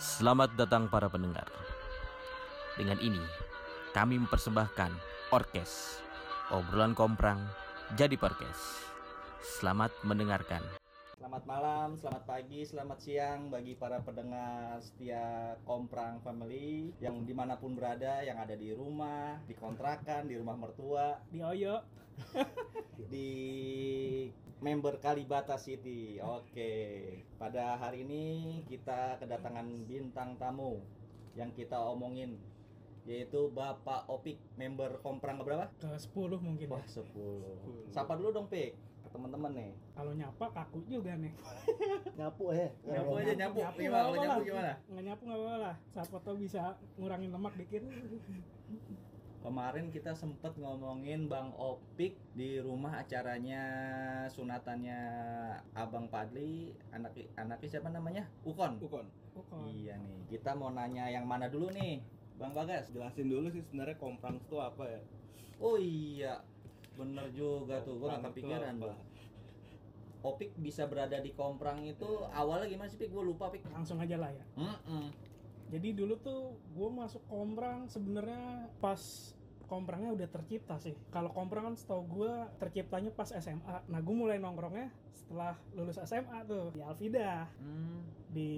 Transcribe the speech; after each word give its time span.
Selamat 0.00 0.56
datang 0.56 0.88
para 0.88 1.12
pendengar. 1.12 1.44
Dengan 2.72 2.96
ini, 3.04 3.20
kami 3.92 4.16
mempersembahkan 4.16 4.88
Orkes, 5.28 6.00
obrolan 6.48 6.96
komprang 6.96 7.36
jadi 8.00 8.16
podcast. 8.16 8.80
Selamat 9.44 9.92
mendengarkan. 10.00 10.64
Selamat 11.20 11.44
malam, 11.44 12.00
selamat 12.00 12.24
pagi, 12.24 12.64
selamat 12.64 12.96
siang 12.96 13.52
bagi 13.52 13.76
para 13.76 14.00
pendengar 14.00 14.80
setia 14.80 15.52
Komprang 15.68 16.24
Family 16.24 16.96
yang 16.96 17.28
di 17.28 17.36
mana 17.36 17.60
pun 17.60 17.76
berada, 17.76 18.24
yang 18.24 18.40
ada 18.40 18.56
di 18.56 18.72
rumah, 18.72 19.36
di 19.44 19.52
kontrakan, 19.52 20.24
di 20.24 20.40
rumah 20.40 20.56
mertua, 20.56 21.20
di 21.28 21.44
Oyo 21.44 21.76
di 23.12 23.30
member 24.60 25.00
Kalibata 25.00 25.56
City. 25.56 26.20
Oke, 26.20 26.72
pada 27.36 27.76
hari 27.76 28.04
ini 28.04 28.24
kita 28.64 29.16
kedatangan 29.16 29.66
bintang 29.84 30.36
tamu 30.36 30.84
yang 31.32 31.50
kita 31.50 31.76
omongin 31.76 32.36
yaitu 33.08 33.48
Bapak 33.50 34.04
Opik, 34.06 34.36
member 34.54 35.00
Komprang 35.00 35.40
berapa? 35.40 35.72
ke 35.80 35.88
10 35.88 36.36
mungkin 36.38 36.68
Wah, 36.68 36.84
ya. 36.84 37.00
10. 37.00 37.88
Sapa 37.90 38.12
dulu 38.12 38.28
dong, 38.30 38.46
Pik, 38.46 38.76
ke 38.76 39.08
teman-teman 39.08 39.56
nih. 39.56 39.72
Kalau 39.96 40.12
nyapa 40.12 40.46
kaku 40.52 40.84
juga 40.84 41.16
nih. 41.16 41.32
nyapu 42.20 42.52
eh 42.52 42.68
Nyapu 42.84 43.12
aja, 43.16 43.32
nyapu. 43.32 43.58
Gimana? 43.72 43.72
nggak 43.72 43.88
Kalau 43.88 44.04
apa-apa 44.04 44.20
nyapu 44.20 44.36
lah. 44.36 44.44
gimana? 44.44 44.72
Nggak 44.84 45.04
nyapu 45.08 45.22
nggak 45.24 45.40
apa-apa 45.40 45.56
lah. 45.58 45.74
Siapa 45.90 46.16
tau 46.20 46.36
bisa 46.36 46.62
ngurangin 47.00 47.30
lemak 47.32 47.54
dikit. 47.56 47.82
Kemarin 49.40 49.88
kita 49.88 50.12
sempet 50.12 50.52
ngomongin 50.60 51.24
Bang 51.24 51.56
Opik 51.56 52.12
di 52.36 52.60
rumah 52.60 53.00
acaranya 53.00 53.64
sunatannya 54.28 55.00
Abang 55.72 56.12
Padli, 56.12 56.76
anak 56.92 57.16
anaknya 57.40 57.68
siapa 57.72 57.88
namanya? 57.88 58.28
Ukon. 58.44 58.76
Bukan. 58.76 59.08
Pokok. 59.30 59.62
Iya 59.70 59.94
nih, 59.96 60.26
kita 60.26 60.58
mau 60.58 60.74
nanya 60.74 61.06
yang 61.08 61.24
mana 61.24 61.46
dulu 61.46 61.70
nih, 61.70 62.02
Bang 62.36 62.52
Bagas? 62.52 62.90
Jelasin 62.90 63.30
dulu 63.30 63.48
sih 63.48 63.62
sebenarnya 63.62 63.96
komprang 63.96 64.42
itu 64.42 64.58
apa 64.58 64.84
ya? 64.90 65.00
Oh 65.62 65.78
iya, 65.78 66.42
bener 66.98 67.30
juga 67.30 67.78
tuh, 67.80 67.96
Komprang 67.96 68.20
itu 68.20 68.44
kepikiran 68.44 68.74
gua. 68.76 68.96
Opik 70.20 70.52
bisa 70.60 70.84
berada 70.84 71.16
di 71.16 71.32
Komprang 71.32 71.80
itu 71.86 72.28
awalnya 72.28 72.68
gimana 72.68 72.92
sih 72.92 73.00
Pik? 73.00 73.08
Gue 73.08 73.24
lupa 73.24 73.48
Pik. 73.48 73.64
Langsung 73.72 73.96
aja 73.96 74.20
lah 74.20 74.28
ya. 74.28 74.44
Mm-mm. 74.58 75.29
Jadi 75.70 75.88
dulu 75.94 76.14
tuh 76.18 76.58
gue 76.74 76.88
masuk 76.90 77.22
komprang 77.30 77.86
sebenarnya 77.86 78.66
pas 78.82 78.98
komprangnya 79.70 80.10
udah 80.18 80.28
tercipta 80.28 80.82
sih. 80.82 80.98
Kalau 81.14 81.30
komprang 81.30 81.70
kan 81.70 81.74
setahu 81.78 82.02
gue 82.10 82.32
terciptanya 82.58 83.14
pas 83.14 83.30
SMA. 83.30 83.86
Nah 83.86 84.00
gue 84.02 84.14
mulai 84.14 84.42
nongkrongnya 84.42 84.90
setelah 85.14 85.54
lulus 85.78 86.02
SMA 86.02 86.42
tuh 86.50 86.74
di 86.74 86.82
Alvida. 86.82 87.46
Hmm. 87.62 88.02
Di 88.34 88.52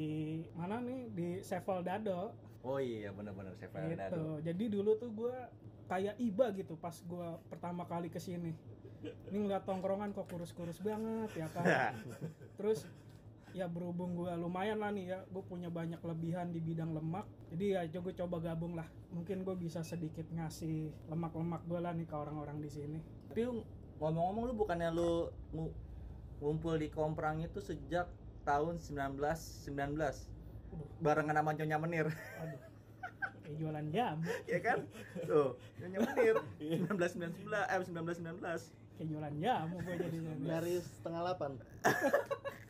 mana 0.57 0.81
nih? 0.81 1.13
Di 1.13 1.29
Sevel 1.45 1.85
Dado. 1.85 2.33
Oh 2.65 2.81
iya, 2.81 3.13
bener-bener 3.13 3.53
saya 3.61 3.93
gitu. 3.93 4.01
Dado. 4.01 4.27
Jadi 4.41 4.65
dulu 4.73 4.91
tuh 4.97 5.13
gue 5.13 5.37
kayak 5.93 6.17
iba 6.17 6.49
gitu 6.57 6.81
pas 6.81 6.97
gue 6.97 7.29
pertama 7.53 7.85
kali 7.85 8.09
ke 8.09 8.17
sini. 8.17 8.57
Ini 9.05 9.37
ngeliat 9.37 9.69
tongkrongan 9.69 10.17
kok 10.17 10.33
kurus-kurus 10.33 10.81
banget 10.81 11.29
ya 11.37 11.47
kan. 11.53 11.93
Terus 12.57 12.89
ya 13.53 13.69
berhubung 13.69 14.17
gue 14.17 14.33
lumayan 14.35 14.81
lah 14.81 14.89
nih 14.89 15.13
ya, 15.13 15.19
gue 15.29 15.43
punya 15.45 15.69
banyak 15.69 16.01
lebihan 16.01 16.49
di 16.49 16.59
bidang 16.59 16.93
lemak. 16.93 17.29
Jadi 17.53 17.77
ya 17.77 17.85
gue 17.85 18.15
coba 18.17 18.41
gabung 18.41 18.73
lah. 18.73 18.89
Mungkin 19.13 19.45
gue 19.45 19.55
bisa 19.55 19.85
sedikit 19.85 20.25
ngasih 20.33 20.89
lemak-lemak 21.09 21.63
gue 21.65 21.79
lah 21.79 21.93
nih 21.93 22.09
ke 22.09 22.17
orang-orang 22.17 22.59
di 22.59 22.69
sini. 22.69 22.99
Tapi 23.29 23.45
ngomong-ngomong 24.01 24.45
lu 24.49 24.55
bukannya 24.57 24.89
lu 24.91 25.11
ngu- 25.53 25.77
ngumpul 26.41 26.75
di 26.75 26.89
Komprang 26.89 27.39
itu 27.39 27.61
sejak 27.61 28.09
tahun 28.43 28.83
1919 28.83 29.71
barengan 30.99 31.37
sama 31.37 31.53
Nyonya 31.53 31.79
Menir 31.79 32.07
Aduh, 32.11 32.59
kayak 33.45 33.55
jualan 33.61 33.87
jamu, 33.93 34.27
ya 34.51 34.59
kan? 34.59 34.79
Tuh, 35.23 35.55
Nyonya 35.79 36.01
Menir 36.03 36.37
1919 36.59 37.47
eh 37.47 37.79
1919 37.79 38.43
kayak 38.99 39.07
jualan 39.07 39.35
jamu 39.39 39.77
gue 39.79 39.95
jadinya. 40.01 40.33
dari 40.43 40.75
setengah 40.81 41.21
delapan 41.23 41.53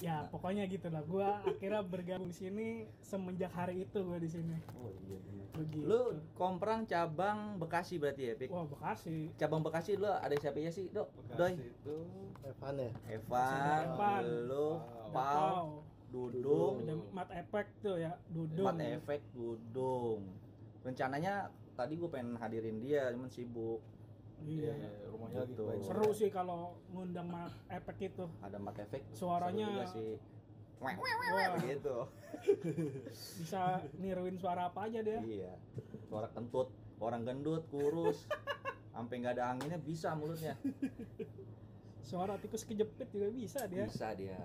Ya 0.00 0.28
pokoknya 0.28 0.64
gitu 0.68 0.88
lah. 0.88 1.04
Gue 1.04 1.24
akhirnya 1.24 1.80
bergabung 1.84 2.28
di 2.28 2.36
sini 2.36 2.68
semenjak 3.00 3.52
hari 3.52 3.84
itu 3.84 3.98
gue 4.00 4.18
di 4.20 4.30
sini. 4.30 4.56
Oh 4.76 4.92
iya 5.08 5.18
iya. 5.18 5.44
Begitu. 5.56 5.84
Lu 5.84 6.00
Komprang 6.36 6.88
cabang 6.88 7.60
Bekasi 7.60 8.00
berarti 8.00 8.32
ya, 8.32 8.34
Pik? 8.36 8.48
Wah 8.48 8.64
Bekasi. 8.64 9.32
Cabang 9.36 9.60
Bekasi 9.60 9.96
lu 10.00 10.08
ada 10.08 10.32
siapa 10.36 10.56
ya 10.60 10.72
sih, 10.72 10.88
Dok? 10.88 11.08
Doi. 11.36 11.56
itu 11.56 11.96
Evan 12.44 12.74
ya 12.80 12.90
Evan, 13.12 13.84
Evan. 13.92 14.22
lu, 14.48 14.68
Pau. 15.12 15.12
Pau, 15.12 15.68
Dudung, 16.10 16.82
Ada 16.82 16.94
mat 17.14 17.30
efek 17.30 17.66
tuh 17.86 17.94
ya, 18.02 18.18
dudung. 18.26 18.66
Empat 18.66 18.82
efek 18.82 19.20
Dudung. 19.30 20.26
Rencananya 20.82 21.54
tadi 21.78 21.94
gue 21.94 22.10
pengen 22.10 22.34
hadirin 22.34 22.82
dia, 22.82 23.14
cuman 23.14 23.30
sibuk. 23.30 23.78
Iya. 24.44 24.72
rumahnya 25.10 25.38
lagi 25.44 25.52
Betul. 25.54 25.66
banyak. 25.68 25.84
Seru 25.84 26.10
sih 26.12 26.30
kalau 26.30 26.78
ngundang 26.90 27.28
mat 27.28 27.52
efek 27.68 27.96
itu. 28.12 28.24
Ada 28.40 28.56
mat 28.56 28.76
efek. 28.78 29.02
Suaranya- 29.12 29.86
sih. 29.88 30.16
Wah. 30.80 30.96
gitu. 31.60 32.08
Bisa 33.36 33.84
niruin 34.00 34.40
suara 34.40 34.72
apa 34.72 34.88
aja 34.88 35.04
dia. 35.04 35.20
Iya. 35.20 35.52
Suara 36.08 36.32
kentut, 36.32 36.72
orang 36.96 37.28
gendut, 37.28 37.68
kurus. 37.68 38.24
Sampai 38.90 39.20
nggak 39.20 39.36
ada 39.36 39.52
anginnya 39.54 39.76
bisa 39.76 40.16
mulutnya. 40.16 40.56
Suara 42.00 42.40
tikus 42.40 42.64
kejepit 42.64 43.12
juga 43.12 43.28
bisa 43.28 43.68
dia. 43.68 43.84
Bisa 43.86 44.16
dia. 44.16 44.40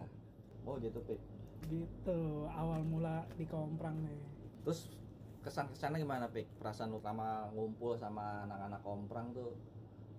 Oh 0.68 0.76
gitu, 0.78 1.00
Pik. 1.08 1.18
Gitu 1.66 2.22
awal 2.52 2.84
mula 2.84 3.26
di 3.40 3.48
komprang 3.48 3.96
nih. 4.06 4.20
Terus 4.68 4.92
kesan-kesannya 5.42 6.04
gimana, 6.04 6.26
Pik? 6.30 6.46
Perasaan 6.62 6.94
utama 6.94 7.48
ngumpul 7.56 7.98
sama 7.98 8.44
anak-anak 8.46 8.82
komprang 8.84 9.34
tuh 9.34 9.56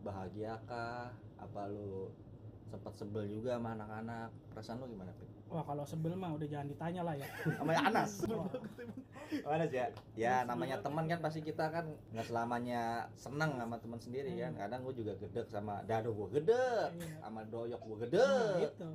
bahagia 0.06 0.54
kah? 0.70 1.10
Apa 1.42 1.66
lu 1.66 2.14
sempat 2.70 2.94
sebel 2.94 3.26
juga 3.26 3.58
sama 3.58 3.74
anak-anak? 3.74 4.30
Perasaan 4.54 4.78
lu 4.78 4.86
gimana, 4.90 5.10
Pik? 5.18 5.30
Wah 5.46 5.62
kalau 5.62 5.86
sebel 5.86 6.18
mah 6.18 6.34
udah 6.34 6.46
jangan 6.50 6.66
ditanya 6.66 7.02
lah 7.06 7.14
ya. 7.14 7.26
Sama 7.58 7.70
Anas. 7.78 8.26
Wah, 9.46 9.54
Anas 9.54 9.70
ya. 9.70 9.86
Ya 10.18 10.42
namanya 10.42 10.82
teman 10.82 11.06
kan 11.06 11.22
pasti 11.22 11.42
kita 11.42 11.70
kan 11.70 11.86
nggak 12.10 12.26
selamanya 12.26 13.06
seneng 13.14 13.54
sama 13.58 13.78
teman 13.78 13.98
sendiri 14.02 14.34
kan. 14.38 14.58
Kadang 14.58 14.82
gue 14.86 14.94
juga 15.06 15.14
gedek 15.22 15.46
sama 15.50 15.82
dado 15.86 16.10
gue 16.14 16.42
gedek, 16.42 16.98
Iya. 16.98 17.22
sama 17.22 17.40
doyok 17.46 17.78
gue 17.82 17.94
nah, 17.94 18.00
gedek. 18.06 18.54
gitu. 18.74 18.88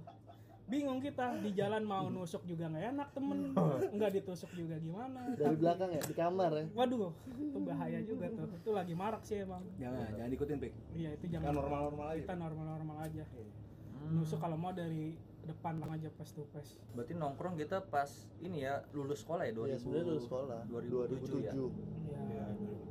Bingung 0.71 1.03
kita 1.03 1.35
di 1.43 1.51
jalan 1.51 1.83
mau 1.83 2.07
nusuk 2.07 2.47
juga 2.47 2.71
nggak 2.71 2.95
enak 2.95 3.09
temen, 3.11 3.51
nggak 3.99 4.11
ditusuk 4.15 4.47
juga 4.55 4.79
gimana. 4.79 5.35
dari 5.35 5.55
belakang 5.59 5.91
ya 5.91 5.99
di 5.99 6.15
kamar 6.15 6.51
ya 6.55 6.65
Waduh, 6.71 7.11
itu 7.27 7.59
bahaya 7.59 7.99
juga 8.07 8.31
tuh. 8.31 8.47
Itu 8.55 8.71
lagi 8.71 8.95
marak 8.95 9.27
sih 9.27 9.43
emang. 9.43 9.67
Jangan, 9.75 10.15
jangan 10.15 10.31
ikutin, 10.31 10.57
Pik. 10.63 10.73
Iya 10.95 11.09
itu 11.19 11.25
jangan 11.27 11.59
normal-normal 11.59 12.07
aja. 12.15 12.23
Kita 12.23 12.35
normal-normal 12.39 12.97
aja. 13.03 13.23
Hmm. 13.27 14.15
Nusuk 14.15 14.39
kalau 14.39 14.55
mau 14.55 14.71
dari 14.71 15.19
depan 15.43 15.83
aja 15.83 16.07
face 16.15 16.33
to 16.37 16.47
face. 16.55 16.79
Berarti 16.95 17.19
nongkrong 17.19 17.59
kita 17.59 17.83
pas 17.91 18.07
ini 18.39 18.63
ya 18.63 18.79
lulus 18.95 19.27
sekolah 19.27 19.43
ya 19.43 19.51
2000. 19.51 19.67
ya 19.67 19.75
sebenarnya 19.75 20.05
lulus 20.07 20.25
sekolah 20.29 20.59
2007 20.71 21.43
ya. 21.43 21.51
Iya. 21.51 22.45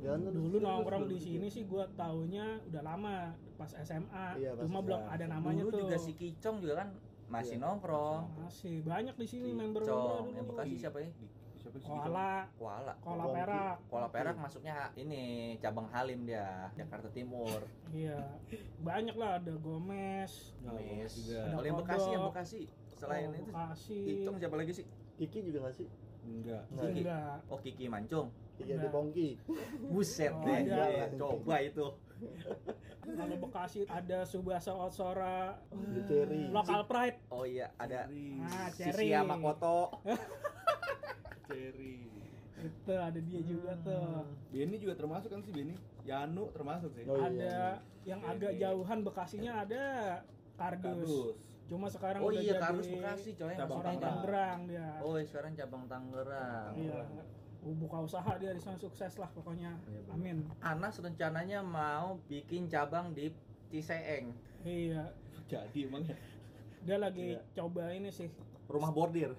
ya 0.05 0.07
kan 0.13 0.19
tuh 0.21 0.31
Dulu 0.37 0.57
nongkrong 0.59 1.03
di 1.09 1.17
2007. 1.17 1.25
sini 1.25 1.47
sih 1.49 1.63
gua 1.65 1.89
taunya 1.97 2.61
udah 2.69 2.81
lama 2.85 3.33
pas 3.57 3.71
SMA. 3.81 4.27
Iya, 4.37 4.53
pas 4.53 4.63
Cuma 4.69 4.79
belum 4.85 5.01
ada 5.09 5.25
namanya 5.25 5.63
Dulu 5.65 5.73
tuh. 5.73 5.79
juga 5.87 5.97
si 5.97 6.11
Kicong 6.13 6.61
juga 6.61 6.85
kan 6.85 6.89
masih 7.31 7.55
Iya. 7.55 7.63
nongkrong. 7.63 8.21
Masih 8.37 8.75
banyak 8.83 9.15
di 9.15 9.25
sini 9.25 9.49
member 9.51 9.81
Kicong, 9.81 10.35
yang 10.35 10.45
Bekasi 10.45 10.75
siapa 10.77 10.97
ya? 10.99 11.09
Siapa 11.55 11.77
sih? 11.77 11.87
Koala, 11.87 12.49
Kuala. 12.57 12.93
Koala 12.99 13.23
Kongki. 13.23 13.37
Perak. 13.37 13.75
Kuala 13.87 14.07
Perak 14.09 14.35
masuknya 14.35 14.75
ini 14.95 15.21
cabang 15.57 15.87
Halim 15.87 16.25
dia, 16.25 16.67
Jakarta 16.73 17.07
Timur. 17.07 17.63
Iya. 17.89 18.19
Banyak 18.81 19.15
lah 19.15 19.39
ada 19.39 19.53
Gomez. 19.55 20.51
Mes. 20.59 21.11
juga. 21.15 21.41
Kalau 21.47 21.63
yang. 21.63 21.77
Bekasi 21.79 22.09
yang 22.09 22.23
Bekasi. 22.27 22.61
Selain 22.91 23.25
Oh, 23.25 23.33
itu 23.33 23.43
Bekasi. 23.47 23.99
Siapa 24.37 24.55
lagi 24.55 24.71
sih? 24.73 24.85
Kiki 25.15 25.39
juga 25.43 25.57
nggak 25.63 25.75
sih 25.75 25.87
Enggak. 26.21 26.63
Nggak. 26.69 26.85
Kiki. 26.87 27.01
Enggak. 27.01 27.37
Oh 27.47 27.57
Kiki 27.57 27.85
Mancung. 27.87 28.27
Kiki 28.53 28.73
Pongki 28.89 29.29
Buset 29.87 30.29
Oh, 30.31 30.41
deh. 30.43 30.59
Iya, 30.65 31.09
Coba 31.15 31.55
itu. 31.61 31.85
Kalau 33.01 33.35
Bekasi 33.37 33.83
ada 33.85 34.23
Subasa 34.23 34.71
Otsora, 34.71 35.57
di 35.71 36.01
Cherry 36.05 36.47
Local 36.47 36.85
Pride. 36.85 37.17
Oh 37.29 37.43
iya, 37.43 37.73
ada 37.75 38.05
Ah, 38.45 38.69
si 38.69 38.85
Cherry. 38.85 39.09
Sia 39.09 39.21
Makoto. 39.21 39.99
Cherry. 41.49 42.07
Itu 42.61 42.93
ada 42.93 43.17
dia 43.17 43.41
juga 43.41 43.73
tuh. 43.81 44.21
Benny 44.53 44.77
juga 44.77 44.93
termasuk 44.93 45.33
kan 45.33 45.41
sih 45.41 45.49
Benny? 45.49 45.73
Yanu 46.05 46.53
termasuk 46.53 46.93
sih. 46.93 47.03
Oh, 47.05 47.17
iya. 47.17 47.25
ada 47.25 47.53
yang 48.03 48.21
agak 48.21 48.53
jauhan 48.55 48.99
Bekasinya 49.01 49.51
ada 49.59 49.83
Kardus. 50.55 51.01
Kardus. 51.01 51.37
Cuma 51.65 51.87
sekarang 51.87 52.21
Oh 52.21 52.29
udah 52.29 52.41
iya, 52.43 52.53
jadi 52.53 52.61
Karus 52.61 52.85
Bekasi 52.85 53.29
coy. 53.33 53.55
cabang. 53.57 53.81
Tangerang 53.97 54.59
dia. 54.69 54.89
Oh, 55.01 55.17
sekarang 55.17 55.51
cabang 55.57 55.83
Tangerang. 55.89 56.73
Iya. 56.77 57.01
Buka 57.61 58.01
usaha 58.01 58.31
dia 58.35 58.49
di 58.49 58.57
sana 58.57 58.73
sukses 58.75 59.13
lah 59.15 59.29
pokoknya. 59.29 59.77
Iya. 59.85 60.01
Amin. 60.11 60.37
Anas 60.59 60.97
rencananya 60.97 61.61
mau 61.61 62.17
bikin 62.25 62.65
cabang 62.65 63.11
di 63.11 63.29
Ciseeng. 63.67 64.33
Iya. 64.61 65.13
Jadi 65.45 65.79
emang 65.83 66.01
ya. 66.03 66.17
Dia 66.81 66.97
lagi 66.97 67.37
Iya. 67.37 67.41
coba 67.53 67.89
ini 67.89 68.09
sih. 68.09 68.33
Rumah 68.65 68.89
bordir. 68.89 69.37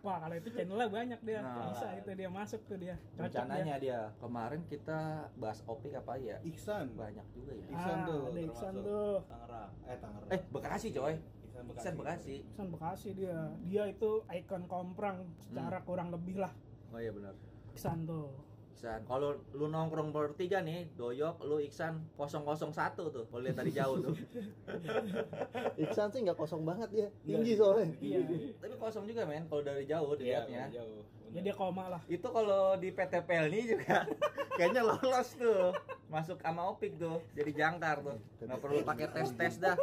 Wah 0.00 0.20
kalau 0.20 0.36
itu 0.36 0.48
channelnya 0.50 0.84
banyak 0.86 1.20
dia 1.22 1.40
Nah. 1.40 1.64
bisa 1.66 1.88
itu 1.94 2.10
dia 2.12 2.28
masuk 2.28 2.60
tuh 2.66 2.76
dia 2.76 2.92
cocok 3.10 3.16
dia 3.16 3.24
rencananya 3.24 3.74
dia 3.80 4.00
kemarin 4.20 4.60
kita 4.66 5.00
bahas 5.34 5.64
opik 5.64 5.96
apa 5.96 6.20
ya 6.20 6.36
Iksan. 6.42 6.92
banyak 6.92 7.24
juga 7.32 7.52
ya 7.54 7.64
Iksan 7.66 7.96
Ah, 7.96 8.04
tuh, 8.04 8.20
ada 8.22 8.40
Iksan 8.42 8.72
termasuk. 8.74 8.84
tuh 8.84 9.16
Tangerang. 9.24 9.70
Eh 9.82 9.96
Tangerang. 9.96 10.28
eh 10.28 10.40
Bekasi 10.46 10.88
coy 10.92 11.14
Iksan 11.54 11.64
Bekasi. 11.64 11.78
Iksan 11.78 11.94
Bekasi. 11.96 12.34
Iksan 12.44 12.68
Bekasi 12.68 13.08
dia. 13.14 13.38
Dia 13.64 13.84
itu 13.86 14.10
ikon 14.28 14.66
komprang 14.66 15.22
secara 15.38 15.78
Hmm. 15.78 15.86
kurang 15.86 16.08
lebih 16.10 16.36
lah. 16.36 16.50
Oh 16.90 16.98
iya 16.98 17.10
benar. 17.10 17.34
Iksan 17.70 18.02
tuh. 18.04 18.34
Iksan. 18.72 19.06
Kalau 19.06 19.38
lu 19.52 19.66
nongkrong 19.68 20.10
bertiga 20.10 20.58
nih 20.60 20.90
Doyok 20.92 21.42
lu 21.42 21.58
Iksan 21.58 22.02
001 22.18 22.66
tuh. 23.08 23.24
Kalau 23.24 23.40
lihat 23.40 23.56
dari 23.56 23.70
jauh 23.70 24.02
tuh. 24.02 24.14
Iksan 25.80 26.10
sih 26.10 26.20
nggak 26.20 26.34
kosong 26.36 26.62
banget 26.62 26.90
dia, 26.90 27.08
Iya. 27.22 27.38
tinggi 27.38 27.52
soalnya. 27.54 27.86
iya. 27.98 28.18
Tapi 28.56 28.74
kosong 28.76 29.04
juga 29.06 29.22
men 29.22 29.46
kalau 29.46 29.62
dari 29.62 29.84
jauh 29.84 30.10
Iya, 30.12 30.42
dilihatnya. 30.44 30.64
jauh. 30.74 31.02
Ya 31.34 31.40
dia 31.42 31.54
koma 31.54 31.90
lah. 31.90 32.02
Itu 32.06 32.30
kalau 32.30 32.78
di 32.78 32.94
PTPL 32.94 33.50
nih 33.50 33.62
juga 33.74 34.06
kayaknya 34.58 34.86
lolos 34.86 35.34
tuh. 35.34 35.74
Masuk 36.06 36.38
sama 36.38 36.70
opik 36.70 36.94
tuh 36.94 37.18
jadi 37.34 37.50
jangkar 37.50 38.00
tuh. 38.00 38.18
Nggak 38.38 38.60
perlu 38.62 38.80
pakai 38.86 39.06
tes 39.10 39.28
tes 39.34 39.54
dah. 39.58 39.74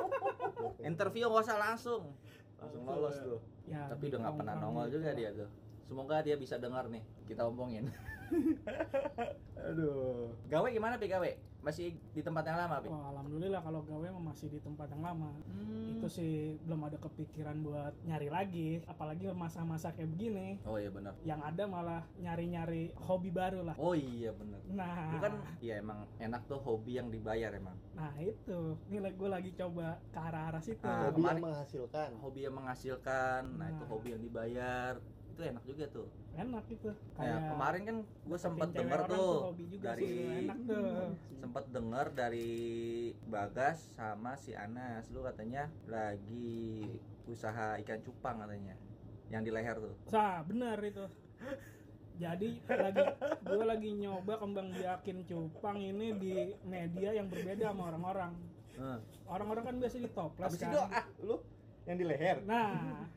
Interview 0.80 1.28
nggak 1.28 1.44
usah 1.44 1.60
langsung. 1.60 2.16
Langsung 2.56 2.82
lolos 2.88 3.20
tuh. 3.20 3.40
Ya 3.68 3.92
tapi 3.92 4.08
udah 4.08 4.20
nggak 4.24 4.36
pernah 4.40 4.56
komprang 4.56 4.74
nongol 4.74 4.88
juga 4.88 5.12
dia 5.12 5.30
tuh 5.36 5.52
semoga 5.92 6.24
dia 6.24 6.40
bisa 6.40 6.56
dengar 6.56 6.88
nih 6.88 7.04
kita 7.28 7.44
omongin 7.44 7.92
aduh 9.62 10.32
gawe 10.48 10.68
gimana 10.68 10.96
pi 10.96 11.06
gawe 11.06 11.28
masih 11.62 11.94
di 12.10 12.24
tempat 12.24 12.42
yang 12.42 12.58
lama 12.58 12.80
pi 12.80 12.88
Wah, 12.88 13.12
alhamdulillah 13.12 13.60
kalau 13.60 13.84
gawe 13.84 14.08
masih 14.24 14.50
di 14.50 14.58
tempat 14.58 14.90
yang 14.90 15.06
lama. 15.06 15.30
Hmm. 15.46 15.94
Itu 15.94 16.10
sih 16.10 16.58
belum 16.66 16.90
ada 16.90 16.98
kepikiran 16.98 17.62
buat 17.62 17.94
nyari 18.02 18.34
lagi, 18.34 18.82
apalagi 18.90 19.30
masa-masa 19.30 19.94
kayak 19.94 20.10
begini. 20.10 20.58
oh 20.66 20.82
iya 20.82 20.90
benar 20.90 21.14
Yang 21.22 21.42
ada 21.46 21.64
malah 21.70 22.02
nyari-nyari 22.18 22.98
hobi 22.98 23.30
baru 23.30 23.62
lah. 23.62 23.76
oh 23.78 23.94
iya 23.94 24.34
benar 24.34 24.58
Nah, 24.74 25.14
Lu 25.14 25.18
kan 25.22 25.34
ya 25.62 25.78
emang 25.78 26.10
enak 26.18 26.42
tuh 26.50 26.58
hobi 26.58 26.98
yang 26.98 27.14
dibayar 27.14 27.54
emang 27.54 27.78
nah 27.94 28.10
itu. 28.18 28.74
Ini 28.90 29.14
gue 29.14 29.30
lagi 29.30 29.54
coba 29.54 30.02
ke 30.10 30.18
arah-arah 30.18 30.64
situ. 30.64 30.82
Ah, 30.82 31.14
Hobi 31.14 31.22
kemarin- 31.22 31.38
yang 31.38 31.46
menghasilkan. 31.46 32.10
hobi 32.18 32.40
yang 32.42 32.56
menghasilkan 32.58 33.42
nah 33.54 33.68
itu 33.70 33.84
Nah. 33.86 33.90
hobi 33.92 34.08
yang 34.10 34.22
dibayar 34.24 34.94
itu 35.32 35.42
enak 35.42 35.64
juga 35.64 35.86
tuh 35.88 36.08
Enak 36.32 36.64
gitu. 36.72 36.96
Kayak 37.20 37.40
kemarin 37.52 37.82
kan 37.84 37.98
gue 38.08 38.40
sempet 38.40 38.70
denger 38.72 39.00
tuh 39.04 39.52
hobi 39.52 39.66
juga 39.68 39.84
dari 39.92 40.08
sih, 40.08 40.48
enak 40.48 40.58
tuh. 40.64 41.12
sempet 41.44 41.64
denger 41.76 42.06
dari 42.16 42.52
Bagas 43.28 43.78
sama 44.00 44.40
si 44.40 44.56
Anas 44.56 45.12
lu 45.12 45.24
katanya 45.24 45.68
lagi 45.92 46.88
usaha 47.28 47.76
ikan 47.84 48.00
cupang 48.00 48.40
katanya 48.40 48.76
yang 49.28 49.44
di 49.44 49.52
leher 49.52 49.76
tuh 49.76 49.96
Sah, 50.08 50.44
benar 50.44 50.80
itu. 50.84 51.04
Jadi 52.20 52.62
lagi 52.70 53.02
gue 53.42 53.64
lagi 53.66 53.90
nyoba 53.98 54.38
kembang 54.38 54.70
biakin 54.72 55.26
cupang 55.26 55.80
ini 55.80 56.14
di 56.16 56.34
media 56.64 57.18
yang 57.18 57.28
berbeda 57.28 57.72
sama 57.72 57.90
orang-orang. 57.90 58.32
Orang-orang 59.26 59.64
kan 59.68 59.76
biasa 59.82 59.96
di 60.00 60.12
toples 60.12 60.48
Habis 60.54 60.62
kan. 60.62 60.70
itu 60.70 60.80
ah 60.80 61.06
lu 61.24 61.36
yang 61.90 61.98
di 61.98 62.06
leher 62.06 62.38
Nah, 62.46 63.10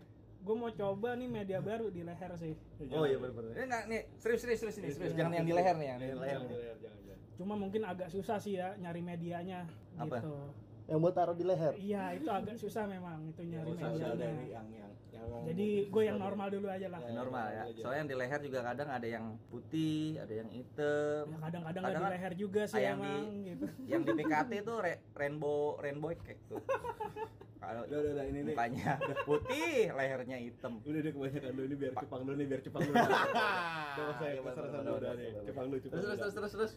gue 0.45 0.55
mau 0.55 0.69
coba 0.71 1.09
nih 1.15 1.25
media 1.27 1.59
baru 1.59 1.89
di 1.89 2.01
leher 2.01 2.33
sih. 2.37 2.53
oh 2.91 3.03
iya 3.03 3.17
bener-bener 3.17 3.51
ini 3.51 3.65
enggak 3.65 3.85
nih 3.89 4.01
serius 4.15 4.41
serius 4.41 4.61
serius 4.61 4.77
nih 4.77 4.93
serius 4.93 5.13
jangan 5.15 5.33
yang 5.35 5.47
di 5.47 5.55
leher 5.55 5.75
nih 5.75 5.89
yang 5.89 5.99
di 5.99 6.07
leher 6.07 6.21
Jangan, 6.31 6.45
nih 6.45 6.53
jangan, 6.55 6.79
jangan, 6.79 7.01
jangan. 7.03 7.23
Cuma 7.35 7.55
mungkin 7.57 7.83
agak 7.83 8.09
susah 8.09 8.37
sih 8.39 8.55
ya 8.55 8.77
nyari 8.77 9.01
medianya 9.01 9.65
Apa? 9.97 10.21
gitu. 10.21 10.33
Yang 10.85 10.99
buat 11.01 11.15
taruh 11.15 11.33
di 11.33 11.43
leher. 11.43 11.73
Iya, 11.75 12.13
itu 12.13 12.29
agak 12.29 12.55
susah 12.55 12.85
memang 12.85 13.25
itu 13.27 13.41
nyari 13.43 13.73
ada 13.73 13.89
medianya. 13.89 14.21
yang 14.21 14.37
yang 14.45 14.67
yang 14.69 14.91
yang- 15.11 15.45
Jadi 15.47 15.67
gue 15.89 16.03
yang 16.05 16.19
normal 16.19 16.47
dulu 16.51 16.67
aja 16.69 16.87
lah. 16.87 17.01
Ya. 17.01 17.13
normal 17.15 17.47
ya 17.49 17.63
soalnya 17.75 17.99
yang 17.99 18.11
di 18.11 18.17
leher 18.21 18.41
juga 18.43 18.61
kadang 18.63 18.89
ada 18.91 19.07
yang 19.09 19.25
putih 19.49 20.21
ada 20.21 20.35
yang 20.35 20.49
hitam 20.51 21.25
Ya 21.27 21.39
kadang-kadang 21.41 21.65
Kadang 21.65 21.81
nggak 21.81 21.97
di 21.97 22.05
kan 22.05 22.13
leher 22.13 22.33
juga 22.37 22.63
sih 22.67 22.77
yang 22.79 22.99
di- 22.99 23.09
emang 23.09 23.25
gitu. 23.49 23.67
yang 23.89 24.03
di 24.03 24.13
PKT 24.15 24.53
tuh 24.63 24.77
re- 24.79 25.01
rainbow 25.15 25.59
rainbow 25.79 26.13
cake 26.13 26.45
tuh 26.47 26.61
kalau 27.65 27.83
Udah, 27.85 27.99
udah, 27.99 28.13
udah, 28.13 28.25
ini 28.25 28.39
nih. 28.39 28.47
mukanya 28.51 28.93
putih 29.29 29.77
lehernya 29.91 30.37
hitam 30.39 30.73
Udah 30.81 31.01
deh 31.01 31.13
kebanyakan 31.13 31.51
dulu 31.53 31.65
ini 31.65 31.77
biar 31.77 31.93
cupang 31.97 32.21
dulu 32.23 32.35
nih, 32.35 32.47
biar 32.47 32.61
cupang 32.63 32.83
dulu. 32.83 32.95
Udah 32.95 33.09
Iya, 33.95 34.29
ya, 34.29 34.41
udah 34.41 34.53
bener, 34.95 35.13
nih. 35.15 35.31
Cupang 35.45 35.65
dulu, 35.67 35.79
cupang 35.79 35.97
terus 35.97 36.17
terus 36.17 36.35
terus 36.35 36.53
terus 36.55 36.73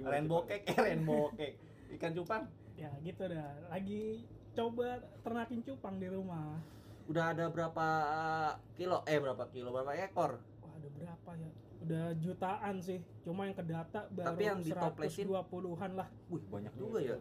rainbow 0.00 0.40
cake 0.42 0.64
eh 0.64 0.76
rainbow 0.76 1.28
cake 1.34 1.56
ikan 1.92 2.12
cupang 2.12 2.42
Ya 2.74 2.88
gitu 3.00 3.22
dah. 3.22 3.52
Lagi 3.68 4.24
coba 4.50 4.88
ternakin 5.20 5.60
cupang 5.60 5.96
di 5.96 6.08
rumah. 6.08 6.56
udah 7.04 7.24
ada 7.28 7.46
berapa 7.46 7.86
kilo 8.72 9.02
eh 9.04 9.18
berapa 9.18 9.42
kilo 9.48 9.68
berapa 9.68 9.92
ekor 10.00 10.38
Wah, 10.60 10.72
ada 10.72 10.88
berapa 10.90 11.30
ya? 11.34 11.50
Udah 11.80 12.06
jutaan 12.14 12.78
sih. 12.78 13.02
Cuma 13.20 13.44
yang 13.44 13.56
kedata 13.56 14.06
baru 14.08 14.26
Tapi 14.28 14.42
yang 14.44 14.60
ditoplesin? 14.60 15.26
120-an 15.26 15.90
lah. 15.92 16.08
wih 16.28 16.44
banyak 16.46 16.70
juga 16.72 16.98
ya 17.00 17.16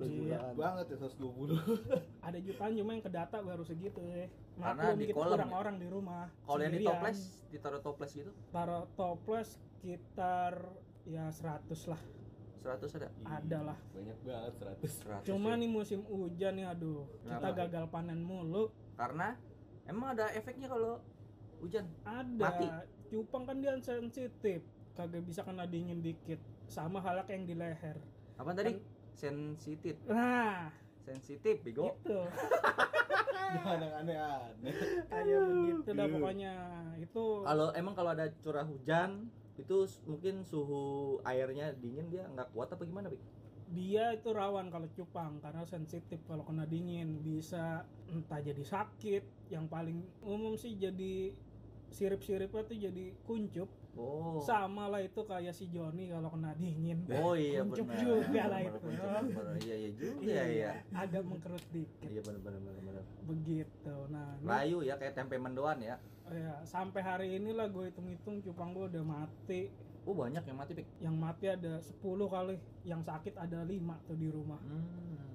Iya. 0.00 0.40
jutaan. 0.40 0.54
Banget 0.56 0.86
ya 0.88 0.96
120. 1.04 1.58
Ada 2.26 2.38
jutaan 2.40 2.72
cuma 2.72 2.90
yang 2.92 3.04
kedata 3.04 3.36
baru 3.38 3.62
segitu 3.62 4.00
ya. 4.00 4.26
Karena 4.56 4.92
di 4.94 5.04
kita 5.06 5.16
kolam 5.16 5.30
kurang 5.36 5.50
ya? 5.50 5.56
orang 5.56 5.76
di 5.76 5.88
rumah. 5.88 6.26
kalau 6.42 6.60
yang 6.60 6.72
di 6.72 6.84
toples 6.84 7.18
ditaruh 7.48 7.80
toples 7.80 8.10
gitu 8.12 8.30
Taruh 8.48 8.84
toples 8.94 9.48
sekitar 9.80 10.52
ya 11.04 11.28
100 11.28 11.92
lah. 11.92 12.00
100 12.62 12.94
ada 12.94 13.08
Ada 13.26 13.58
lah. 13.74 13.78
Banyak 13.90 14.18
banget 14.22 14.54
100. 14.80 15.26
100 15.26 15.28
Cuma 15.28 15.50
ya. 15.52 15.60
nih 15.60 15.70
musim 15.70 16.00
hujan 16.06 16.52
nih 16.54 16.66
aduh. 16.70 17.04
Kita 17.26 17.38
Kenapa? 17.42 17.58
gagal 17.66 17.84
panen 17.90 18.20
mulu. 18.22 18.70
karena 18.92 19.34
emang 19.88 20.14
ada 20.14 20.30
efeknya 20.32 20.70
kalau 20.70 21.02
hujan 21.58 21.90
Ada. 22.06 22.38
Mati. 22.38 22.66
Cupang 23.10 23.44
kan 23.44 23.58
dia 23.58 23.74
sensitif. 23.82 24.62
Kagak 24.94 25.24
bisa 25.26 25.42
kena 25.42 25.66
dingin 25.66 26.00
dikit. 26.00 26.38
Sama 26.68 27.02
kayak 27.02 27.28
yang 27.28 27.44
di 27.44 27.54
leher. 27.56 27.96
apa 28.32 28.50
tadi 28.56 28.74
sensitif 29.14 29.96
Nah, 30.08 30.72
sensitif 31.04 31.60
bego 31.62 31.96
gitu. 32.02 32.20
Jangan 33.52 33.84
yang 33.84 33.94
aneh-aneh. 34.00 34.74
Kayak 35.12 35.40
begitu 35.44 35.90
dah 35.92 36.06
pokoknya. 36.08 36.54
Itu 36.96 37.44
kalau 37.44 37.68
emang 37.76 37.92
kalau 37.92 38.10
ada 38.16 38.32
curah 38.40 38.64
hujan 38.64 39.28
itu 39.60 39.84
mungkin 40.08 40.40
suhu 40.48 41.20
airnya 41.28 41.76
dingin 41.76 42.08
dia 42.08 42.24
nggak 42.32 42.56
kuat 42.56 42.72
apa 42.72 42.88
gimana 42.88 43.12
Bik? 43.12 43.20
dia 43.72 44.12
itu 44.12 44.28
rawan 44.36 44.68
kalau 44.68 44.84
cupang 44.92 45.40
karena 45.40 45.64
sensitif 45.64 46.20
kalau 46.28 46.44
kena 46.44 46.68
dingin 46.68 47.24
bisa 47.24 47.88
entah 48.12 48.40
jadi 48.44 48.60
sakit 48.60 49.48
yang 49.48 49.64
paling 49.64 50.04
umum 50.20 50.60
sih 50.60 50.76
jadi 50.76 51.32
sirip-siripnya 51.88 52.68
tuh 52.68 52.76
jadi 52.76 53.04
kuncup 53.24 53.68
oh. 53.96 54.40
Sama 54.40 54.88
lah 54.88 55.00
itu 55.00 55.20
kayak 55.22 55.52
si 55.52 55.68
Joni 55.68 56.08
kalau 56.08 56.28
kena 56.32 56.52
dingin. 56.56 57.04
Oh 57.12 57.34
iya 57.36 57.60
kuncup 57.62 57.86
benar. 57.88 58.00
juga 58.00 58.42
lah 58.48 58.60
itu. 58.60 58.86
iya 59.62 59.74
iya 59.76 59.90
juga 59.92 60.42
ya 60.48 60.72
agak 60.92 61.22
mengkerut 61.24 61.64
dikit. 61.70 62.08
Iya 62.08 62.20
benar 62.24 62.40
benar 62.40 62.60
benar 62.60 62.82
benar. 62.82 63.04
Begitu. 63.28 63.94
Nah 64.08 64.28
ini- 64.36 64.46
layu 64.48 64.78
ya 64.82 64.94
kayak 64.96 65.14
tempe 65.14 65.36
mendoan 65.36 65.78
ya. 65.80 65.96
Ya, 66.32 66.64
sampai 66.64 67.04
hari 67.04 67.26
inilah 67.36 67.68
gue 67.68 67.92
hitung-hitung 67.92 68.40
cupang 68.40 68.72
gue 68.72 68.88
udah 68.88 69.04
mati. 69.04 69.68
Oh 70.02 70.16
banyak 70.16 70.42
yang 70.42 70.58
mati 70.58 70.72
Bik. 70.74 70.88
yang 70.98 71.14
mati 71.14 71.46
ada 71.46 71.78
10 71.78 72.00
kali 72.26 72.56
yang 72.82 73.04
sakit 73.04 73.36
ada 73.36 73.62
5 73.62 74.00
tuh 74.08 74.16
di 74.16 74.28
rumah. 74.32 74.58
Hmm. 74.64 75.30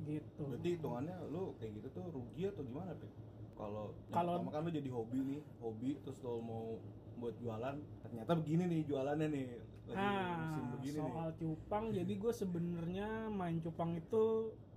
gitu. 0.00 0.48
Berarti 0.48 0.68
hitungannya 0.80 1.12
lu 1.28 1.52
kayak 1.60 1.76
gitu 1.76 1.88
tuh 1.92 2.04
rugi 2.08 2.48
atau 2.48 2.64
gimana, 2.64 2.96
Pik? 2.96 3.12
Kalau 3.52 3.92
Kalau- 4.08 4.48
kan 4.48 4.64
lu 4.64 4.72
jadi 4.72 4.88
hobi 4.88 5.18
nih, 5.20 5.40
hobi 5.60 6.00
terus 6.00 6.16
lu 6.24 6.40
mau 6.40 6.80
buat 7.20 7.36
jualan, 7.36 7.76
ternyata 8.00 8.32
begini 8.34 8.64
nih 8.66 8.80
jualannya 8.84 9.28
nih. 9.28 9.46
Lagi 9.84 9.98
musim 9.98 10.62
Nah, 10.62 10.70
begini 10.74 10.98
soal 10.98 11.28
nih. 11.28 11.36
cupang, 11.36 11.84
jadi 11.90 12.12
gue 12.16 12.32
sebenarnya 12.32 13.08
main 13.28 13.56
cupang 13.58 13.90
itu 13.94 14.24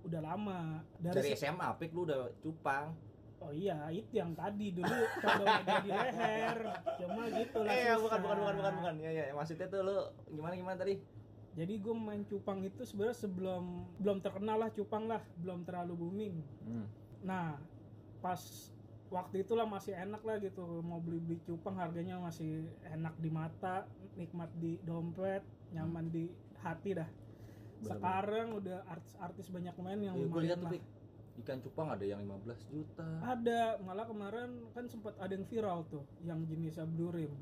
udah 0.02 0.20
lama. 0.20 0.60
dari 0.94 1.32
se- 1.32 1.40
SMA 1.42 1.68
Pik 1.74 1.90
lu 1.90 2.04
udah 2.04 2.28
cupang 2.38 2.92
oh 3.36 3.52
iya, 3.52 3.76
itu 3.90 4.08
yang 4.14 4.32
tadi 4.32 4.72
dulu 4.72 4.88
coba 5.18 5.44
di 5.60 5.90
leher. 5.90 6.58
Cuma 6.96 7.22
gitu 7.28 7.58
lah. 7.60 7.72
eh 7.72 7.92
bukan 7.94 8.18
bukan 8.20 8.36
bukan 8.40 8.54
bukan 8.56 8.74
bukan 8.74 8.94
ya 8.98 9.10
ya 9.12 9.24
maksudnya 9.32 9.68
tuh 9.68 9.80
lu 9.82 9.96
gimana 10.30 10.54
gimana 10.54 10.76
tadi 10.78 10.96
Jadi 11.54 11.78
gue 11.78 11.94
main 11.94 12.26
cupang 12.26 12.66
itu 12.66 12.82
sebenarnya 12.82 13.14
sebelum 13.14 13.62
belum 13.94 14.18
terkenal 14.18 14.58
lah 14.58 14.70
cupang 14.70 15.06
lah, 15.06 15.22
belum 15.38 15.62
terlalu 15.62 15.94
booming. 15.94 16.34
hmm. 16.66 16.86
Nah, 17.22 17.62
pas 18.18 18.73
waktu 19.14 19.46
itulah 19.46 19.62
masih 19.62 19.94
enak 19.94 20.26
lah 20.26 20.42
gitu 20.42 20.82
mau 20.82 20.98
beli 20.98 21.22
beli 21.22 21.38
cupang 21.46 21.78
harganya 21.78 22.18
masih 22.18 22.66
enak 22.90 23.14
di 23.22 23.30
mata, 23.30 23.86
nikmat 24.18 24.50
di 24.58 24.82
dompet, 24.82 25.46
nyaman 25.70 26.10
di 26.10 26.26
hati 26.58 26.98
dah. 26.98 27.06
Sekarang 27.78 28.58
udah 28.58 28.82
artis-artis 28.90 29.54
banyak 29.54 29.74
main 29.78 30.00
yang 30.02 30.16
Ya, 30.18 30.26
lumayan 30.26 30.58
lah. 30.66 30.72
Ikan 31.34 31.58
cupang 31.62 31.90
ada 31.90 32.06
yang 32.06 32.22
15 32.22 32.62
juta 32.70 33.02
Ada, 33.26 33.82
malah 33.82 34.06
kemarin 34.06 34.70
kan 34.70 34.86
sempat 34.86 35.18
ada 35.18 35.34
yang 35.34 35.42
viral 35.50 35.82
tuh, 35.90 36.06
yang 36.22 36.42
jenisnya 36.46 36.86
blue 36.86 37.10
rim. 37.10 37.34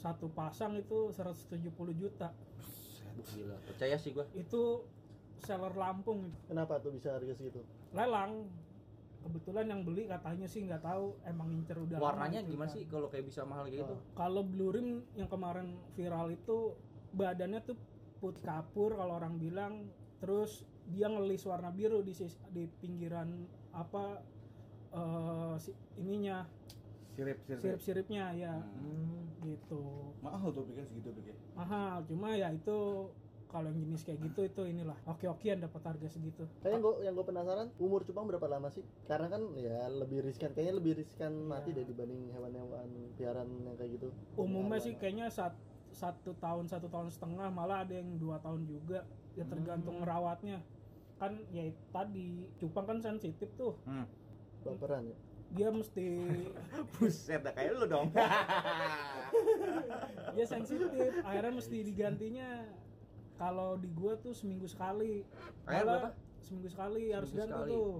Satu 0.00 0.32
pasang 0.32 0.76
itu 0.76 1.12
170 1.12 1.68
juta. 1.92 2.32
Gila 3.18 3.58
percaya 3.66 3.98
sih 3.98 4.14
gua 4.14 4.24
Itu 4.32 4.84
seller 5.44 5.74
Lampung. 5.76 6.32
Kenapa 6.48 6.80
tuh 6.80 6.92
bisa 6.92 7.16
harga 7.16 7.32
segitu? 7.36 7.64
Lelang. 7.92 8.48
Kebetulan 9.20 9.66
yang 9.66 9.80
beli 9.82 10.06
katanya 10.06 10.46
sih 10.46 10.62
nggak 10.62 10.80
tahu 10.80 11.18
emang 11.22 11.50
ngincer 11.50 11.76
udah 11.76 11.96
lama 11.96 12.06
Warnanya 12.08 12.40
gitu 12.40 12.50
gimana 12.52 12.66
kan. 12.66 12.74
sih 12.74 12.82
kalau 12.86 13.08
kayak 13.08 13.26
bisa 13.26 13.40
mahal 13.42 13.64
kayak 13.64 13.76
gitu? 13.80 13.94
kalau 14.14 14.42
blue 14.42 14.70
rim 14.70 14.88
yang 15.12 15.26
kemarin 15.26 15.68
viral 15.92 16.28
itu 16.28 16.78
badannya 17.10 17.60
tuh 17.62 17.76
putih 18.16 18.42
kapur 18.42 18.94
kalau 18.94 19.16
orang 19.16 19.36
bilang 19.36 19.90
terus 20.18 20.62
dia 20.84 21.06
ngelis 21.06 21.44
warna 21.44 21.70
biru 21.70 22.00
di 22.00 22.10
sis- 22.10 22.40
di 22.48 22.66
pinggiran 22.74 23.28
apa 23.70 24.22
eh, 24.90 25.54
si, 25.58 25.70
ininya 25.96 26.46
Sirip, 27.10 27.42
sirip. 27.42 27.60
sirip-siripnya 27.60 28.30
ya 28.32 28.54
Hmm. 28.54 29.26
gitu 29.40 30.14
Mahal 30.18 30.48
tuh 30.48 30.62
pikir 30.64 30.84
segitu 30.84 31.10
pikir. 31.12 31.34
mahal 31.52 32.02
cuma 32.04 32.30
ya 32.32 32.48
itu 32.48 33.10
kalau 33.48 33.66
yang 33.66 33.78
jenis 33.80 34.02
kayak 34.02 34.18
gitu 34.22 34.40
itu 34.44 34.60
inilah 34.62 34.94
oke-okean 35.04 35.58
dapat 35.58 35.80
harga 35.82 36.06
segitu 36.10 36.44
Kayaknya 36.60 36.78
gue 36.78 36.92
yang 37.02 37.12
gue 37.12 37.24
penasaran 37.24 37.66
umur 37.76 38.02
cupang 38.02 38.24
berapa 38.24 38.44
lama 38.46 38.68
sih? 38.68 38.82
Karena 39.04 39.26
kan 39.26 39.40
ya 39.54 39.86
lebih 39.88 40.22
riskan, 40.22 40.52
kayaknya 40.52 40.74
lebih 40.76 40.92
riskan 40.96 41.30
mati 41.42 41.70
Iya. 41.70 41.80
deh 41.80 41.84
dibanding 41.86 42.28
hewan-hewan 42.30 42.88
piaraan 43.14 43.48
yang 43.62 43.74
kayak 43.74 43.90
gitu. 43.96 44.08
umumnya 44.36 44.78
sih 44.78 44.94
kayaknya 44.94 45.26
sat- 45.28 45.58
satu 45.88 46.30
tahun 46.36 46.66
satu 46.66 46.86
tahun 46.86 47.08
setengah 47.08 47.48
malah 47.48 47.82
ada 47.82 47.94
yang 47.94 48.14
dua 48.14 48.36
tahun 48.38 48.62
juga 48.62 49.02
ya 49.32 49.42
tergantung 49.42 49.96
Hmm. 49.96 50.02
merawatnya 50.04 50.60
kan 51.16 51.34
ya 51.48 51.64
tadi 51.88 52.46
cupang 52.54 52.84
kan 52.86 52.96
sensitif 53.00 53.48
tuh 53.54 53.74
baperan 54.60 55.04
ya. 55.04 55.16
dia 55.48 55.68
mesti 55.70 56.04
Buset, 56.94 57.40
dah 57.40 57.50
kayak 57.50 57.72
lu 57.72 57.86
dong. 57.86 58.12
dia 60.30 60.44
sensitif 60.44 60.86
akhirnya 61.18 61.50
mesti 61.50 61.82
digantinya 61.82 62.62
kalau 63.38 63.78
di 63.78 63.88
gua 63.90 64.12
tuh 64.16 64.30
seminggu 64.30 64.66
sekali 64.66 65.22
Air 65.64 65.86
berapa? 65.86 66.10
seminggu 66.40 66.68
sekali 66.68 67.08
harus 67.08 67.30
Seminggu 67.30 67.46
ganti 67.46 67.54
sekali. 67.56 67.70
tuh 67.72 67.90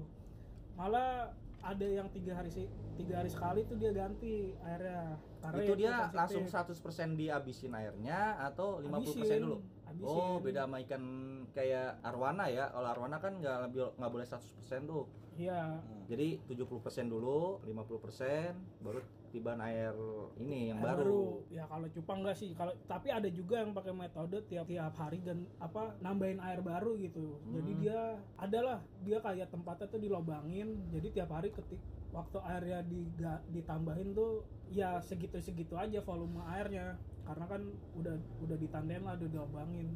malah 0.75 1.11
ada 1.59 1.87
yang 1.87 2.07
tiga 2.09 2.33
hari 2.33 2.49
sih 2.49 2.67
tiga 2.95 3.19
hari 3.19 3.27
sekali 3.29 3.63
tuh 3.65 3.75
dia 3.75 3.91
ganti 3.91 4.55
airnya 4.61 5.15
karena 5.39 5.59
itu 5.61 5.73
ya 5.73 5.77
dia 5.77 5.95
sensitif. 6.05 6.15
langsung 6.15 6.45
100% 6.45 7.15
dihabisin 7.15 7.73
airnya 7.73 8.21
atau 8.41 8.79
50% 8.81 8.91
Habisin, 8.91 9.41
dulu? 9.41 9.59
habisin. 9.85 10.19
Oh, 10.19 10.37
beda 10.39 10.61
sama 10.61 10.77
ikan 10.81 11.05
kayak 11.49 12.03
arwana 12.03 12.45
ya. 12.47 12.67
Kalau 12.69 12.89
arwana 12.89 13.17
kan 13.17 13.39
nggak 13.39 13.57
lebih- 13.65 13.95
nggak 13.95 14.11
boleh 14.11 14.27
100% 14.27 14.83
tuh. 14.85 15.07
iya 15.35 15.79
Jadi 16.05 16.43
70% 16.45 16.67
dulu, 17.07 17.63
50% 17.63 18.51
baru 18.81 18.99
tiban 19.29 19.61
air 19.61 19.95
ini 20.41 20.73
yang 20.73 20.81
air 20.81 20.99
baru. 21.01 21.45
ya 21.49 21.65
kalau 21.69 21.89
cupang 21.93 22.19
enggak 22.25 22.37
sih. 22.37 22.51
Kalau 22.57 22.73
tapi 22.85 23.09
ada 23.13 23.29
juga 23.29 23.61
yang 23.61 23.77
pakai 23.77 23.93
metode 23.93 24.41
tiap 24.49 24.67
tiap 24.67 24.95
hari 24.97 25.21
dan 25.21 25.47
apa 25.59 25.97
nambahin 26.01 26.41
air 26.41 26.61
baru 26.61 26.97
gitu. 26.99 27.39
Jadi 27.53 27.73
Hmm. 27.77 27.81
dia 27.81 28.01
adalah 28.37 28.79
dia 29.05 29.19
kayak 29.21 29.49
tempatnya 29.53 29.87
tuh 29.87 30.01
dilobangin. 30.01 30.69
Jadi 30.91 31.09
tiap 31.13 31.31
hari 31.33 31.53
ketik 31.53 31.81
waktu 32.09 32.39
airnya 32.41 32.81
diga- 32.83 33.45
ditambahin 33.53 34.17
tuh 34.17 34.43
ya 34.69 34.97
segitu 35.01 35.39
segitu 35.39 35.77
aja 35.77 36.01
volume 36.01 36.41
airnya. 36.49 36.97
Karena 37.29 37.45
kan 37.45 37.61
udah 37.95 38.17
udah 38.41 38.57
ditandain 38.57 39.05
lah 39.05 39.15
udah 39.15 39.29
dilobangin 39.29 39.89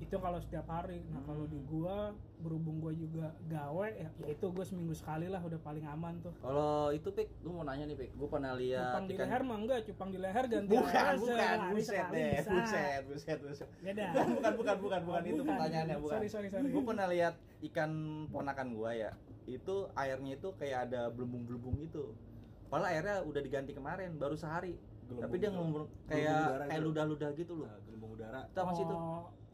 itu 0.00 0.16
kalau 0.16 0.40
setiap 0.40 0.64
hari 0.66 1.04
nah 1.06 1.20
kalau 1.22 1.44
di 1.44 1.54
Hmm. 1.54 1.68
gua 1.68 1.96
berhubung 2.40 2.80
gua 2.80 2.88
juga 2.90 3.36
gawe 3.44 3.88
ya, 3.92 4.08
ya 4.16 4.28
itu 4.28 4.46
gua 4.48 4.64
seminggu 4.64 4.96
sekali 4.96 5.28
lah 5.28 5.38
udah 5.38 5.60
paling 5.60 5.84
aman 5.84 6.16
tuh 6.18 6.32
Kalau 6.40 6.88
itu 6.88 7.04
pik, 7.06 7.28
gue 7.38 7.52
mau 7.52 7.62
nanya 7.62 7.84
nih 7.84 7.96
pik, 7.96 8.10
gue 8.16 8.28
pernah 8.28 8.52
lihat 8.56 8.80
cupang 8.90 9.04
di 9.04 9.12
ikan 9.12 9.22
leher 9.22 9.42
mah 9.44 9.56
enggak 9.60 9.78
cupang 9.84 10.08
di 10.08 10.18
leher 10.18 10.44
ganti 10.48 10.72
Bukan, 10.72 11.12
bukan, 11.20 11.56
buset 11.70 12.06
deh, 12.08 12.32
bisa. 12.32 12.50
buset, 12.50 13.02
buset, 13.04 13.38
buset. 13.38 13.68
beda 13.78 14.06
Bukan, 14.34 14.52
bukan, 14.56 14.76
bukan, 14.80 15.00
bukan, 15.04 15.22
itu 15.22 15.42
pertanyaannya, 15.44 15.96
bukan. 16.00 16.12
sorry 16.16 16.28
sorry 16.32 16.48
sorry 16.48 16.64
Gue 16.66 16.82
pernah 16.82 17.06
lihat 17.06 17.34
ikan 17.62 17.90
ponakan 18.26 18.68
gua 18.72 18.90
ya, 18.96 19.10
itu 19.44 19.74
airnya 19.92 20.32
itu 20.34 20.48
kayak 20.56 20.88
ada 20.88 21.12
belembung-belembung 21.12 21.76
gitu. 21.78 22.16
Padahal 22.66 22.88
airnya 22.90 23.16
udah 23.20 23.40
diganti 23.40 23.76
kemarin, 23.76 24.16
baru 24.16 24.32
sehari. 24.32 24.80
Tapi 25.10 25.36
dia 25.36 25.50
udara. 25.50 25.58
ngomong 25.58 25.84
kayak 26.06 26.40
kayak 26.64 26.70
gitu. 26.72 26.86
ludah-ludah 26.88 27.30
gitu 27.34 27.52
loh. 27.58 27.66
Nah, 27.66 27.78
gelembung 27.84 28.10
udara. 28.14 28.40
Tahu 28.48 28.64
mas 28.64 28.78
itu? 28.78 28.96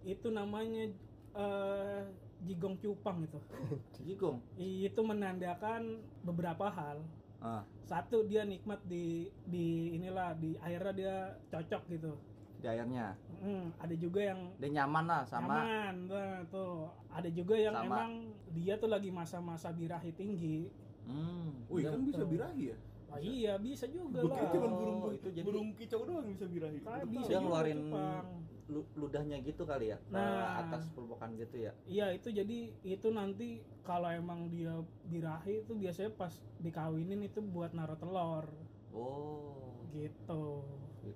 Itu 0.07 0.31
namanya 0.31 0.87
eh, 1.35 2.03
jigong 2.41 2.79
cupang 2.79 3.27
itu 3.27 3.41
Jigong. 4.07 4.39
itu 4.57 5.01
menandakan 5.03 5.99
beberapa 6.23 6.71
hal 6.71 7.03
Ah, 7.37 7.61
satu 7.85 8.25
dia 8.25 8.49
nikmat 8.49 8.81
di 8.83 9.29
di 9.45 9.93
inilah 9.93 10.33
di 10.35 10.57
airnya 10.57 10.93
dia 10.93 11.17
cocok 11.53 11.85
gitu 11.93 12.17
di 12.57 12.65
airnya. 12.65 13.13
Hmm, 13.37 13.69
ada 13.77 13.93
juga 13.93 14.25
yang 14.25 14.57
Dia 14.57 14.73
nyaman 14.73 15.05
lah 15.05 15.23
sama 15.29 15.61
nyaman 15.61 15.95
nah, 16.09 16.41
tuh 16.49 16.89
ada 17.13 17.29
juga 17.29 17.61
yang 17.61 17.77
Sama. 17.77 17.85
emang 17.87 18.11
dia 18.57 18.81
tuh 18.81 18.89
lagi 18.89 19.13
masa-masa 19.13 19.69
birahi 19.69 20.17
tinggi 20.17 20.73
hmm. 21.05 21.69
Wih, 21.69 21.85
kan 21.85 22.01
bisa 22.03 22.25
birahi 22.25 22.73
ya? 22.73 22.77
oh, 23.13 23.19
iya 23.21 23.53
bisa 23.61 23.85
juga 23.85 24.25
kira 24.25 24.33
lah 24.33 24.49
cuma 24.51 24.69
burung 24.73 24.99
Oh, 24.99 25.13
itu 25.13 25.29
jadi- 25.29 25.45
burung 25.45 25.69
kicau 25.77 26.03
doang 26.09 26.27
bisa 26.27 26.45
birahi. 26.49 26.79
Baru 26.81 27.05
bisa 27.07 27.37
ngeluarin 27.37 27.79
cupang. 27.85 28.27
Lu- 28.67 28.89
ludahnya 28.95 29.39
gitu 29.41 29.63
kali 29.63 29.89
ya 29.89 29.99
ke 30.01 30.11
Nah. 30.11 30.59
atas 30.61 30.91
permukaan 30.91 31.35
gitu 31.35 31.57
ya. 31.61 31.73
Iya 31.85 32.11
itu 32.13 32.29
jadi 32.29 32.59
itu 32.83 33.09
nanti 33.09 33.63
kalau 33.81 34.11
emang 34.11 34.51
dia 34.51 34.75
birahi 35.05 35.63
itu 35.63 35.73
biasanya 35.73 36.11
pas 36.13 36.31
dikawinin 36.59 37.23
itu 37.23 37.39
buat 37.39 37.71
naruh 37.71 37.95
telur 37.95 38.47
Oh. 38.91 39.87
gitu. 39.89 40.67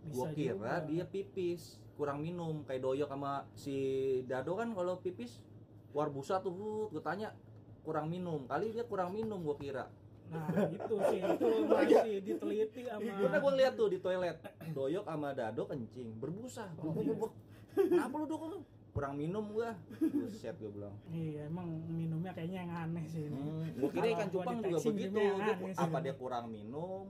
Gua 0.06 0.30
Bisa 0.30 0.36
kira 0.36 0.54
juga. 0.54 0.86
dia 0.86 1.04
pipis, 1.04 1.62
kurang 1.96 2.22
minum 2.22 2.62
kayak 2.62 2.80
doyok 2.80 3.10
sama 3.10 3.42
si 3.52 3.76
Dado 4.22 4.54
kan 4.54 4.70
kalau 4.70 4.96
pipis 4.96 5.42
war 5.90 6.06
busa 6.06 6.38
tuh, 6.38 6.86
gue 6.86 7.02
tanya 7.02 7.34
kurang 7.82 8.06
minum. 8.06 8.46
Kali 8.46 8.70
dia 8.70 8.86
kurang 8.86 9.10
minum 9.10 9.42
gua 9.42 9.58
kira. 9.58 9.90
Nah 10.30 10.46
itu 10.70 10.94
sih 11.10 11.18
itu 11.18 11.46
masih 11.70 12.14
diteliti 12.22 12.80
sama. 12.86 13.10
Karena 13.18 13.38
gua 13.42 13.52
lihat 13.58 13.72
tuh 13.74 13.88
di 13.90 13.98
toilet, 13.98 14.36
doyok 14.70 15.04
sama 15.06 15.28
Dado 15.34 15.62
kencing, 15.66 16.08
berbusa. 16.22 16.70
Buk, 16.78 16.94
buk. 16.94 17.32
Kenapa 17.74 18.14
lu 18.22 18.26
dok? 18.26 18.62
Kurang 18.90 19.14
minum 19.18 19.44
gua. 19.50 19.74
Buset 19.98 20.54
gua 20.58 20.70
bilang. 20.70 20.94
Iya 21.10 21.46
emang 21.50 21.68
minumnya 21.90 22.30
kayaknya 22.34 22.66
yang 22.66 22.72
aneh 22.74 23.04
sih 23.10 23.26
ini. 23.26 23.38
Hmm, 23.38 23.66
gua 23.78 23.90
kira 23.90 24.06
ikan 24.14 24.28
cupang 24.30 24.58
juga 24.62 24.78
begitu. 24.82 25.18
Dia, 25.18 25.54
sih. 25.58 25.78
apa 25.78 25.96
dia 26.02 26.14
kurang 26.14 26.46
minum? 26.50 27.06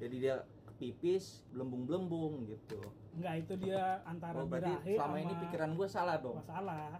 Jadi 0.00 0.16
dia 0.18 0.34
pipis, 0.82 1.46
belembung-belembung 1.54 2.42
gitu. 2.50 2.82
Enggak 3.14 3.46
itu 3.46 3.54
dia 3.62 4.02
antara 4.02 4.42
Oh, 4.42 4.50
berarti 4.50 4.66
birahi 4.66 4.98
selama 4.98 5.14
sama 5.14 5.22
ini 5.22 5.34
pikiran 5.46 5.70
gua 5.78 5.86
salah 5.86 6.16
dong. 6.18 6.36
masalah. 6.42 6.98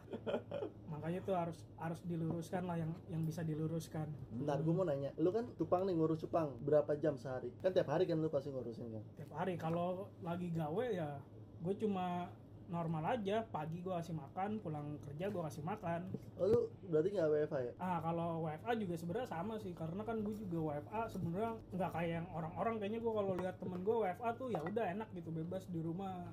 Makanya 0.86 1.18
itu 1.18 1.32
harus 1.34 1.58
harus 1.74 2.00
diluruskan 2.06 2.62
lah 2.70 2.78
yang 2.78 2.94
yang 3.10 3.26
bisa 3.26 3.42
diluruskan. 3.42 4.06
Bentar, 4.30 4.62
gue 4.62 4.70
mau 4.76 4.86
nanya, 4.86 5.10
lu 5.18 5.34
kan 5.34 5.50
cupang 5.58 5.82
nih 5.82 5.98
ngurus 5.98 6.22
cupang 6.22 6.54
berapa 6.62 6.94
jam 7.02 7.18
sehari? 7.18 7.50
Kan 7.58 7.74
tiap 7.74 7.90
hari 7.90 8.06
kan 8.06 8.22
lu 8.22 8.30
pasti 8.30 8.54
ngurusin 8.54 8.92
kan? 8.94 9.02
Tiap 9.18 9.32
hari 9.34 9.58
kalau 9.58 10.06
lagi 10.22 10.54
gawe 10.54 10.86
ya 10.86 11.18
gue 11.62 11.74
cuma 11.78 12.26
normal 12.72 13.04
aja. 13.04 13.44
Pagi 13.52 13.84
gue 13.84 13.92
kasih 13.92 14.16
makan 14.16 14.58
pulang 14.64 14.96
kerja 15.04 15.28
gue 15.28 15.42
kasih 15.44 15.62
makan. 15.62 16.00
Oh 16.40 16.48
lu 16.48 16.60
berarti 16.88 17.08
nggak 17.12 17.28
WFH 17.28 17.56
ya? 17.60 17.72
ah 17.76 17.98
kalau 18.00 18.48
WFA 18.48 18.72
juga 18.80 18.94
sebenarnya 18.96 19.28
sama 19.28 19.54
sih 19.60 19.76
karena 19.76 20.02
kan 20.02 20.16
gue 20.24 20.34
juga 20.34 20.58
WFA 20.72 21.00
sebenarnya 21.12 21.52
nggak 21.76 21.90
kayak 21.92 22.10
yang 22.16 22.26
orang-orang 22.32 22.74
kayaknya 22.80 23.00
gue 23.04 23.12
kalau 23.12 23.32
lihat 23.36 23.56
temen 23.60 23.80
gue 23.84 23.96
WFA 24.00 24.28
tuh 24.40 24.48
ya 24.48 24.60
udah 24.64 24.84
enak 24.88 25.08
gitu 25.12 25.28
bebas 25.28 25.68
di 25.68 25.80
rumah. 25.84 26.32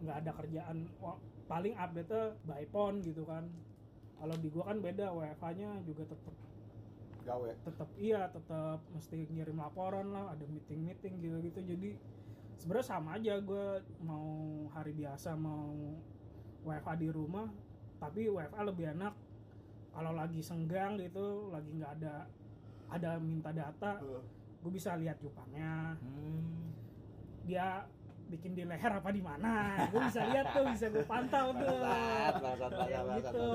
Nggak 0.00 0.16
ada 0.24 0.30
kerjaan 0.38 0.76
paling 1.50 1.74
update 1.74 2.38
by 2.46 2.62
phone 2.70 3.02
gitu 3.02 3.26
kan. 3.26 3.50
Kalau 4.22 4.36
di 4.38 4.48
gue 4.48 4.62
kan 4.62 4.78
beda 4.78 5.10
WFA-nya 5.10 5.82
juga 5.82 6.06
tetap 6.06 6.34
gawe. 7.20 7.50
tetap 7.62 7.88
iya 8.00 8.26
tetap 8.32 8.80
mesti 8.96 9.28
ngirim 9.28 9.60
laporan 9.60 10.08
lah 10.10 10.32
ada 10.32 10.44
meeting 10.48 10.88
meeting 10.88 11.20
gitu 11.20 11.36
gitu 11.44 11.60
jadi 11.62 11.90
sebenarnya 12.60 12.86
sama 12.86 13.16
aja 13.16 13.40
gue 13.40 13.66
mau 14.04 14.28
hari 14.70 14.92
biasa 14.92 15.32
mau 15.32 15.96
WFA 16.60 16.94
di 16.94 17.08
rumah 17.08 17.48
tapi 17.96 18.28
WFA 18.28 18.68
lebih 18.68 18.92
enak 18.92 19.14
kalau 19.90 20.12
lagi 20.12 20.38
senggang 20.38 21.00
gitu 21.00 21.48
lagi 21.48 21.72
nggak 21.72 21.92
ada 21.98 22.28
ada 22.90 23.10
minta 23.16 23.48
data 23.50 23.96
gue 24.60 24.70
bisa 24.70 24.92
lihat 24.94 25.16
cupangnya 25.18 25.96
Hmm. 25.96 26.68
dia 27.48 27.88
bikin 28.28 28.54
di 28.54 28.62
leher 28.62 28.92
apa 28.92 29.10
di 29.10 29.18
mana 29.18 29.88
gue 29.88 30.00
bisa 30.06 30.20
lihat 30.22 30.46
tuh 30.52 30.64
bisa 30.70 30.86
gue 30.86 31.02
pantau 31.02 31.50
tuh. 31.50 31.66
Bangsat, 31.82 32.34
gitu. 33.26 33.48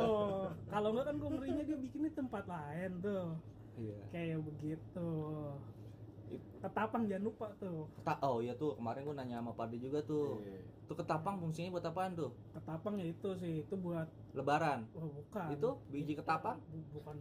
kalau 0.67 0.87
enggak 0.91 1.05
kan 1.05 1.15
gue 1.15 1.29
ngerinya 1.31 1.63
dia 1.63 1.77
bikin 1.79 1.99
di 2.03 2.11
tempat 2.11 2.43
lain 2.43 2.91
tuh. 2.99 3.25
Iya. 3.75 3.99
kayak 4.09 4.39
begitu. 4.43 5.09
It- 5.55 5.74
ketapang 6.65 7.05
jangan 7.05 7.23
lupa 7.23 7.47
tuh 7.55 7.85
Keta- 7.95 8.21
oh 8.21 8.41
iya 8.41 8.53
tuh 8.53 8.73
kemarin 8.73 9.05
gua 9.05 9.15
nanya 9.15 9.37
sama 9.37 9.53
Pade 9.53 9.77
juga 9.77 10.01
tuh. 10.01 10.41
Tuh 10.85 10.93
ketapang 10.93 11.37
fungsinya 11.37 11.69
buat 11.71 11.81
apaan 11.83 12.13
tuh? 12.13 12.29
ketapang 12.51 12.97
ya 12.97 13.05
itu 13.05 13.29
sih 13.35 13.61
itu 13.61 13.75
buat 13.75 14.05
Lebaran. 14.33 14.85
wah 14.91 15.05
bukan 15.07 15.47
Itu 15.53 15.69
biji 15.87 16.13
ketapang? 16.13 16.57
Bu- 16.67 16.89
bukan 16.93 17.15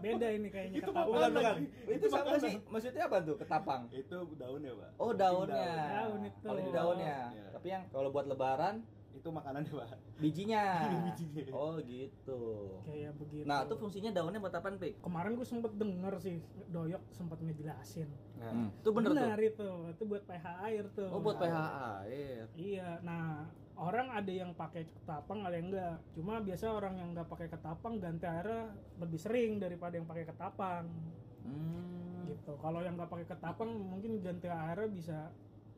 beda 0.00 0.28
ini 0.30 0.48
kayaknya 0.48 0.78
Itu 0.78 0.90
ketapang 0.90 1.06
bukan, 1.08 1.28
bukan. 1.30 1.54
Itu 1.86 2.06
sama 2.08 2.34
sih? 2.38 2.54
Maksudnya 2.66 3.02
apa 3.04 3.16
tuh 3.20 3.36
ketapang? 3.36 3.80
Itu 3.90 4.16
daun 4.34 4.60
ya, 4.60 4.72
Pak. 4.74 4.90
Oh 4.96 5.10
daunnya. 5.12 5.70
Daun 6.02 6.20
itu. 6.22 6.38
Kalau 6.42 6.60
di 6.60 6.72
daunnya. 6.72 7.16
Iya. 7.30 7.46
Tapi 7.54 7.66
yang 7.68 7.82
kalau 7.90 8.08
buat 8.10 8.26
Lebaran 8.26 8.82
Itu 9.14 9.28
makanannya, 9.30 9.70
Pak. 9.70 9.88
bijinya. 10.18 10.62
Bijinya. 11.06 11.44
oh 11.54 11.78
gitu. 11.80 12.40
Kayak 12.82 13.14
begitu. 13.16 13.46
Nah 13.46 13.62
itu 13.62 13.74
fungsinya 13.74 14.10
daunnya 14.10 14.42
buat 14.42 14.52
apaan 14.52 14.76
pik? 14.76 14.98
Kemarin 15.00 15.38
gue 15.38 15.46
sempet 15.46 15.72
denger 15.74 16.14
sih 16.18 16.36
doyok 16.68 17.02
sempet 17.10 17.38
ngejelasin. 17.40 18.10
Nah, 18.36 18.50
Hmm, 18.50 18.68
itu 18.74 18.88
bener, 18.90 19.10
tuh. 19.14 19.26
Itu 19.38 19.68
itu 19.88 20.02
buat 20.04 20.22
pH 20.26 20.44
air 20.66 20.84
tuh. 20.92 21.08
Oh 21.08 21.22
buat 21.22 21.38
pH 21.38 21.56
air. 22.04 22.42
Iya 22.54 22.98
nah 23.00 23.46
orang 23.74 24.06
ada 24.10 24.30
yang 24.30 24.54
pakai 24.54 24.86
ketapang 24.86 25.42
ada 25.42 25.54
yang 25.54 25.70
enggak. 25.70 25.96
Cuma 26.12 26.38
biasa 26.38 26.70
orang 26.70 26.94
yang 26.98 27.08
nggak 27.14 27.26
pakai 27.30 27.48
ketapang 27.48 27.98
ganti 27.98 28.26
airnya 28.26 28.70
lebih 28.98 29.18
sering 29.18 29.58
daripada 29.58 29.94
yang 29.94 30.06
pakai 30.06 30.26
ketapang. 30.26 30.84
Hmm. 31.44 32.24
gitu. 32.24 32.56
Kalau 32.56 32.80
yang 32.80 32.96
nggak 32.96 33.08
pakai 33.08 33.26
ketapang 33.28 33.70
mungkin 33.70 34.18
ganti 34.18 34.48
airnya 34.48 34.88
bisa 34.90 35.18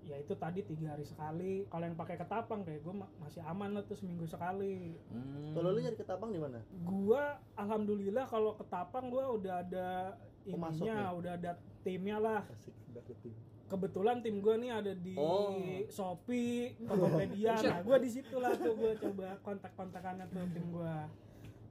ya 0.06 0.16
itu 0.16 0.32
tadi 0.32 0.62
tiga 0.62 0.86
hari 0.88 1.02
sekali 1.02 1.66
kalau 1.66 1.82
yang 1.82 1.94
pakai 1.94 2.14
ketapang 2.14 2.62
kayak 2.62 2.78
gue 2.80 2.94
masih 3.18 3.42
aman 3.42 3.74
lah 3.74 3.82
tuh 3.82 3.94
seminggu 3.94 4.22
sekali 4.24 4.94
Hmm. 5.06 5.50
Kalau 5.50 5.70
lu 5.70 5.80
nyari 5.80 5.94
ketapang 5.94 6.30
di 6.30 6.38
mana? 6.38 6.62
gua 6.80 7.22
alhamdulillah 7.54 8.22
kalau 8.24 8.54
ketapang 8.54 9.08
gua 9.08 9.32
udah 9.32 9.54
ada 9.60 10.14
Pemasok 10.44 10.78
ininya 10.78 10.94
ya? 11.02 11.10
udah 11.12 11.32
ada 11.34 11.50
timnya 11.80 12.16
lah 12.16 12.40
Asik, 12.46 12.70
dapet 12.88 13.16
tim. 13.18 13.34
kebetulan 13.66 14.16
tim 14.20 14.38
gua 14.38 14.54
nih 14.54 14.70
ada 14.70 14.92
di 14.92 15.14
Oh. 15.16 15.58
Shopee, 15.88 16.78
Tokopedia. 16.80 17.58
nah, 17.66 17.82
gua 17.82 17.96
di 17.96 18.06
situ 18.08 18.36
lah 18.36 18.54
tuh 18.54 18.74
gua 18.74 18.92
coba 18.94 19.28
kontak-kontakannya 19.40 20.24
tuh 20.28 20.46
tim 20.48 20.66
gua. 20.70 21.10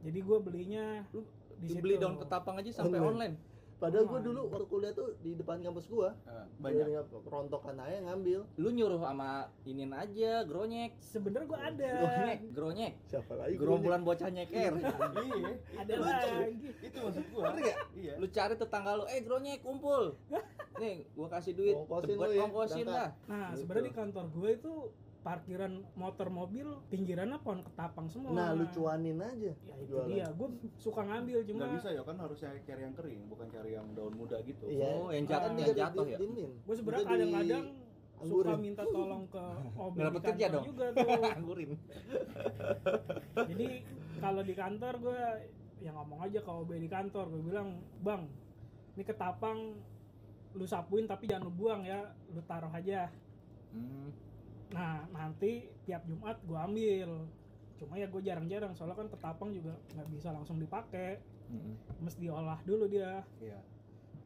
Jadi 0.02 0.20
gua 0.20 0.38
belinya 0.40 1.08
Lu 1.10 1.24
di 1.56 1.72
situ. 1.72 1.80
beli 1.80 1.96
daun 1.96 2.18
ketapang 2.18 2.56
aja 2.58 2.68
sampai 2.74 3.00
Online. 3.00 3.08
online 3.32 3.36
Padahal 3.76 4.06
gua 4.06 4.20
dulu 4.20 4.42
waktu 4.48 4.66
kuliah 4.66 4.92
tuh 4.92 5.20
di 5.20 5.36
depan 5.36 5.60
kampus 5.60 5.86
gua. 5.86 6.16
eh, 6.24 6.46
banyak. 6.58 6.86
Dia 6.88 7.02
rontokan 7.22 7.76
aja 7.78 7.98
ngambil. 8.02 8.40
lu 8.56 8.70
nyuruh 8.70 8.98
sama 8.98 9.30
inin 9.64 9.92
aja 9.92 10.32
gronyek 10.42 10.96
Sebenernya 10.98 11.44
gua 11.46 11.60
ada. 11.62 11.92
gronyek 11.94 12.40
gronyek 12.52 12.94
Siapa 13.04 13.34
lagi? 13.36 13.56
gerombolan 13.56 14.02
bocah 14.02 14.30
nyeker 14.30 14.74
iya. 14.74 15.52
Ada 15.78 15.94
lagi. 15.98 16.70
Itu 16.80 16.98
maksud 17.00 17.26
gua. 17.30 17.52
Iya. 17.94 18.16
lu 18.16 18.28
cari 18.28 18.56
tetangga 18.56 18.92
lu 18.94 19.04
eh 19.06 19.20
gronyek 19.20 19.60
kumpul 19.60 20.16
nih 20.82 21.08
gua 21.12 21.28
kasih 21.30 21.54
duit 21.54 21.76
Ongkosin 21.78 22.16
buat 22.16 22.28
lu 22.28 22.34
ya, 22.34 22.44
ongkosin 22.44 22.86
lah 22.86 23.10
Nah, 23.26 23.48
Gitu. 23.50 23.60
sebenarnya 23.62 23.86
di 23.86 23.94
kantor 23.94 24.26
gua 24.30 24.50
itu 24.52 24.74
parkiran 25.26 25.82
motor 25.98 26.30
mobil 26.30 26.70
pinggirannya 26.86 27.42
pohon 27.42 27.66
ketapang 27.66 28.06
semua. 28.06 28.30
Nah, 28.30 28.54
lu 28.54 28.70
cuanin 28.70 29.18
aja. 29.18 29.58
Ya 29.58 29.74
itu 29.76 29.90
jualan. 29.90 30.08
dia, 30.08 30.28
gua 30.30 30.48
suka 30.78 31.02
ngambil 31.02 31.42
cuma 31.44 31.58
Nggak 31.58 31.72
bisa 31.76 31.90
ya 31.90 32.02
kan 32.06 32.18
harus 32.22 32.38
cari 32.38 32.62
yang 32.62 32.94
kering, 32.94 33.22
bukan 33.26 33.48
cari 33.50 33.70
yang 33.74 33.88
daun 33.98 34.14
muda 34.14 34.38
gitu. 34.46 34.70
Iya. 34.70 34.86
Oh, 34.86 35.10
yang 35.10 35.26
jatuh- 35.26 35.42
Kan 35.42 35.52
yang 35.52 35.58
dia 35.58 35.74
di- 35.74 35.82
jatuh 35.82 36.06
ya? 36.06 36.18
gue 36.46 36.76
sebenarnya 36.78 37.06
kadang-kadang 37.08 37.66
suka 38.16 38.54
minta 38.56 38.84
tolong 38.86 39.24
ke 39.28 39.44
OB 39.82 39.92
Nggak 39.92 39.98
di 39.98 40.06
dapet 40.08 40.22
kerja 40.24 40.46
kantor 40.46 40.54
dong. 40.54 40.66
juga 40.70 40.86
tuh. 40.94 41.10
anggurin 41.38 41.72
Jadi 43.36 43.68
kalau 44.16 44.42
di 44.42 44.54
kantor 44.54 44.94
gue 45.02 45.22
yang 45.82 45.96
ngomong 45.96 46.20
aja 46.22 46.40
ke 46.40 46.52
OB 46.52 46.70
di 46.72 46.88
kantor 46.88 47.26
gue 47.28 47.42
bilang 47.44 47.70
bang 48.00 48.24
ini 48.96 49.04
ketapang 49.04 49.76
lu 50.54 50.64
sapuin 50.64 51.04
tapi 51.04 51.28
jangan 51.28 51.46
lu 51.46 51.54
buang 51.54 51.84
ya 51.84 52.00
lu 52.32 52.40
taruh 52.42 52.72
aja 52.72 53.12
hmm. 53.70 54.08
Nah 54.76 55.08
nanti 55.10 55.52
tiap 55.82 56.04
Jumat 56.04 56.36
gue 56.42 56.60
ambil 56.60 57.10
cuma 57.76 57.96
ya 57.96 58.06
gue 58.06 58.22
jarang-jarang 58.22 58.72
soalnya 58.72 58.96
kan 58.98 59.08
ketapang 59.08 59.50
juga 59.50 59.74
nggak 59.90 60.08
bisa 60.10 60.30
langsung 60.30 60.56
dipakai 60.58 61.20
Mm-mm. 61.46 61.76
mesti 62.00 62.20
diolah 62.22 62.60
dulu 62.62 62.86
dia 62.86 63.24
Iya. 63.38 63.60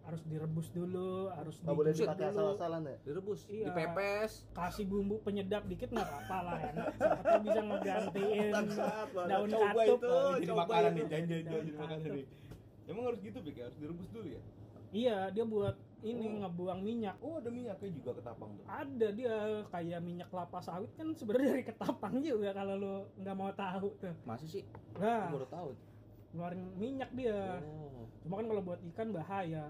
harus 0.02 0.22
direbus 0.24 0.68
dulu 0.70 1.30
harus 1.30 1.60
Nggak 1.60 1.76
boleh 1.76 1.92
dipakai 1.92 2.26
asal-asalan 2.28 2.82
ya. 2.84 2.98
direbus 3.04 3.40
Iya. 3.46 3.66
dipepes 3.68 4.32
kasih 4.52 4.86
bumbu 4.86 5.20
penyedap 5.20 5.66
dikit 5.66 5.90
nggak 5.90 6.02
apa-apa 6.04 6.38
lah 6.44 6.58
enak 6.64 6.86
siapa 6.96 7.36
bisa 7.40 7.60
ngegantiin 7.62 8.54
daun 9.30 9.48
Coba 9.48 9.68
katup 9.70 10.00
itu. 10.00 10.08
Oh, 10.08 10.34
jadi 10.34 10.48
coba 10.48 10.62
makanan 10.64 10.90
itu. 10.90 10.98
nih, 10.98 11.06
jangan 11.08 11.26
jadi 11.30 11.72
makanan 11.76 12.00
nih. 12.08 12.26
Emang 12.86 13.04
harus 13.06 13.20
gitu, 13.22 13.38
Bik? 13.40 13.54
ya? 13.54 13.64
Harus 13.64 13.78
direbus 13.78 14.10
dulu 14.10 14.28
ya? 14.28 14.42
iya 14.90 15.18
dia 15.30 15.46
buat 15.46 15.76
ini 16.02 16.26
Oh. 16.26 16.36
ngebuang 16.40 16.80
minyak 16.80 17.16
Oh, 17.20 17.38
ada 17.38 17.48
minyaknya 17.48 17.90
juga 17.92 18.12
ketapang 18.16 18.52
tuh. 18.54 18.66
ada 18.66 19.08
dia 19.10 19.36
kayak 19.68 20.00
minyak 20.00 20.28
kelapa 20.28 20.60
sawit 20.60 20.92
kan 20.94 21.12
sebenarnya 21.12 21.50
dari 21.54 21.66
ketapang 21.66 22.16
juga 22.20 22.50
kalau 22.52 22.76
lu 22.76 22.94
nggak 23.18 23.36
mau 23.36 23.52
tahu 23.52 23.90
tuh 23.98 24.16
masa 24.24 24.46
sih 24.46 24.64
nah 24.96 25.28
baru 25.28 25.44
tahu 25.46 25.70
ngeluarin 26.30 26.62
minyak 26.76 27.10
dia 27.12 27.60
oh 27.60 28.08
cuma 28.20 28.38
kan 28.38 28.46
kalau 28.48 28.62
buat 28.62 28.80
ikan 28.88 29.10
bahaya 29.10 29.66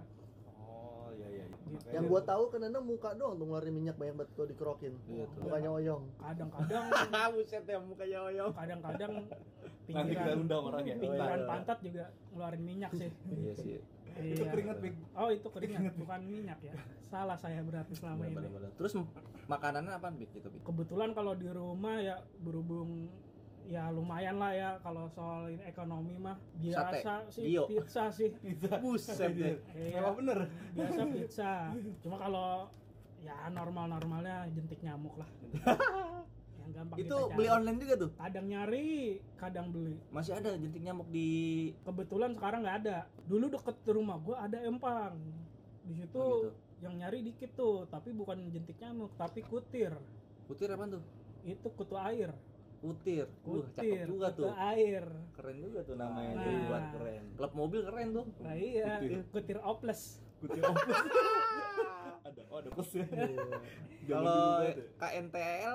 Oh, 0.62 1.10
iya 1.12 1.26
iya. 1.28 1.42
iya. 1.42 1.46
Gitu. 1.50 1.74
Makanya 1.74 1.94
Yang 1.96 2.06
gua 2.06 2.22
tahu 2.22 2.44
kan 2.48 2.62
anda 2.62 2.80
muka 2.80 3.10
doang 3.14 3.34
tuh 3.34 3.46
ngeluarin 3.46 3.74
minyak 3.74 3.98
banyak 3.98 4.16
banget 4.16 4.30
kalau 4.32 4.48
dikerokin. 4.48 4.94
Iya 5.08 5.26
tuh. 5.28 5.42
Mukanya 5.42 5.70
oyong. 5.72 6.04
kadang-kadang 6.20 6.84
buset 7.34 7.64
ya 7.66 7.80
mukanya 7.80 8.20
oyong 8.24 8.52
kadang-kadang 8.54 9.12
nanti 9.90 10.14
kita 10.14 10.22
pinggiran 10.22 10.38
undang 10.40 10.62
orang 10.64 10.84
ya. 10.84 10.96
pinggiran 10.96 11.40
iya. 11.40 11.48
pantat 11.50 11.78
juga 11.82 12.06
ngeluarin 12.30 12.62
minyak 12.62 12.92
sih 12.94 13.10
iya 13.34 13.54
sih 13.56 13.78
Itu 14.16 14.42
Iya. 14.42 14.52
keringet, 14.52 14.78
Bik. 14.80 14.96
oh 15.14 15.30
itu 15.30 15.48
keringat 15.48 15.94
bukan 15.96 16.20
minyak 16.24 16.60
ya 16.60 16.74
salah 17.04 17.34
saya 17.34 17.62
berarti 17.62 17.94
selama 17.94 18.22
Bener, 18.22 18.30
ini 18.30 18.36
bener, 18.38 18.52
bener. 18.56 18.72
terus 18.76 18.94
makanannya 19.46 19.92
apa 19.92 20.08
bik 20.10 20.30
gitu 20.32 20.48
bik 20.48 20.62
kebetulan 20.64 21.12
kalau 21.12 21.34
di 21.34 21.48
rumah 21.48 21.98
ya 21.98 22.18
berhubung 22.38 23.10
ya 23.64 23.90
lumayan 23.90 24.38
lah 24.38 24.50
ya 24.50 24.70
kalau 24.80 25.06
soal 25.08 25.46
ini 25.48 25.62
ekonomi 25.64 26.18
mah 26.18 26.38
biasa 26.56 27.30
sih 27.30 27.44
Gio. 27.48 27.66
pizza 27.66 28.10
sih 28.10 28.30
Bisa. 28.42 28.78
buset 28.78 29.30
deh 29.32 29.58
Iya, 29.74 30.10
bener. 30.12 30.50
biasa 30.74 31.02
pizza 31.14 31.52
cuma 32.00 32.18
kalau 32.18 32.70
ya 33.20 33.36
normal 33.48 33.92
normalnya 33.92 34.48
jentik 34.50 34.80
nyamuk 34.80 35.18
lah 35.18 35.30
gampang 36.72 36.98
itu 36.98 37.10
kita 37.12 37.34
beli 37.34 37.48
online 37.48 37.78
juga 37.78 37.96
tuh? 37.98 38.12
Kadang 38.14 38.46
nyari 38.46 38.88
kadang 39.36 39.68
beli. 39.70 39.96
Masih 40.10 40.34
ada 40.34 40.50
jentik 40.54 40.80
nyamuk 40.80 41.08
di 41.08 41.30
kebetulan 41.82 42.32
sekarang 42.34 42.60
nggak 42.62 42.78
ada. 42.82 42.98
Dulu 43.24 43.46
deket 43.50 43.78
rumah 43.88 44.18
gua 44.18 44.44
ada 44.44 44.58
empang. 44.60 45.16
Di 45.82 45.94
situ 45.96 46.16
Oh, 46.16 46.46
gitu. 46.46 46.50
yang 46.80 46.96
nyari 46.96 47.20
dikit 47.22 47.52
tuh 47.54 47.84
tapi 47.86 48.12
bukan 48.12 48.50
jentik 48.50 48.78
nyamuk 48.78 49.12
tapi 49.16 49.42
kutir. 49.42 49.92
Kutir 50.46 50.70
apa 50.70 50.86
tuh? 50.90 51.04
Itu 51.42 51.68
kutu 51.72 51.96
air. 51.96 52.32
Kutir. 52.80 53.28
Wah, 53.44 53.68
cakep 53.70 53.76
kutir 53.76 54.06
juga 54.08 54.28
kutu 54.32 54.40
tuh. 54.40 54.52
air. 54.56 55.04
Keren 55.34 55.58
juga 55.60 55.80
tuh 55.84 55.96
namanya 55.96 56.32
Nah. 56.32 56.44
tuh 56.44 56.54
buat 56.66 56.86
keren. 56.94 57.24
Klub 57.36 57.52
mobil 57.54 57.80
keren 57.84 58.08
tuh. 58.12 58.26
Nah 58.40 58.56
iya 58.56 58.88
Kutir. 58.98 59.20
kutir 59.30 59.58
oples. 59.60 60.02
Kutir 60.40 60.64
opus. 60.64 60.96
ada, 62.30 62.42
oh 62.48 62.58
ada 62.58 62.70
plusnya. 62.72 63.06
Jangan 64.06 64.24
kalau. 64.24 64.64
KNTL 64.96 65.74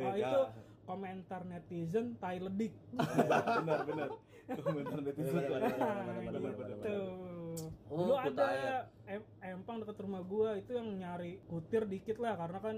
oh 0.00 0.14
ya. 0.14 0.28
itu 0.30 0.40
komentar 0.84 1.40
netizen 1.44 2.16
tai 2.16 2.38
ledik 2.40 2.72
benar 2.94 3.80
benar. 3.84 4.08
Komentar 4.48 4.98
netizen. 5.04 5.44
Benar, 5.44 5.68
benar, 6.24 6.52
benar. 6.56 6.78
Oh, 7.88 8.00
Dulu 8.00 8.14
kutu 8.16 8.40
ada 8.40 8.88
em- 9.04 9.30
empang 9.44 9.84
dekat 9.84 9.96
rumah 10.00 10.24
gua 10.24 10.56
itu 10.56 10.72
yang 10.72 10.88
nyari 10.96 11.36
kutir 11.44 11.84
dikit 11.84 12.16
lah 12.16 12.36
karena 12.36 12.58
kan 12.60 12.76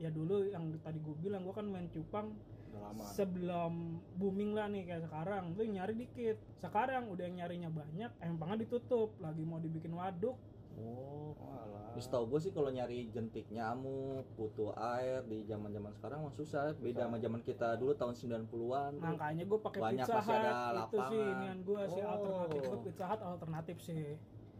ya 0.00 0.08
dulu 0.08 0.48
yang 0.48 0.72
tadi 0.80 1.00
gua 1.04 1.16
bilang 1.20 1.44
gua 1.44 1.60
kan 1.60 1.68
main 1.68 1.92
cupang 1.92 2.32
lama. 2.72 3.04
sebelum 3.12 4.00
booming 4.16 4.56
lah 4.56 4.66
nih 4.68 4.88
kayak 4.88 5.04
sekarang 5.04 5.52
tuh 5.52 5.64
nyari 5.68 5.94
dikit 5.96 6.36
sekarang 6.60 7.12
udah 7.12 7.24
yang 7.28 7.36
nyarinya 7.44 7.70
banyak 7.70 8.10
empangnya 8.20 8.64
ditutup 8.64 9.12
lagi 9.20 9.44
mau 9.44 9.60
dibikin 9.60 9.92
waduk 9.92 10.40
oh 10.76 11.04
tau 12.04 12.26
gue 12.26 12.36
sih 12.36 12.50
kalau 12.50 12.68
nyari 12.68 13.06
jentik 13.08 13.46
nyamuk, 13.48 14.26
kutu 14.34 14.70
air 14.76 15.22
di 15.24 15.42
zaman 15.42 15.70
zaman 15.70 15.90
sekarang 15.90 16.22
mah 16.22 16.32
susah. 16.32 16.74
Beda 16.76 17.06
sama 17.06 17.16
zaman 17.16 17.40
kita 17.40 17.74
dulu 17.74 17.90
tahun 17.92 18.14
90-an. 18.14 18.92
tuh. 18.92 19.00
makanya 19.00 19.44
gua 19.44 19.58
pakai 19.62 19.80
Banyak 19.80 20.04
pizza 20.04 20.14
masih 20.16 20.34
ada 20.34 20.50
itu 20.50 20.52
sih 20.52 20.98
lapangan. 21.00 21.32
inian 21.32 21.58
gua 21.62 21.82
sih 21.84 22.02
Oh. 22.02 22.12
alternatif 22.12 22.60
gua 22.60 22.78
pizza 22.82 23.04
hut 23.06 23.20
alternatif 23.24 23.76
sih 23.80 24.04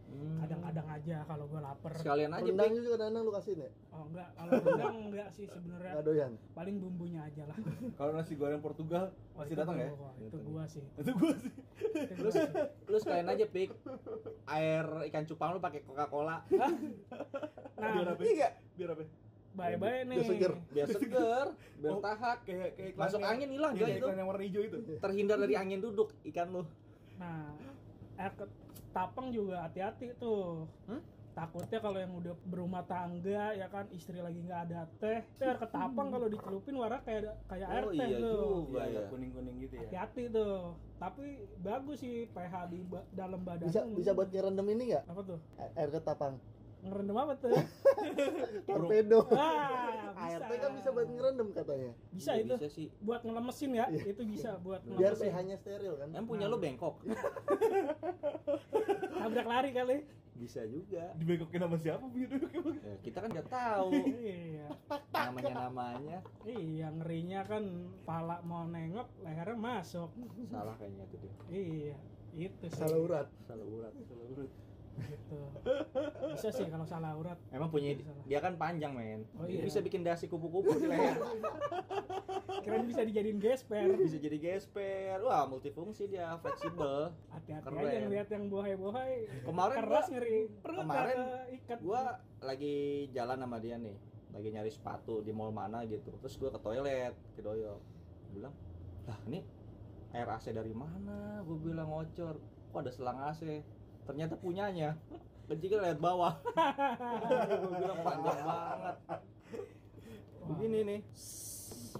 Hmm. 0.05 0.37
kadang-kadang 0.37 0.87
aja 0.87 1.17
kalau 1.25 1.45
gua 1.45 1.61
lapar 1.65 1.91
Sekalian 1.97 2.29
aja, 2.29 2.45
Rendang 2.45 2.71
juga 2.71 2.89
kadang-kadang 2.93 3.23
lu 3.25 3.31
kasihin 3.33 3.59
ya? 3.59 3.69
oh 3.89 4.03
enggak 4.05 4.27
kalau 4.31 4.51
rendang 4.55 4.95
enggak 5.03 5.27
sih 5.29 5.45
sebenarnya 5.45 5.91
Nggak 5.91 6.05
doyan. 6.05 6.31
paling 6.53 6.75
bumbunya 6.77 7.21
aja 7.21 7.43
lah 7.45 7.57
Kalau 7.93 8.11
nasi 8.13 8.33
goreng 8.33 8.61
Portugal 8.61 9.05
Wah, 9.33 9.41
masih 9.41 9.49
itu 9.49 9.59
datang 9.59 9.75
ya? 9.75 9.89
gua- 9.91 10.15
itu 10.19 10.37
gua 10.41 10.63
sih 10.65 10.85
Itu 10.93 11.11
gua 11.11 11.35
sih. 11.35 11.51
Terus 11.77 12.33
sih. 12.33 12.47
Lu 12.85 12.97
sekalian 12.97 13.27
aja, 13.27 13.45
Pik. 13.45 13.69
Air 14.45 14.85
ikan 15.05 15.23
cupang 15.25 15.51
lu 15.51 15.59
pakai 15.59 15.83
Coca-Cola. 15.83 16.43
Biar 16.47 16.71
nah 17.75 18.11
apa? 18.11 18.21
Iya. 18.21 18.49
Biar 18.73 18.91
apa? 18.91 19.03
bye-bye 19.55 20.03
nih 20.03 20.15
Biar 20.15 20.27
seger. 20.27 20.53
Biar 20.67 20.87
seger, 20.89 21.47
biar 21.79 21.91
Oh. 21.91 22.03
tahak. 22.03 22.43
Kayak 22.43 22.75
kayak 22.75 22.89
iklan 22.91 23.03
Masuk 23.07 23.19
yang- 23.19 23.31
angin 23.31 23.49
hilang 23.49 23.71
gak 23.71 23.79
kayak 23.81 23.97
itu? 23.97 24.07
yang 24.09 24.27
warna 24.27 24.43
hijau 24.43 24.61
itu. 24.61 24.77
Terhindar 24.99 25.37
dari 25.39 25.55
angin 25.55 25.79
duduk 25.79 26.09
ikan 26.25 26.47
lu. 26.51 26.63
Nah, 27.15 27.55
air 28.15 28.33
ketapang 28.35 29.31
juga 29.31 29.63
hati-hati 29.63 30.11
tuh. 30.15 30.67
Hmm? 30.85 30.99
Takutnya 31.35 31.79
kalau 31.79 31.99
yang 31.99 32.15
udah 32.15 32.31
berumah 32.41 32.79
tangga 32.81 33.51
ya 33.51 33.67
kan 33.67 33.91
istri 33.91 34.17
lagi 34.17 34.39
nggak 34.39 34.61
ada 34.65 34.87
teh, 34.95 35.19
itu 35.19 35.43
air 35.43 35.59
ketapang 35.59 36.07
kalau 36.07 36.25
dicelupin 36.25 36.73
warna 36.73 37.03
kayak 37.03 37.35
kayak 37.45 37.67
air 37.69 37.83
Oh, 37.83 37.91
teh 37.91 38.07
iya 38.07 38.17
tuh. 38.17 38.39
juga. 38.63 38.79
Iya, 38.81 38.95
ya. 38.95 39.07
kuning-kuning 39.11 39.55
gitu 39.59 39.73
ya. 39.75 39.81
Hati-hati 39.83 40.23
tuh. 40.31 40.55
Tapi 40.95 41.25
bagus 41.59 41.97
sih 41.99 42.15
pH 42.27 42.53
di 42.65 42.79
ba- 42.81 43.03
dalam 43.11 43.43
badan. 43.43 43.67
Bisa 43.67 43.83
bisa 43.85 44.11
buat 44.11 44.31
ngerendam 44.31 44.63
ini 44.65 44.83
nggak? 44.89 45.03
apa 45.05 45.21
tuh? 45.25 45.39
Air 45.75 45.91
ketapang. 45.91 46.35
ngerendam 46.85 47.17
apa 47.17 47.33
tuh 47.35 47.49
torpedo 48.69 49.25
ah 49.33 50.13
ART 50.29 50.51
kan 50.53 50.69
bisa 50.69 50.93
buat 50.93 51.09
ngerendam 51.09 51.49
katanya 51.49 51.97
bisa 52.13 52.29
Nggak 52.31 52.37
itu 52.37 52.53
bisa 52.53 52.67
sih 52.69 52.87
buat 53.01 53.25
ngelemesin 53.25 53.71
ya 53.73 53.85
itu 53.89 54.21
bisa 54.21 54.61
buat 54.61 54.85
biar 54.85 55.17
ngelemesin 55.17 55.25
pH 55.25 55.37
nya 55.41 55.55
steril 55.57 55.93
kan 55.97 56.13
Em 56.13 56.29
punya 56.29 56.45
lu 56.45 56.61
bengkok 56.61 57.01
tabrak 59.17 59.47
lari 59.57 59.73
kali 59.73 59.97
bisa 60.35 60.61
juga. 60.67 61.15
Dibekokin 61.15 61.63
sama 61.63 61.77
siapa 61.79 62.05
gitu? 62.11 62.35
Ya, 62.83 62.95
kita 63.01 63.17
kan 63.23 63.29
nggak 63.31 63.49
tahu. 63.49 63.89
Iya. 64.25 64.67
Namanya 65.13 65.53
namanya 65.67 66.19
iya 66.47 66.87
ngerinya 66.89 67.45
kan 67.45 67.63
pala 68.07 68.41
mau 68.41 68.65
nengok 68.65 69.09
lehernya 69.21 69.57
masuk. 69.57 70.09
Salah 70.49 70.75
kayaknya 70.77 71.05
tuh 71.09 71.19
dia. 71.21 71.33
Iya 71.51 71.95
itu 72.35 72.65
sih. 72.67 72.79
Salah 72.79 72.99
urat 72.99 73.27
salah 73.47 73.65
urat 73.67 73.93
gitu. 74.99 75.39
Bisa 76.31 76.49
sih 76.51 76.65
kalau 76.69 76.85
salah 76.87 77.13
urat. 77.17 77.37
Emang 77.51 77.69
punya 77.69 77.97
dia 78.25 78.39
kan 78.39 78.55
panjang 78.55 78.95
men. 78.95 79.25
Oh, 79.35 79.43
Dia 79.43 79.59
iya. 79.59 79.63
bisa 79.65 79.79
bikin 79.83 80.05
dasi 80.05 80.29
kupu-kupu 80.31 80.77
di 80.79 80.87
leher. 80.87 81.17
Keren 82.65 82.85
bisa 82.89 83.01
dijadiin 83.05 83.37
gesper. 83.37 83.97
Bisa 83.99 84.17
jadi 84.17 84.37
gesper. 84.39 85.19
Wah 85.25 85.45
multifungsi 85.45 86.09
dia 86.09 86.37
fleksibel. 86.39 87.13
Hati-hati 87.33 87.67
Keren. 87.67 87.85
aja 87.85 87.97
ngeliat 88.05 88.27
yang 88.31 88.43
bohai-bohai 88.49 89.13
kemarin 89.45 89.77
keras 89.83 90.05
gua, 90.07 90.13
ngeri. 90.17 90.39
perut 90.63 90.77
kemarin 90.81 91.17
ikat 91.61 91.79
gua 91.83 92.01
lagi 92.41 92.75
jalan 93.11 93.37
sama 93.41 93.57
dia 93.59 93.75
nih. 93.77 93.97
Lagi 94.35 94.49
nyari 94.51 94.71
sepatu 94.71 95.23
di 95.23 95.31
mall 95.31 95.51
mana 95.51 95.83
gitu. 95.87 96.11
Terus 96.23 96.35
gua 96.39 96.49
ke 96.53 96.59
toilet 96.61 97.13
ke 97.35 97.41
doyok. 97.43 97.79
Bilang 98.33 98.53
lah 99.05 99.19
ini 99.29 99.45
air 100.15 100.29
AC 100.31 100.55
dari 100.55 100.71
mana? 100.71 101.43
Gue 101.43 101.59
bilang 101.59 101.91
ngocor. 101.91 102.39
Kok 102.71 102.79
ada 102.79 102.91
selang 102.91 103.19
AC 103.19 103.43
ternyata 104.05 104.33
punyanya. 104.37 104.95
Kencingnya 105.45 105.79
lihat 105.91 105.99
bawah. 106.01 106.33
Gue 107.61 107.69
bilang 107.77 107.99
panjang 108.01 108.39
banget. 108.41 108.97
Begini 110.45 110.79
nih. 110.81 110.99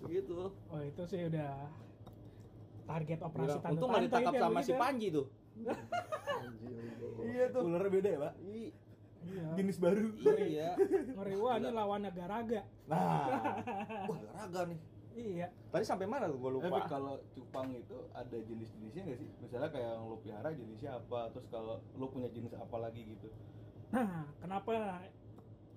Begitu 0.01 0.33
oh 0.53 0.81
itu 0.81 1.01
sih 1.09 1.21
udah 1.29 1.53
target 2.85 3.19
operasi 3.25 3.57
tante 3.57 3.73
untung 3.81 3.89
nggak 3.89 4.05
ditangkap 4.05 4.33
ya, 4.33 4.41
sama 4.45 4.59
si 4.61 4.73
Panji 4.77 5.07
tuh. 5.09 5.25
Iya 7.25 7.45
tuh. 7.49 7.61
Ularnya 7.65 7.89
beda 7.89 8.09
ya, 8.09 8.19
Pak? 8.21 8.33
Iya. 8.45 9.47
Jenis 9.57 9.77
baru. 9.81 10.07
iya. 10.37 10.69
Ngeri 11.17 11.35
wah 11.41 11.57
ini 11.57 11.69
lawannya 11.73 12.11
garaga 12.13 12.61
nah. 12.85 13.57
Wah 14.05 14.19
raga 14.37 14.61
nih 14.69 14.79
iya 15.15 15.47
tadi 15.65 15.81
sampai 15.81 16.05
mana 16.05 16.27
tuh 16.27 16.37
gue 16.37 16.51
Tapi 16.51 16.65
lupa 16.67 16.79
kalau 16.85 17.15
cupang 17.31 17.71
itu 17.71 17.95
ada 18.11 18.37
jenis-jenisnya 18.37 19.01
nggak 19.01 19.17
sih? 19.17 19.29
Misalnya 19.39 19.69
kayak 19.69 19.89
yang 19.89 20.05
lu 20.05 20.17
pelihara 20.17 20.49
jenisnya 20.51 20.91
apa, 20.93 21.31
terus 21.31 21.47
kalau 21.47 21.79
lu 21.93 22.05
punya 22.05 22.27
jenis 22.27 22.51
apa 22.53 22.77
lagi 22.77 23.01
gitu. 23.05 23.27
nah 23.87 24.27
kenapa 24.37 24.71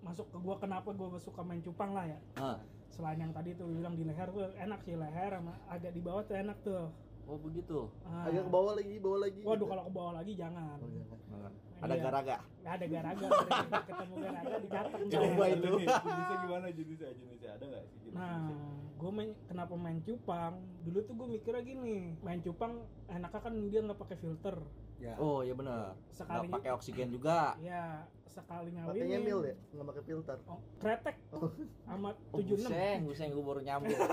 masuk 0.00 0.26
ke 0.26 0.38
gua 0.38 0.56
kenapa 0.56 0.90
gua 0.90 1.14
suka 1.16 1.38
main 1.40 1.60
cupang 1.60 1.92
lah 1.92 2.02
ya 2.04 2.18
Ah, 2.36 2.58
selain 2.88 3.16
yang 3.16 3.30
tadi 3.30 3.54
tuh 3.54 3.66
bilang 3.68 3.94
di 3.94 4.02
leher 4.02 4.26
tuh 4.26 4.50
enak 4.52 4.80
sih 4.80 4.94
leher 4.94 5.30
sama 5.32 5.54
agak 5.66 5.92
di 5.92 6.00
bawah 6.00 6.22
tuh 6.22 6.34
enak 6.34 6.58
tuh 6.60 6.90
oh 7.24 7.38
begitu 7.38 7.86
Ah. 8.02 8.26
agak 8.26 8.42
ke 8.42 8.50
bawah 8.50 8.72
lagi 8.74 8.94
bawah 8.96 9.20
lagi 9.20 9.40
waduh 9.40 9.54
gitu. 9.56 9.66
kalau 9.68 9.82
ke 9.84 9.92
bawah 9.92 10.12
lagi 10.14 10.32
jangan 10.34 10.76
Oh, 10.76 10.88
jangan. 10.88 11.52
ada 11.78 11.94
Iya. 11.94 12.02
garaga 12.02 12.36
ada 12.64 12.86
garaga 12.86 13.26
ada 13.28 13.80
ketemu 13.84 14.14
garaga 14.18 14.54
dicatat 14.58 14.98
Coba 14.98 15.44
itu. 15.46 15.70
Jenisnya 15.78 16.36
gimana 16.40 16.66
jenisnya? 16.68 17.10
Jenisnya 17.14 17.50
ada 17.52 17.64
nggak 17.66 17.84
sih 17.84 17.98
jenis 18.02 18.16
Nah, 18.16 18.50
gue 18.98 19.10
main 19.10 19.30
kenapa 19.44 19.74
main 19.74 20.02
cupang? 20.02 20.54
Dulu 20.82 20.98
tuh 21.00 21.14
gue 21.14 21.28
mikirnya 21.30 21.62
gini, 21.62 22.18
main 22.18 22.38
cupang 22.38 22.74
enaknya 23.06 23.40
kan 23.40 23.54
dia 23.64 23.80
nggak 23.80 23.96
pakai 23.96 24.16
filter. 24.16 24.56
Ya. 24.98 25.14
oh 25.14 25.40
iya 25.40 25.54
benar 25.54 25.94
Sekali 26.10 26.50
nggak 26.50 26.58
pakai 26.58 26.70
oksigen 26.74 27.06
juga 27.08 27.54
Ya 27.56 28.02
sekali 28.26 28.66
pakai 28.68 28.82
ngawinin. 28.98 29.06
nyemil 29.08 29.38
ya 29.44 29.54
nggak 29.70 29.86
pakai 29.86 30.02
filter 30.02 30.36
Oh, 30.44 30.58
kretek 30.76 31.16
Oh. 31.30 31.54
sama 31.80 32.18
oh, 32.28 32.42
76 32.42 32.66
buseng 32.66 32.98
buseng 33.06 33.28
gue 33.30 33.44
baru 33.46 33.60
nyambung 33.62 33.94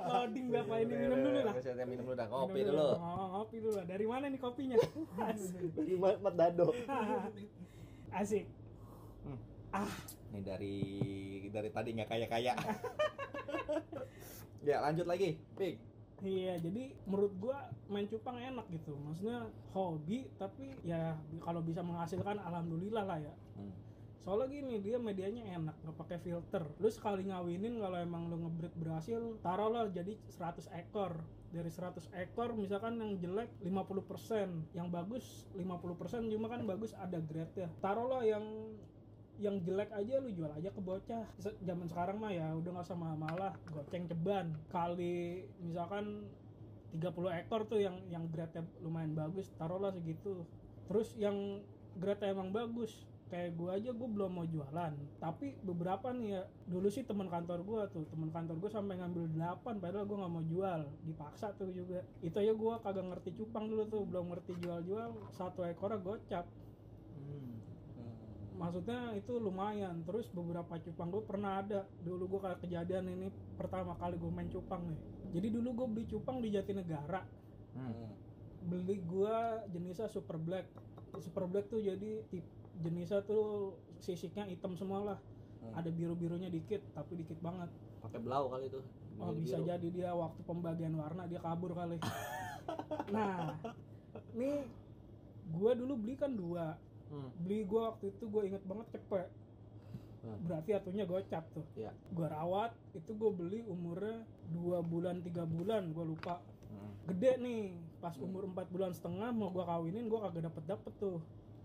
Loading 0.00 0.46
berapa 0.48 0.74
ini 0.80 0.94
minum 0.96 1.18
dulu 1.20 1.38
lah. 1.44 1.52
saya 1.60 1.84
minum 1.84 2.08
dulu 2.08 2.16
dah 2.16 2.24
kopi 2.26 2.60
dulu 2.64 2.88
Oh, 2.96 3.26
kopi 3.36 3.56
dulu 3.60 3.74
lah. 3.76 3.84
Dari 3.84 4.06
mana 4.08 4.24
nih 4.26 4.40
kopinya? 4.40 4.76
Asik. 5.28 5.76
di 5.76 5.94
Mat 6.00 6.34
Dado 6.34 6.72
Asik. 8.10 8.48
Nih 10.30 10.42
dari 10.42 10.76
dari 11.50 11.70
tadi 11.70 11.88
nggak 11.96 12.08
kaya 12.10 12.26
kaya 12.30 12.52
ya 14.68 14.76
lanjut 14.84 15.06
lagi 15.08 15.38
Pik 15.58 15.90
Iya, 16.20 16.60
jadi 16.60 16.92
menurut 17.08 17.32
gua 17.40 17.64
main 17.88 18.04
cupang 18.04 18.36
enak 18.36 18.68
gitu. 18.68 18.92
Maksudnya 18.92 19.48
hobi 19.72 20.28
tapi 20.36 20.76
ya 20.84 21.16
kalau 21.40 21.64
bisa 21.64 21.80
menghasilkan 21.80 22.36
alhamdulillah 22.44 23.04
lah 23.08 23.18
ya. 23.24 23.32
Hmm. 23.56 23.72
Soalnya 24.20 24.52
gini, 24.52 24.84
dia 24.84 25.00
medianya 25.00 25.48
enak, 25.56 25.80
nggak 25.80 25.96
pakai 25.96 26.18
filter. 26.20 26.60
Lu 26.76 26.92
sekali 26.92 27.24
ngawinin 27.24 27.80
kalau 27.80 27.96
emang 27.96 28.28
lu 28.28 28.36
ngebreed 28.36 28.76
berhasil, 28.76 29.40
taruhlah 29.40 29.88
jadi 29.88 30.12
100 30.28 30.68
ekor. 30.76 31.16
Dari 31.50 31.72
100 31.72 32.04
ekor 32.28 32.52
misalkan 32.52 33.00
yang 33.00 33.16
jelek 33.16 33.48
50%, 33.64 34.76
yang 34.76 34.92
bagus 34.92 35.48
50%, 35.56 36.28
cuma 36.28 36.52
kan 36.52 36.68
bagus 36.68 36.92
ada 37.00 37.16
grade 37.16 37.64
ya. 37.64 37.68
Taruhlah 37.80 38.20
yang 38.20 38.44
yang 39.40 39.56
jelek 39.64 39.88
aja 39.96 40.20
lu 40.20 40.30
jual 40.36 40.52
aja 40.52 40.68
ke 40.68 40.80
bocah. 40.84 41.24
Zaman 41.64 41.88
sekarang 41.88 42.20
mah 42.20 42.30
ya 42.30 42.52
udah 42.52 42.70
nggak 42.76 42.86
sama 42.86 43.16
malah 43.16 43.56
goceng 43.72 44.04
ceban. 44.04 44.52
Kali 44.68 45.48
misalkan 45.64 46.28
30 46.92 47.40
ekor 47.40 47.64
tuh 47.64 47.80
yang 47.80 47.96
yang 48.12 48.28
grade 48.28 48.60
lumayan 48.84 49.16
bagus 49.16 49.48
taruhlah 49.56 49.90
segitu. 49.96 50.44
Terus 50.86 51.16
yang 51.16 51.64
grade 51.96 52.20
emang 52.28 52.52
bagus 52.52 53.08
kayak 53.30 53.54
gua 53.54 53.78
aja 53.78 53.94
gua 53.96 54.08
belum 54.12 54.30
mau 54.42 54.46
jualan. 54.46 54.92
Tapi 55.22 55.56
beberapa 55.64 56.12
nih 56.12 56.28
ya 56.36 56.42
dulu 56.68 56.92
sih 56.92 57.06
teman 57.08 57.32
kantor 57.32 57.64
gua 57.64 57.82
tuh 57.88 58.04
teman 58.12 58.28
kantor 58.28 58.60
gua 58.60 58.70
sampai 58.74 59.00
ngambil 59.00 59.24
8 59.40 59.80
padahal 59.80 60.04
gua 60.04 60.18
nggak 60.26 60.34
mau 60.36 60.44
jual. 60.44 60.80
Dipaksa 61.08 61.56
tuh 61.56 61.72
juga. 61.72 62.04
Itu 62.20 62.36
aja 62.42 62.52
gua 62.52 62.82
kagak 62.84 63.08
ngerti 63.08 63.40
cupang 63.40 63.72
dulu 63.72 63.88
tuh 63.88 64.02
belum 64.04 64.36
ngerti 64.36 64.52
jual-jual. 64.60 65.32
Satu 65.32 65.64
ekornya 65.64 66.02
gocap 66.02 66.44
maksudnya 68.60 69.16
itu 69.16 69.40
lumayan. 69.40 70.04
Terus 70.04 70.28
beberapa 70.30 70.76
cupang 70.76 71.08
gue 71.08 71.24
pernah 71.24 71.64
ada. 71.64 71.88
Dulu 72.04 72.36
gue 72.36 72.40
kayak 72.44 72.58
kejadian 72.60 73.08
ini 73.08 73.28
pertama 73.56 73.96
kali 73.96 74.20
gue 74.20 74.30
main 74.30 74.52
cupang 74.52 74.84
nih. 74.84 75.00
Jadi 75.32 75.48
dulu 75.48 75.68
gue 75.72 75.86
beli 75.88 76.04
cupang 76.06 76.44
di 76.44 76.52
Jatinegara. 76.52 77.24
Hmm. 77.70 78.12
beli 78.60 79.00
gue 79.00 79.36
jenisnya 79.72 80.12
super 80.12 80.36
black. 80.36 80.68
Super 81.24 81.48
black 81.48 81.72
tuh 81.72 81.80
jadi 81.80 82.20
tip 82.28 82.44
jenisnya 82.84 83.24
tuh 83.24 83.72
sisiknya 83.98 84.44
hitam 84.44 84.76
semua 84.76 85.00
lah 85.00 85.18
Hmm. 85.60 85.76
ada 85.76 85.92
biru 85.92 86.16
birunya 86.16 86.48
dikit 86.48 86.80
tapi 86.96 87.20
dikit 87.20 87.36
banget. 87.44 87.68
Pakai 88.00 88.16
belau 88.24 88.48
kali 88.48 88.72
itu. 88.72 88.80
Oh 89.20 89.36
bisa 89.36 89.60
Biru. 89.60 89.68
jadi 89.68 89.88
dia 89.92 90.10
waktu 90.16 90.40
pembagian 90.48 90.96
warna 90.96 91.28
dia 91.28 91.40
kabur 91.40 91.76
kali. 91.76 92.00
Nah 93.12 93.60
nih 94.32 94.64
gue 95.52 95.72
dulu 95.76 96.00
beli 96.00 96.14
kan 96.16 96.32
dua 96.32 96.78
Hmm. 97.10 97.30
beli 97.38 97.62
gue 97.62 97.80
waktu 97.80 98.04
itu 98.08 98.24
gue 98.24 98.42
inget 98.46 98.62
banget 98.62 98.86
cepet 98.92 99.28
Hmm. 100.20 100.36
berarti 100.44 100.70
atunya 100.72 101.02
gocap 101.02 101.48
tuh 101.50 101.64
Iya. 101.74 101.90
gue 102.12 102.26
rawat 102.28 102.70
itu 102.92 103.08
gue 103.10 103.30
beli 103.32 103.60
umurnya 103.64 104.20
dua 104.50 104.78
bulan 104.80 105.18
tiga 105.18 105.42
bulan 105.42 105.90
gue 105.90 106.04
lupa 106.06 106.38
Hmm. 106.66 106.92
gede 107.08 107.32
nih 107.38 107.62
pas 107.98 108.12
umur 108.16 108.44
empat 108.44 108.68
bulan 108.68 108.92
setengah 108.92 109.28
mau 109.30 109.48
gue 109.48 109.60
kawinin 109.60 110.06
gue 110.06 110.20
kagak 110.20 110.44
dapet 110.44 110.64
dapet 110.66 110.92
tuh 110.96 111.18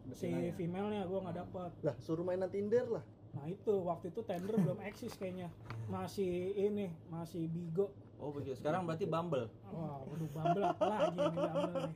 si 0.08 0.30
Betinanya. 0.30 0.54
female-nya 0.56 1.02
gue 1.04 1.20
nggak 1.20 1.38
dapet 1.38 1.72
lah 1.82 1.96
suruh 2.00 2.24
mainan 2.24 2.48
Tinder 2.48 2.88
lah 2.90 3.04
nah 3.34 3.46
itu 3.46 3.74
waktu 3.84 4.10
itu 4.10 4.24
tender 4.24 4.56
belum 4.56 4.80
eksis 4.82 5.14
kayaknya 5.14 5.52
masih 5.92 6.26
ini 6.56 6.88
masih 7.06 7.46
bigo 7.46 7.92
oh 8.17 8.30
begitu. 8.32 8.56
Sekarang 8.56 8.84
berarti 8.84 9.06
Bumble. 9.06 9.47
Wah, 9.67 9.99
waduh 10.01 10.30
Bumble 10.30 10.63
apa 10.65 10.84
lagi 10.86 11.17
Bumble 11.17 11.51
nih? 11.67 11.91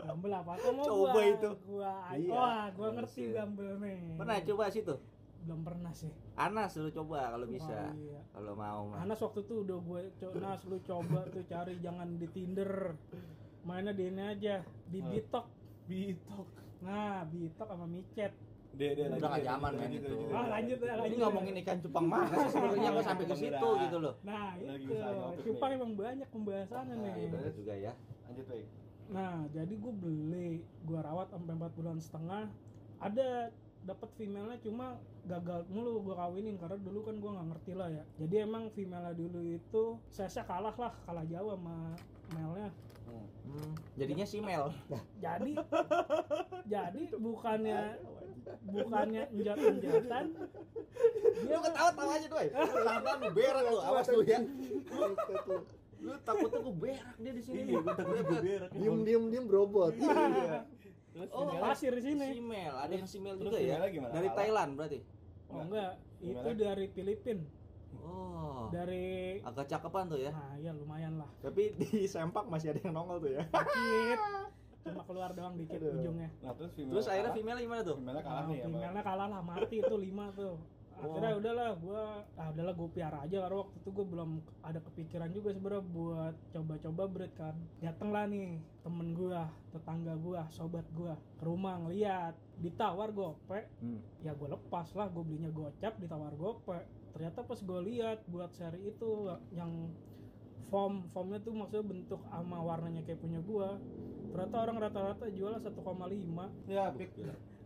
Bumble 0.00 0.34
apa? 0.34 0.52
Kok 0.56 0.72
mau 0.72 0.84
Coba 0.84 1.08
gua, 1.10 1.22
itu. 1.24 1.50
gua, 1.64 1.92
Iya. 2.12 2.30
wah 2.30 2.64
gua 2.70 2.88
ngerti 2.92 3.22
Buset. 3.22 3.36
Bumble 3.36 3.72
nih. 3.78 3.98
Pernah 4.16 4.36
coba 4.44 4.64
situ? 4.68 4.94
Belum 5.40 5.60
pernah 5.62 5.92
sih. 5.92 6.12
Anas 6.34 6.76
lu 6.76 6.90
coba 6.90 7.18
kalau 7.30 7.46
bisa. 7.46 7.72
Oh, 7.72 7.96
iya. 7.96 8.20
kalau 8.30 8.52
mau 8.54 8.80
mah. 8.86 8.98
Anas 9.00 9.18
waktu 9.18 9.40
itu 9.40 9.54
udah 9.58 9.78
gue 9.78 10.00
co- 10.14 10.36
Nas 10.36 10.62
lu 10.64 10.76
coba 10.80 11.20
tuh 11.26 11.44
cari 11.44 11.74
jangan 11.78 12.08
di 12.14 12.28
Tinder. 12.28 12.92
Mainnya 13.60 13.92
di 13.92 14.04
ini 14.06 14.20
aja 14.20 14.60
di. 14.84 15.00
Bitok. 15.00 15.46
Bitok. 15.84 16.46
nah 16.80 17.24
Bitok 17.24 17.66
sama 17.66 17.84
Micet 17.84 18.32
Deh, 18.70 18.90
deh, 18.94 19.04
Udah 19.10 19.28
nggak 19.28 19.44
zaman, 19.44 19.70
lanjut, 19.74 19.82
men, 19.82 19.90
itu. 19.98 20.14
lanjut, 20.14 20.30
ah 20.30 20.46
lanjut. 20.46 20.50
lanjut 20.50 20.78
ya 20.78 20.92
ini 20.92 21.00
lanjut 21.02 21.18
ngomongin 21.20 21.54
ikan 21.60 21.78
cupang 21.82 22.06
mana 22.06 22.32
sih 22.32 22.48
sebenarnya 22.54 22.88
kok 22.90 23.04
sampai 23.04 23.24
ke 23.26 23.34
situ 23.36 23.68
gitu 23.82 23.96
loh 23.98 24.14
nah 24.22 24.48
itu 24.54 24.94
cupang 25.44 25.70
emang 25.74 25.90
banyak 25.94 26.28
pembahasannya 26.30 26.94
Nah, 26.94 27.02
nih 27.02 27.12
itu. 27.20 27.34
bener 27.34 27.52
juga 27.52 27.74
ya 27.74 27.92
Lanjut, 28.24 28.46
baik. 28.46 28.66
Nah, 29.10 29.36
jadi 29.50 29.74
gue 29.74 29.90
beli, 29.92 30.50
gue 30.62 31.00
rawat 31.02 31.26
sampai 31.28 31.50
4 31.50 31.74
bulan 31.74 31.98
setengah. 31.98 32.46
Ada 33.02 33.50
dapat 33.82 34.06
female-nya 34.14 34.62
cuma 34.62 34.86
gagal 35.26 35.66
mulu 35.66 35.98
gue 36.00 36.14
kawinin 36.14 36.54
karena 36.54 36.78
dulu 36.78 37.02
kan 37.02 37.18
gue 37.18 37.26
nggak 37.26 37.48
ngerti 37.50 37.72
lah 37.74 37.90
ya. 37.90 38.04
Jadi 38.22 38.34
emang 38.38 38.70
female 38.70 39.10
dulu 39.12 39.42
itu 39.42 39.82
saya 40.06 40.30
kalah 40.46 40.76
lah, 40.78 40.94
kalah 41.02 41.26
jauh 41.26 41.58
sama 41.58 41.90
male-nya. 42.30 42.70
Hmm, 43.50 43.74
jadinya 43.98 44.22
si 44.22 44.38
Mel. 44.38 44.70
jadi 45.18 45.52
jadi 46.72 47.02
bukannya 47.18 47.98
bukannya 48.62 49.22
enjat-enjatan 49.30 50.24
Lu 51.40 51.58
ketawa 51.58 51.90
tawa 51.92 52.12
aja 52.14 52.26
doy. 52.26 52.46
Lama 52.86 53.10
lu 53.18 53.28
berak 53.34 53.62
lu, 53.66 53.78
awas 53.80 54.06
lu 54.06 54.22
ya. 54.22 54.38
Lu 56.00 56.14
takutnya 56.22 56.58
gue 56.62 56.74
berak 56.78 57.14
dia 57.18 57.32
di 57.34 57.42
sini. 57.42 57.58
Iya, 57.74 57.78
gue 57.82 57.92
takutnya 57.92 58.22
gue 58.22 58.40
berak. 58.40 58.70
diem 58.72 58.96
diem 59.02 59.24
diem 59.28 59.44
berobot 59.44 59.92
Iya. 59.98 60.64
Terus 61.10 61.28
Oh, 61.34 61.50
pasir 61.58 61.90
di 61.90 62.02
sini 62.06 62.22
Si 62.30 62.38
Mel, 62.38 62.74
ada 62.78 62.92
yang 62.94 63.08
si 63.10 63.18
Mel 63.18 63.34
juga 63.34 63.58
ya. 63.58 63.82
Dari? 63.82 64.28
Thailand 64.30 64.78
berarti. 64.78 64.98
oh 65.50 65.66
enggak 65.66 65.92
itu 66.22 66.50
dari 66.54 66.86
Filipin 66.94 67.38
Oh. 68.00 68.39
Dari 68.70 69.06
Agak 69.40 69.66
cakepan 69.68 70.04
tuh 70.06 70.18
ya. 70.18 70.30
nah 70.30 70.54
ya 70.56 70.70
lumayan 70.70 71.14
lah 71.16 71.30
Tapi 71.38 71.74
di 71.74 71.86
sempak 72.04 72.46
masih 72.46 72.70
ada 72.70 72.80
yang 72.80 72.94
nongol 72.94 73.18
tuh 73.18 73.30
ya. 73.32 73.42
dikit 73.44 74.20
cuma 74.82 75.04
keluar 75.04 75.30
doang 75.30 75.54
dikit 75.54 75.76
Aduh. 75.76 75.92
ujungnya 75.94 76.30
Nah, 76.40 76.52
terus 76.52 76.72
female 76.72 76.92
Terus 76.94 77.06
akhirnya 77.06 77.32
female 77.32 77.60
gimana 77.60 77.80
tuh? 77.82 77.94
Female 77.94 78.20
kalah 78.20 78.40
Nah, 78.40 78.48
nih 78.48 78.56
ya, 78.56 78.62
Pak? 78.62 78.70
emailnya 78.72 79.02
kalah 79.02 79.28
lah 79.28 79.40
mati 79.40 79.76
itu 79.78 79.96
lima 79.96 80.26
tuh 80.32 80.56
akhirnya 80.92 81.32
Oh. 81.32 81.40
udahlah 81.40 81.68
gua 81.74 82.02
ah 82.34 82.48
udahlah 82.50 82.74
gue 82.74 82.88
piara 82.90 83.18
aja 83.22 83.40
karena 83.40 83.56
waktu 83.58 83.72
itu 83.74 83.88
gue 83.90 84.04
belum 84.04 84.30
ada 84.60 84.78
kepikiran 84.82 85.30
juga 85.30 85.48
sebenarnya 85.50 85.84
buat 85.86 86.34
coba-coba 86.50 87.02
breed 87.08 87.32
kan 87.34 87.56
dateng 87.80 88.08
lah 88.10 88.24
nih 88.26 88.48
temen 88.78 89.08
gua 89.10 89.42
tetangga 89.70 90.12
gua 90.14 90.44
sobat 90.50 90.84
gua 90.90 91.16
ke 91.34 91.42
rumah 91.42 91.80
ngeliat 91.80 92.36
ditawar 92.58 93.08
gope 93.10 93.64
Hmm. 93.80 93.96
ya 94.18 94.36
gue 94.36 94.44
lepas 94.46 94.92
lah 94.92 95.08
gue 95.08 95.22
belinya 95.22 95.48
gocap 95.48 95.96
ditawar 95.96 96.36
gope 96.36 96.76
ternyata 97.10 97.40
pas 97.40 97.58
gue 97.58 97.80
lihat 97.86 98.18
buat 98.26 98.50
seri 98.50 98.88
itu 98.88 99.10
yang 99.50 99.90
form 100.66 101.02
formnya 101.10 101.38
tuh 101.38 101.52
maksudnya 101.52 101.82
bentuk 101.84 102.20
sama 102.24 102.58
warnanya 102.60 103.02
kayak 103.02 103.18
punya 103.18 103.40
gua 103.40 103.74
ternyata 104.30 104.56
orang 104.60 104.76
rata-rata 104.78 105.26
jual 105.28 105.52
1,5 105.52 105.66
Ya, 106.66 106.94
Bik. 106.94 107.10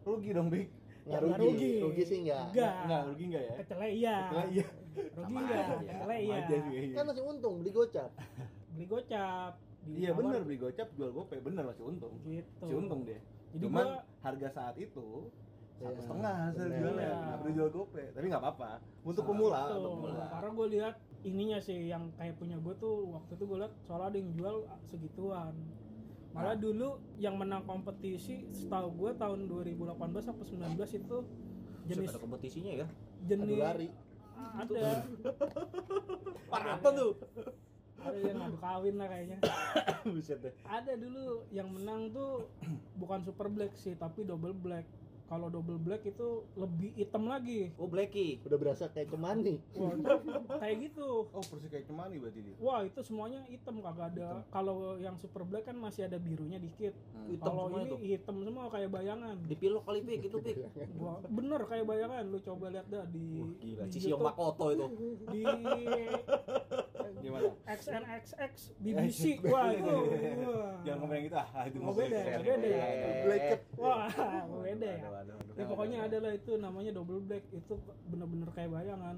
Rugi 0.02 0.30
dong, 0.32 0.48
Bik. 0.48 0.68
nggak 1.04 1.20
Nggak 1.20 1.36
rugi 1.36 1.44
rugi. 1.44 1.72
rugi 1.84 2.02
sih 2.02 2.18
nggak 2.24 2.42
enggak 2.48 2.74
Enggak, 2.80 3.02
rugi 3.04 3.24
enggak 3.26 3.44
ya? 3.44 3.54
kecele 3.60 3.88
iya 3.90 4.16
Lah, 4.26 4.46
iya. 4.48 4.66
rugi 5.12 5.34
enggak 5.36 5.64
kecele 5.76 6.16
iya 6.16 6.36
iya. 6.48 6.94
kan 6.96 7.04
masih 7.04 7.22
untung 7.22 7.54
beli 7.60 7.70
gocap 7.70 8.10
beli 8.72 8.86
gocap 8.86 9.52
Iya 9.84 10.10
bener 10.10 10.40
beli 10.40 10.56
gocap 10.56 10.88
jual 10.96 11.12
gope 11.12 11.36
bener 11.38 11.60
masih 11.62 11.84
untung. 11.84 12.16
gitu 12.24 12.48
Masih 12.58 12.76
untung 12.80 13.04
dia. 13.04 13.20
jadi 13.52 13.60
Cuman 13.60 13.84
gua 13.84 14.00
harga 14.24 14.48
saat 14.50 14.76
itu 14.80 15.28
satu 15.74 15.90
Iya, 15.90 16.00
setengah 16.00 16.34
hasil 16.48 16.66
jualnya 16.70 17.10
nggak 17.18 17.38
perlu 17.42 17.52
jual 17.52 17.70
gope 17.70 18.04
tapi 18.14 18.26
nggak 18.30 18.42
apa-apa. 18.42 18.70
Untuk 19.02 19.24
pemula 19.26 19.60
Betul. 19.64 19.76
untuk 19.76 19.90
pemula. 19.98 20.24
Karena 20.30 20.50
gue 20.54 20.66
lihat 20.78 20.94
ininya 21.24 21.58
sih 21.58 21.78
yang 21.88 22.04
kayak 22.14 22.34
punya 22.36 22.56
gue 22.56 22.74
tuh 22.76 22.94
waktu 23.10 23.32
itu 23.34 23.44
gue 23.44 23.58
lihat 23.64 23.74
soalnya 23.82 24.06
ada 24.08 24.16
yang 24.16 24.30
jual 24.32 24.56
segituan. 24.86 25.54
Malah 26.30 26.56
dulu 26.58 26.98
yang 27.16 27.38
menang 27.38 27.62
kompetisi 27.62 28.46
setahu 28.50 28.90
gue 28.98 29.10
tahun 29.14 29.46
2018 29.46 29.94
atau 30.02 30.44
19 30.46 30.98
itu 30.98 31.16
jenis 31.84 32.10
Ada 32.10 32.18
kompetisinya 32.18 32.72
ya. 32.74 32.86
jenis 33.22 33.46
adu 33.50 33.56
lari. 33.58 33.88
Ada. 34.34 34.82
Parah 36.50 36.74
apa 36.78 36.88
tuh? 36.90 37.12
ada 38.04 38.20
yang 38.20 38.36
ngadu 38.36 38.58
kawin 38.60 38.94
lah 39.00 39.08
kayaknya. 39.08 39.38
Buset 40.12 40.38
deh. 40.44 40.52
ada 40.68 40.92
dulu 40.92 41.48
yang 41.48 41.72
menang 41.72 42.12
tuh 42.12 42.44
bukan 43.00 43.24
super 43.24 43.48
black 43.48 43.72
sih 43.80 43.96
tapi 43.96 44.28
double 44.28 44.52
black 44.52 44.84
kalau 45.24 45.48
double 45.48 45.76
black 45.76 46.04
itu 46.04 46.28
lebih 46.54 46.92
hitam 46.94 47.24
lagi 47.24 47.72
Oh, 47.74 47.86
Blacky. 47.86 48.38
udah 48.42 48.56
berasa 48.56 48.88
kayak 48.88 49.08
cemani 49.08 49.56
Wah, 49.72 49.96
kayak 50.62 50.76
gitu 50.84 51.26
oh 51.26 51.40
persis 51.40 51.66
kayak 51.66 51.84
cemani 51.84 52.16
berarti 52.16 52.40
dia 52.40 52.54
Wah 52.58 52.80
itu 52.80 53.00
semuanya 53.00 53.40
hitam 53.44 53.80
kagak 53.80 54.12
ada. 54.12 54.44
Kalau 54.48 54.96
yang 54.96 55.16
super 55.16 55.42
black 55.42 55.64
kan 55.64 55.74
masih 55.74 56.04
ada 56.04 56.16
birunya 56.16 56.56
dikit. 56.56 56.92
Hitam 57.26 57.44
Kalau 57.46 57.66
semua 57.66 57.78
ini 57.78 57.88
itu. 57.88 57.96
hitam 58.06 58.36
semua 58.40 58.64
kayak 58.68 58.90
bayangan. 58.90 59.36
Dipilok 59.44 59.82
kali 59.82 60.00
Pik 60.00 60.20
itu 60.24 60.36
Pik. 60.38 60.56
Wah, 61.02 61.18
bener 61.24 61.60
kayak 61.64 61.84
bayangan. 61.84 62.22
Lu 62.26 62.38
coba 62.38 62.66
lihat 62.68 62.86
dah 62.86 63.04
di 63.06 63.26
Wah, 63.36 63.52
gila. 63.58 63.84
di 63.86 64.10
Makoto 64.14 64.66
itu. 64.70 64.86
di 65.28 65.42
gimana 67.24 67.48
XNXX 67.64 68.52
BBC. 68.78 69.22
Wah 69.48 69.72
itu. 69.72 69.96
Wah. 70.44 70.76
jangan 70.84 70.98
ngomong 71.00 71.14
yang 71.16 71.24
gitu 71.24 71.36
ah 71.36 71.64
itu 71.64 71.76
Oh, 71.80 71.92
beda, 71.92 72.18
beda 72.38 72.68
ya. 72.68 72.86
Blacket. 73.24 73.60
Wah, 73.74 74.06
beda 74.60 74.88
ya. 74.88 75.08
Ya 75.54 75.64
pokoknya 75.64 75.98
ada 76.04 76.16
lah 76.20 76.32
itu 76.32 76.52
namanya 76.56 76.90
double 76.92 77.24
black 77.24 77.44
itu 77.50 77.72
bener-bener 78.06 78.48
kayak 78.52 78.70
bayangan. 78.70 79.16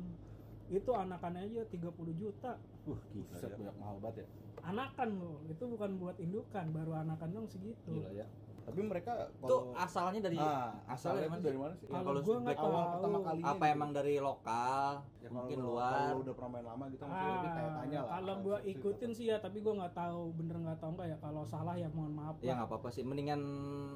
Itu 0.67 0.91
anakannya 0.93 1.47
aja 1.47 1.63
30 1.67 1.83
juta. 2.15 2.59
uh 2.87 3.01
gila 3.11 3.35
Set, 3.35 3.51
banyak 3.55 3.77
mahal 3.79 3.97
banget 3.99 4.23
ya 4.23 4.27
Anakan 4.67 5.11
loh, 5.19 5.39
itu 5.47 5.63
bukan 5.63 5.91
buat 5.95 6.17
indukan, 6.19 6.75
baru 6.75 6.99
anakan 6.99 7.29
dong 7.31 7.47
segitu. 7.47 7.91
gila 7.91 8.11
ya 8.11 8.27
tapi 8.67 8.81
mereka 8.83 9.13
Itu 9.31 9.47
kalau 9.47 9.79
asalnya 9.79 10.21
dari 10.21 10.35
ah, 10.37 10.75
asalnya 10.85 10.91
asalnya 10.91 11.23
dari 11.23 11.31
itu 11.33 11.47
dari 11.47 11.59
mana 11.59 11.73
sih 11.73 11.87
Yang 11.87 12.03
Kalau 12.03 12.21
gua 12.21 12.37
nggak 12.37 12.59
awal 12.59 12.67
tahu. 12.67 12.91
pertama 12.93 13.19
kalinya 13.23 13.47
apa 13.47 13.63
gitu. 13.63 13.73
emang 13.73 13.91
dari 13.93 14.15
lokal? 14.19 14.91
Ya, 15.17 15.29
mungkin 15.29 15.57
kalau- 15.57 15.71
luar. 15.71 15.95
kalau 15.97 16.19
udah 16.19 16.35
pernah 16.35 16.51
main 16.51 16.67
lama 16.67 16.85
gitu 16.89 17.03
masih 17.05 17.27
lebih 17.29 17.51
kayak 17.53 17.73
tanya 17.73 17.97
lah 17.97 18.07
Ah, 18.07 18.15
kalau 18.17 18.35
gua 18.43 18.59
ikutin 18.61 19.11
sih 19.13 19.27
ya 19.27 19.37
tapi 19.39 19.59
gua 19.61 19.75
nggak 19.77 19.95
tahu 19.95 20.21
bener 20.35 20.57
nggak 20.61 20.79
tahu 20.79 20.91
nggak 20.93 21.07
ya 21.07 21.17
kalau 21.17 21.43
salah 21.45 21.75
ya 21.75 21.89
mohon 21.89 22.13
maaf 22.13 22.35
Ya 22.39 22.53
nggak 22.53 22.69
apa-apa 22.69 22.89
sih. 22.91 23.03
Mendingan 23.03 23.41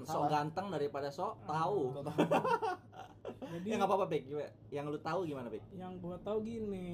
sok 0.03 0.23
ganteng 0.29 0.67
daripada 0.69 1.09
sok 1.09 1.35
tahu. 1.45 1.91
jadi 3.53 3.67
Ya 3.67 3.75
nggak 3.77 3.91
apa-apa. 3.91 4.07
Gimana? 4.13 4.49
Yang 4.71 4.85
lu 4.87 4.99
tahu 5.01 5.21
gimana 5.25 5.49
Pik? 5.49 5.63
yang 5.73 5.93
gua 5.99 6.15
tahu 6.21 6.39
gini 6.41 6.91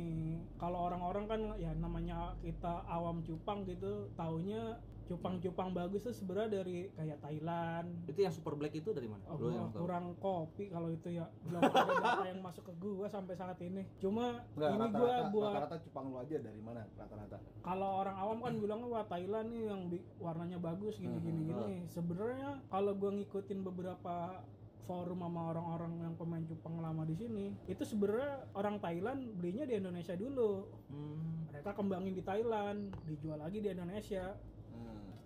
kalau 0.57 0.89
orang-orang 0.89 1.25
kan 1.27 1.41
ya 1.57 1.71
namanya 1.75 2.33
kita 2.41 2.81
awam 2.87 3.21
cupang 3.21 3.63
gitu 3.63 4.09
taunya 4.15 4.81
cupang-cupang 5.07 5.71
bagus 5.71 6.03
tuh 6.03 6.11
sebenarnya 6.11 6.61
dari 6.61 6.91
kayak 6.93 7.23
Thailand 7.23 7.87
Itu 8.05 8.19
yang 8.19 8.35
super 8.35 8.53
black 8.53 8.75
itu 8.75 8.91
dari 8.91 9.07
mana? 9.07 9.23
Oh, 9.31 9.39
Lu 9.39 9.55
yang 9.55 9.71
tahu. 9.71 9.87
kurang 9.87 10.19
kopi 10.19 10.67
kalau 10.67 10.91
itu 10.91 11.15
ya 11.15 11.31
belum 11.47 11.63
ada 11.63 11.95
data 11.97 12.27
yang 12.27 12.43
masuk 12.43 12.67
ke 12.67 12.75
gua 12.77 13.07
sampai 13.07 13.35
saat 13.35 13.59
ini 13.61 13.87
cuma 13.97 14.43
Enggak, 14.53 14.71
ini 14.71 14.79
rata-rata, 14.83 14.99
gua 14.99 15.15
buat 15.31 15.47
rata-rata 15.55 15.77
cupang 15.81 16.07
lu 16.11 16.17
aja 16.19 16.37
dari 16.37 16.61
mana 16.61 16.83
rata-rata 16.93 17.37
kalau 17.63 17.91
orang 18.03 18.17
awam 18.17 18.39
kan 18.41 18.55
bilangnya 18.59 18.89
wah 18.89 19.07
Thailand 19.07 19.47
nih 19.49 19.63
yang 19.65 19.81
warnanya 20.19 20.59
bagus 20.59 20.99
gini 20.99 21.17
gini 21.19 21.39
Hmm, 21.39 21.49
gini 21.49 21.77
sebenarnya 21.87 22.61
kalau 22.67 22.93
gua 22.93 23.11
ngikutin 23.13 23.59
beberapa 23.63 24.43
forum 24.87 25.19
sama 25.19 25.51
orang-orang 25.51 25.99
yang 25.99 26.15
pemain 26.15 26.47
cupang 26.47 26.79
lama 26.79 27.03
di 27.03 27.15
sini 27.15 27.51
itu 27.67 27.83
sebenarnya 27.83 28.47
orang 28.55 28.79
Thailand 28.79 29.19
belinya 29.35 29.63
di 29.63 29.75
Indonesia 29.77 30.15
dulu 30.15 30.67
Hmm. 30.87 31.51
mereka 31.51 31.75
kembangin 31.75 32.15
di 32.15 32.23
Thailand 32.23 32.95
dijual 33.05 33.39
lagi 33.39 33.59
di 33.59 33.67
Indonesia 33.67 34.31
hmm. 34.31 34.56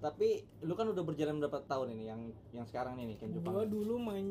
Tapi 0.01 0.29
lu 0.61 0.73
kan 0.73 0.87
udah 0.87 1.03
berjalan 1.03 1.37
berapa 1.39 1.61
tahun 1.63 1.93
ini 1.93 2.05
yang 2.07 2.21
yang 2.51 2.65
sekarang 2.65 2.97
ini 2.97 3.05
nih 3.07 3.17
Ken 3.17 3.29
gua 3.31 3.37
Jepang. 3.37 3.69
dulu 3.69 3.95
main 4.01 4.27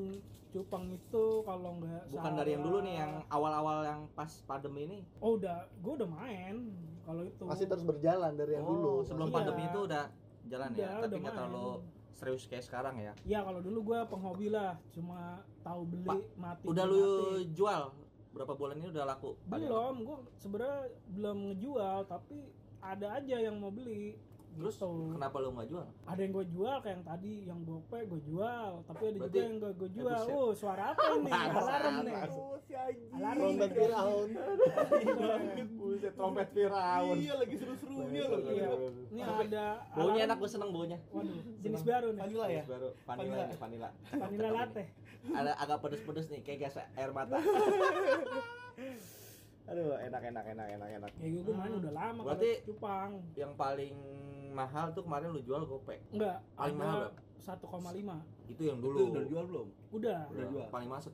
cupang 0.50 0.90
itu 0.90 1.26
kalau 1.46 1.78
nggak 1.78 2.10
Bukan 2.10 2.32
dari 2.34 2.52
yang 2.52 2.64
dulu 2.64 2.78
nih 2.80 2.90
salah- 2.92 3.02
yang 3.06 3.14
awal-awal 3.30 3.78
yang 3.84 4.02
pas 4.10 4.32
pandemi 4.44 4.82
ini. 4.84 5.00
oh 5.20 5.38
udah 5.38 5.62
gua 5.80 5.94
udah 5.96 6.10
main 6.10 6.56
kalau 7.00 7.22
itu 7.24 7.42
masih 7.46 7.66
terus 7.66 7.86
berjalan 7.86 8.34
dari 8.34 8.52
yang 8.54 8.66
Oh, 8.66 8.74
dulu 8.74 8.94
sebelum 9.04 9.28
Iya. 9.28 9.36
pandemi 9.36 9.64
itu 9.64 9.80
udah 9.84 10.04
jalan 10.44 10.70
ya, 10.70 10.74
Udah, 10.74 10.90
tapi 10.90 11.06
udah 11.06 11.20
nggak 11.20 11.36
terlalu 11.36 11.68
serius 12.12 12.44
kayak 12.44 12.66
sekarang 12.66 12.96
ya. 12.98 13.14
ya 13.24 13.40
kalau 13.40 13.62
dulu 13.62 13.80
gua 13.86 14.00
penghobi 14.04 14.50
lah 14.50 14.74
cuma 14.90 15.20
tahu 15.62 15.82
beli 15.86 16.04
Pak, 16.04 16.18
mati 16.36 16.64
Udah 16.66 16.84
lu 16.84 16.98
mati. 16.98 17.54
jual 17.54 17.82
berapa 18.30 18.54
bulan 18.54 18.76
ini 18.76 18.88
udah 18.90 19.06
laku? 19.08 19.38
Belum 19.44 19.96
gue 20.00 20.18
sebenarnya 20.36 20.82
belum 21.08 21.38
ngejual 21.48 21.98
tapi 22.06 22.38
ada 22.80 23.08
aja 23.16 23.36
yang 23.40 23.54
mau 23.56 23.70
beli 23.70 24.18
Terus 24.60 24.76
gitu. 24.76 24.88
kenapa 25.10 25.36
lu 25.38 25.50
nggak 25.52 25.68
jual? 25.68 25.88
ada 26.04 26.20
yang 26.20 26.32
gue 26.32 26.46
jual 26.50 26.76
kayak 26.78 26.92
yang 26.92 27.06
tadi 27.06 27.34
yang 27.46 27.60
gope 27.64 27.96
gue 28.02 28.22
jual 28.22 28.70
tapi 28.84 29.04
ada 29.06 29.16
Berarti- 29.16 29.24
juga 29.24 29.40
yang 29.40 29.56
gak 29.58 29.74
gue 29.74 29.90
jual 29.90 30.20
buset. 30.20 30.36
oh 30.36 30.50
suara 30.52 30.84
apa 30.92 31.04
ini 31.16 31.32
alarm 31.32 31.96
nih 32.02 32.16
si 32.60 32.74
anjing 32.74 33.10
alarm 33.12 33.38
trompet 33.40 33.66
nih. 33.66 33.78
Firaun 33.80 34.30
Buset 35.72 36.14
trompet 36.14 36.48
Firaun. 36.52 37.16
iya 37.18 37.34
lagi 37.34 37.56
seru-serunya 37.56 38.22
loh 38.26 38.40
Iya. 38.42 38.70
ini 39.10 39.22
ada 39.24 39.66
Baunya 39.92 40.22
enak 40.26 40.38
gue 40.38 40.50
seneng 40.50 40.70
baunya. 40.70 40.98
waduh 41.10 41.34
jenis 41.58 41.82
baru 41.82 42.08
nih 42.12 42.22
vanilla 42.22 42.46
ya 42.48 42.64
Baru 42.66 42.90
vanilla 43.02 43.46
vanilla. 43.56 43.90
vanilla 44.12 44.50
latte 44.54 44.84
Ada 45.30 45.52
agak 45.58 45.78
pedes-pedes 45.82 46.28
nih 46.28 46.42
kayak 46.42 46.60
gas 46.66 46.76
air 46.94 47.12
mata. 47.12 47.36
Aduh, 49.70 49.94
enak 49.96 50.22
enak 50.24 50.46
enak 50.48 50.68
enak 50.72 50.90
enak. 50.92 51.12
ya 51.16 51.28
gue 51.30 51.54
main 51.54 51.74
udah 51.76 51.92
lama 51.94 52.22
Berarti- 52.24 52.60
cupang 52.66 53.12
Yang 53.34 53.54
paling 53.54 53.96
mahal 54.52 54.86
tuh 54.92 55.06
kemarin 55.06 55.30
lu 55.30 55.42
jual 55.42 55.62
gope. 55.64 55.96
enggak 56.10 56.42
Paling 56.56 56.76
mahal 56.76 57.00
ada 57.06 57.22
1,5 57.40 58.18
Itu 58.48 58.62
yang 58.64 58.78
itu 58.78 58.84
dulu. 58.84 59.00
udah 59.14 59.24
jual 59.26 59.44
belum 59.46 59.68
udah 59.92 60.20
Udah 60.28 60.46
jual. 60.50 60.66
Paling 60.70 60.88
mahal 60.88 61.04
1,5 61.04 61.14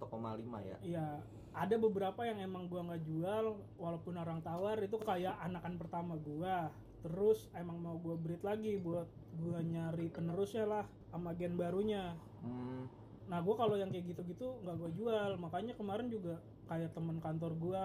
ya. 0.61 0.77
Iya, 0.81 1.07
ada 1.51 1.75
beberapa 1.77 2.21
yang 2.23 2.39
emang 2.41 2.65
gua 2.65 2.81
nggak 2.85 3.03
jual 3.03 3.45
walaupun 3.75 4.15
orang 4.15 4.39
tawar 4.39 4.79
itu 4.79 4.95
kayak 4.97 5.35
anakan 5.37 5.75
pertama 5.75 6.15
gua. 6.17 6.71
Terus 7.01 7.51
emang 7.53 7.77
mau 7.77 7.95
gua 7.95 8.15
breed 8.15 8.41
lagi 8.41 8.75
buat 8.77 9.05
gua 9.35 9.59
nyari 9.61 10.07
penerusnya 10.09 10.63
lah 10.63 10.83
sama 11.05 11.31
gen 11.33 11.55
barunya. 11.55 12.15
Hmm. 12.39 12.87
nah 13.25 13.41
gue 13.41 13.57
kalau 13.57 13.73
yang 13.73 13.89
kayak 13.89 14.05
gitu-gitu 14.05 14.61
nggak 14.61 14.77
gue 14.77 14.91
jual 14.93 15.33
makanya 15.35 15.73
kemarin 15.73 16.13
juga 16.13 16.37
kayak 16.65 16.91
temen 16.93 17.21
kantor 17.21 17.53
gue 17.55 17.83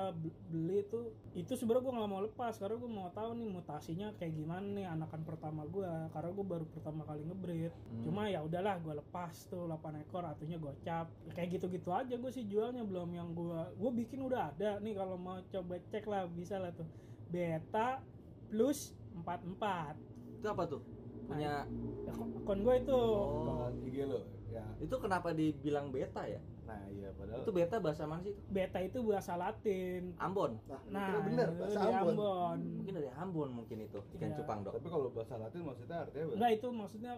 beli 0.48 0.80
tuh 0.88 1.12
itu 1.36 1.52
sebenarnya 1.52 1.84
gue 1.84 1.94
nggak 2.00 2.10
mau 2.10 2.22
lepas 2.24 2.56
karena 2.56 2.76
gue 2.80 2.90
mau 2.90 3.08
tahu 3.12 3.36
nih 3.36 3.48
mutasinya 3.48 4.08
kayak 4.16 4.32
gimana 4.34 4.64
nih 4.64 4.86
anakan 4.88 5.20
pertama 5.22 5.62
gue 5.68 5.88
karena 6.10 6.30
gue 6.32 6.46
baru 6.48 6.64
pertama 6.72 7.04
kali 7.04 7.22
ngebreed 7.24 7.72
Hmm. 7.90 8.02
cuma 8.06 8.30
ya 8.30 8.40
udahlah 8.40 8.78
gue 8.80 8.94
lepas 8.96 9.34
tuh 9.46 9.66
8 9.66 10.00
ekor 10.02 10.22
artinya 10.24 10.56
gocap. 10.56 11.06
Ya, 11.26 11.32
kayak 11.34 11.58
gitu-gitu 11.58 11.90
aja 11.90 12.14
gue 12.16 12.30
sih 12.30 12.46
jualnya 12.46 12.82
belum 12.82 13.10
yang 13.12 13.34
gue 13.34 13.60
gue 13.76 13.90
bikin 14.04 14.22
udah 14.24 14.54
ada 14.54 14.78
nih 14.80 14.94
kalau 14.96 15.20
mau 15.20 15.36
coba 15.44 15.76
cek 15.90 16.06
lah 16.06 16.24
bisa 16.30 16.56
lah 16.56 16.72
tuh. 16.72 16.86
Beta 17.28 18.00
plus 18.48 18.94
44 19.12 19.98
itu 20.40 20.46
apa 20.48 20.62
tuh? 20.64 20.80
Punya 21.28 21.66
Ya, 22.06 22.12
akun 22.14 22.64
gue 22.64 22.74
itu. 22.80 22.96
Oh 22.96 23.68
IG 23.84 23.96
lo 24.08 24.24
ya 24.50 24.64
itu 24.78 24.94
kenapa 24.94 25.30
dibilang 25.30 25.88
beta 25.88 26.22
ya 26.24 26.42
nah 26.62 26.78
iya 26.88 27.10
padahal 27.12 27.38
itu 27.40 27.50
beta 27.50 27.76
bahasa 27.78 28.02
mana 28.04 28.20
sih 28.20 28.30
itu 28.30 28.42
beta 28.46 28.78
itu 28.78 28.98
bahasa 29.00 29.32
Latin 29.34 30.14
Ambon 30.16 30.58
Nah, 30.64 30.80
nah 30.88 31.06
kira 31.08 31.20
bener 31.24 31.48
itu 31.48 31.58
bahasa 31.60 31.78
Ambon. 31.80 32.10
Ambon. 32.12 32.58
mungkin 32.76 32.92
dari 32.92 33.10
Ambon 33.12 33.48
mungkin 33.52 33.78
itu 33.80 33.98
ikan 34.12 34.28
Iya. 34.28 34.36
cupang 34.36 34.58
dok 34.60 34.72
tapi 34.74 34.86
kalau 34.88 35.08
bahasa 35.08 35.34
Latin 35.36 35.60
maksudnya 35.64 35.98
artinya 36.00 36.24
apa? 36.24 36.34
Enggak 36.34 36.52
itu 36.52 36.66
maksudnya 36.68 37.12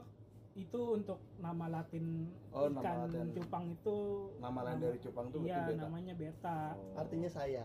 itu 0.54 0.80
untuk 0.90 1.18
nama 1.38 1.64
Latin 1.70 2.04
Oh, 2.50 2.66
nama 2.66 2.80
ikan 2.80 2.96
Latin. 3.06 3.26
cupang 3.34 3.64
itu 3.70 3.96
nama 4.38 4.60
lain 4.62 4.78
dari 4.78 4.98
cupang 4.98 5.26
tuh 5.28 5.38
iya 5.42 5.58
beta 5.62 5.80
namanya 5.82 6.12
beta 6.14 6.58
Oh. 6.74 6.96
Artinya 6.96 7.28
saya. 7.28 7.64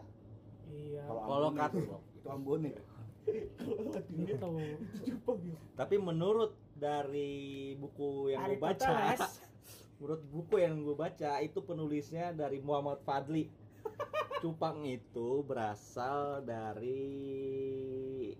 iya 0.65 1.03
Kalau 1.03 1.21
Ambon 1.45 1.56
kat- 1.58 1.71
itu, 1.73 1.95
itu 2.13 2.27
Ambon 2.27 2.60
nih 2.62 2.73
gitu 4.17 4.47
cupang 5.08 5.39
ya 5.45 5.60
tapi 5.75 5.95
menurut 5.97 6.51
dari 6.73 7.36
buku 7.75 8.32
yang 8.32 8.39
gue 8.45 8.56
baca 8.58 8.88
menurut 9.98 10.22
buku 10.30 10.62
yang 10.62 10.86
gue 10.86 10.94
baca 10.94 11.42
itu 11.42 11.60
penulisnya 11.62 12.34
dari 12.34 12.62
Muhammad 12.62 13.02
Fadli. 13.02 13.50
Cupang 14.42 14.86
itu 14.86 15.42
berasal 15.42 16.46
dari 16.46 17.02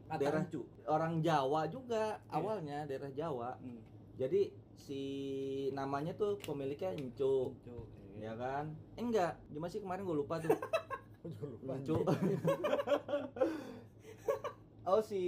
Kata 0.06 0.22
daerah 0.22 0.46
orang 0.86 1.26
Jawa 1.26 1.66
juga 1.66 2.22
awalnya 2.30 2.86
daerah 2.86 3.10
Jawa. 3.10 3.58
Hmm. 3.58 3.82
jadi 4.18 4.54
si 4.78 5.02
namanya 5.74 6.14
tuh 6.14 6.38
pemiliknya 6.46 6.94
Encu 6.94 7.54
ya 8.18 8.34
kan? 8.38 8.74
Eh, 8.98 9.02
enggak. 9.02 9.38
Gimana 9.50 9.70
sih 9.74 9.82
kemarin 9.82 10.06
gue 10.06 10.18
lupa 10.18 10.38
tuh? 10.42 10.54
Encu 11.74 12.02
Oh 14.88 15.04
si 15.04 15.20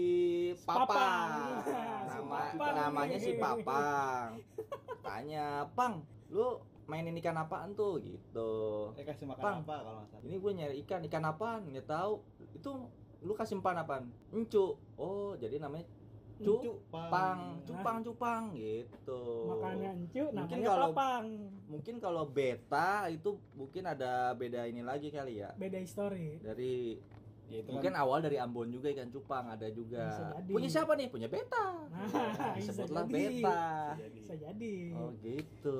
Papang, 0.63 0.87
Papang. 0.87 1.29
Si 1.59 2.15
nama 2.15 2.39
Papang. 2.55 2.75
namanya 2.79 3.17
si 3.19 3.31
Papang. 3.35 4.39
Tanya, 5.03 5.67
Pang, 5.75 5.99
lu 6.29 6.57
mainin 6.85 7.13
ikan 7.15 7.37
apaan 7.37 7.73
tuh 7.73 7.97
gitu? 7.99 8.49
eh 8.93 9.03
kasih 9.03 9.25
makan 9.25 9.43
Pang. 9.43 9.57
apa 9.61 9.75
kalau 9.79 9.97
nggak 9.99 10.09
salah 10.09 10.23
Ini 10.23 10.35
gue 10.35 10.51
nyari 10.55 10.75
ikan, 10.81 11.01
ikan 11.03 11.23
apaan? 11.23 11.61
Nggak 11.67 11.85
tahu. 11.85 12.13
Itu 12.51 12.69
lu 13.19 13.33
kasih 13.33 13.57
umpan 13.57 13.77
apaan? 13.77 14.09
Encu. 14.31 14.73
Oh, 14.95 15.33
jadi 15.35 15.57
namanya 15.59 15.85
cu 16.39 16.55
pang, 16.89 17.59
cupang 17.61 17.99
cupang 17.99 18.43
gitu. 18.55 19.19
makanya 19.45 19.91
encu 19.91 20.23
Mungkin 20.23 20.39
namanya 20.55 20.67
kalau- 20.71 20.95
papang 20.95 21.25
Mungkin 21.67 21.95
kalau 21.99 22.23
beta 22.25 22.91
itu 23.07 23.29
mungkin 23.53 23.83
ada 23.83 24.31
beda 24.33 24.63
ini 24.63 24.79
lagi 24.79 25.11
kali 25.11 25.43
ya. 25.43 25.51
beda 25.53 25.75
histori 25.77 26.39
Dari 26.39 26.95
ya, 27.49 27.57
itu 27.59 27.69
mungkin 27.69 27.91
kan, 27.91 27.99
awal 27.99 28.17
dari 28.19 28.37
Ambon 28.37 28.69
juga 28.69 28.87
ikan 28.89 29.09
cupang 29.09 29.45
ada 29.47 29.67
juga. 29.67 30.05
Bisa. 30.05 30.25
Punya 30.45 30.69
siapa 30.69 30.93
nih? 30.93 31.07
Punya 31.07 31.27
beta. 31.27 31.65
nah 31.89 32.05
bisa 32.55 32.71
Sebutlah 32.71 33.03
jadi 33.03 33.13
beta. 33.35 33.61
jadi. 33.97 34.15
bisa 34.15 34.33
jadi 34.37 34.75
Oh 34.93 35.11
gitu. 35.19 35.79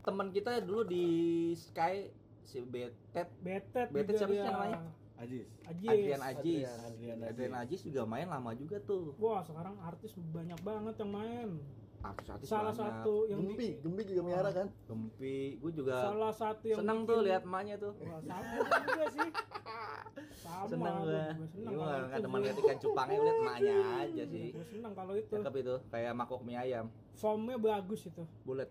Teman 0.00 0.28
kita 0.30 0.58
dulu 0.58 0.82
di 0.82 1.04
Sky 1.52 2.08
si 2.42 2.62
Betet 2.62 3.28
betet 3.38 3.88
Betet 3.90 4.16
siapa 4.16 4.32
sih 4.32 4.42
namanya? 4.42 4.78
Ajis 5.16 5.48
Ajis. 5.64 5.88
Adrian 5.88 6.22
Ajis. 6.22 6.68
Adrian, 6.68 6.78
Adrian 6.86 7.18
Adrian 7.22 7.54
Ajis 7.56 7.80
juga 7.82 8.02
main 8.04 8.26
lama 8.26 8.52
juga 8.52 8.76
tuh. 8.78 9.12
Wah 9.16 9.40
sekarang 9.40 9.76
artis 9.80 10.12
banyak 10.14 10.60
banget 10.60 10.94
yang 10.96 11.10
main. 11.10 11.50
Artis-artis 11.98 12.46
Salah 12.46 12.70
banyak. 12.70 13.02
satu 13.02 13.14
yang 13.26 13.40
Gempi, 13.42 13.66
di- 13.66 13.76
Gempi 13.80 14.02
juga 14.04 14.20
miara 14.22 14.50
kan? 14.52 14.68
Gempi, 14.84 15.36
gue 15.56 15.72
juga 15.74 15.94
salah 15.98 16.30
satu 16.30 16.64
yang 16.64 16.78
seneng 16.78 16.98
bikin- 16.98 17.08
tuh 17.08 17.18
lihat 17.24 17.42
emaknya 17.42 17.74
tuh. 17.76 17.92
Wah, 17.98 18.20
sama 18.20 18.78
juga 18.84 19.04
sih. 19.10 19.28
Sama. 20.36 20.66
seneng 20.70 20.94
gue. 21.04 21.24
Gue 21.66 21.74
nggak 21.76 22.00
itu 22.08 22.22
teman 22.24 22.38
sih. 22.38 22.44
lihat 22.46 22.56
ikan 22.62 22.78
cupangnya 22.80 23.18
lihat 23.20 23.38
emaknya 23.40 23.76
aja 24.04 24.22
sih. 24.28 24.46
Gue 24.54 24.66
seneng 24.68 24.92
kalau 24.94 25.14
itu. 25.16 25.32
Cakep 25.32 25.54
itu, 25.60 25.74
kayak 25.92 26.12
mangkok 26.16 26.40
mie 26.46 26.56
ayam, 26.56 26.86
Formnya 27.16 27.56
bagus 27.56 28.04
itu. 28.12 28.24
bulat. 28.44 28.68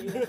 Iya. 0.00 0.24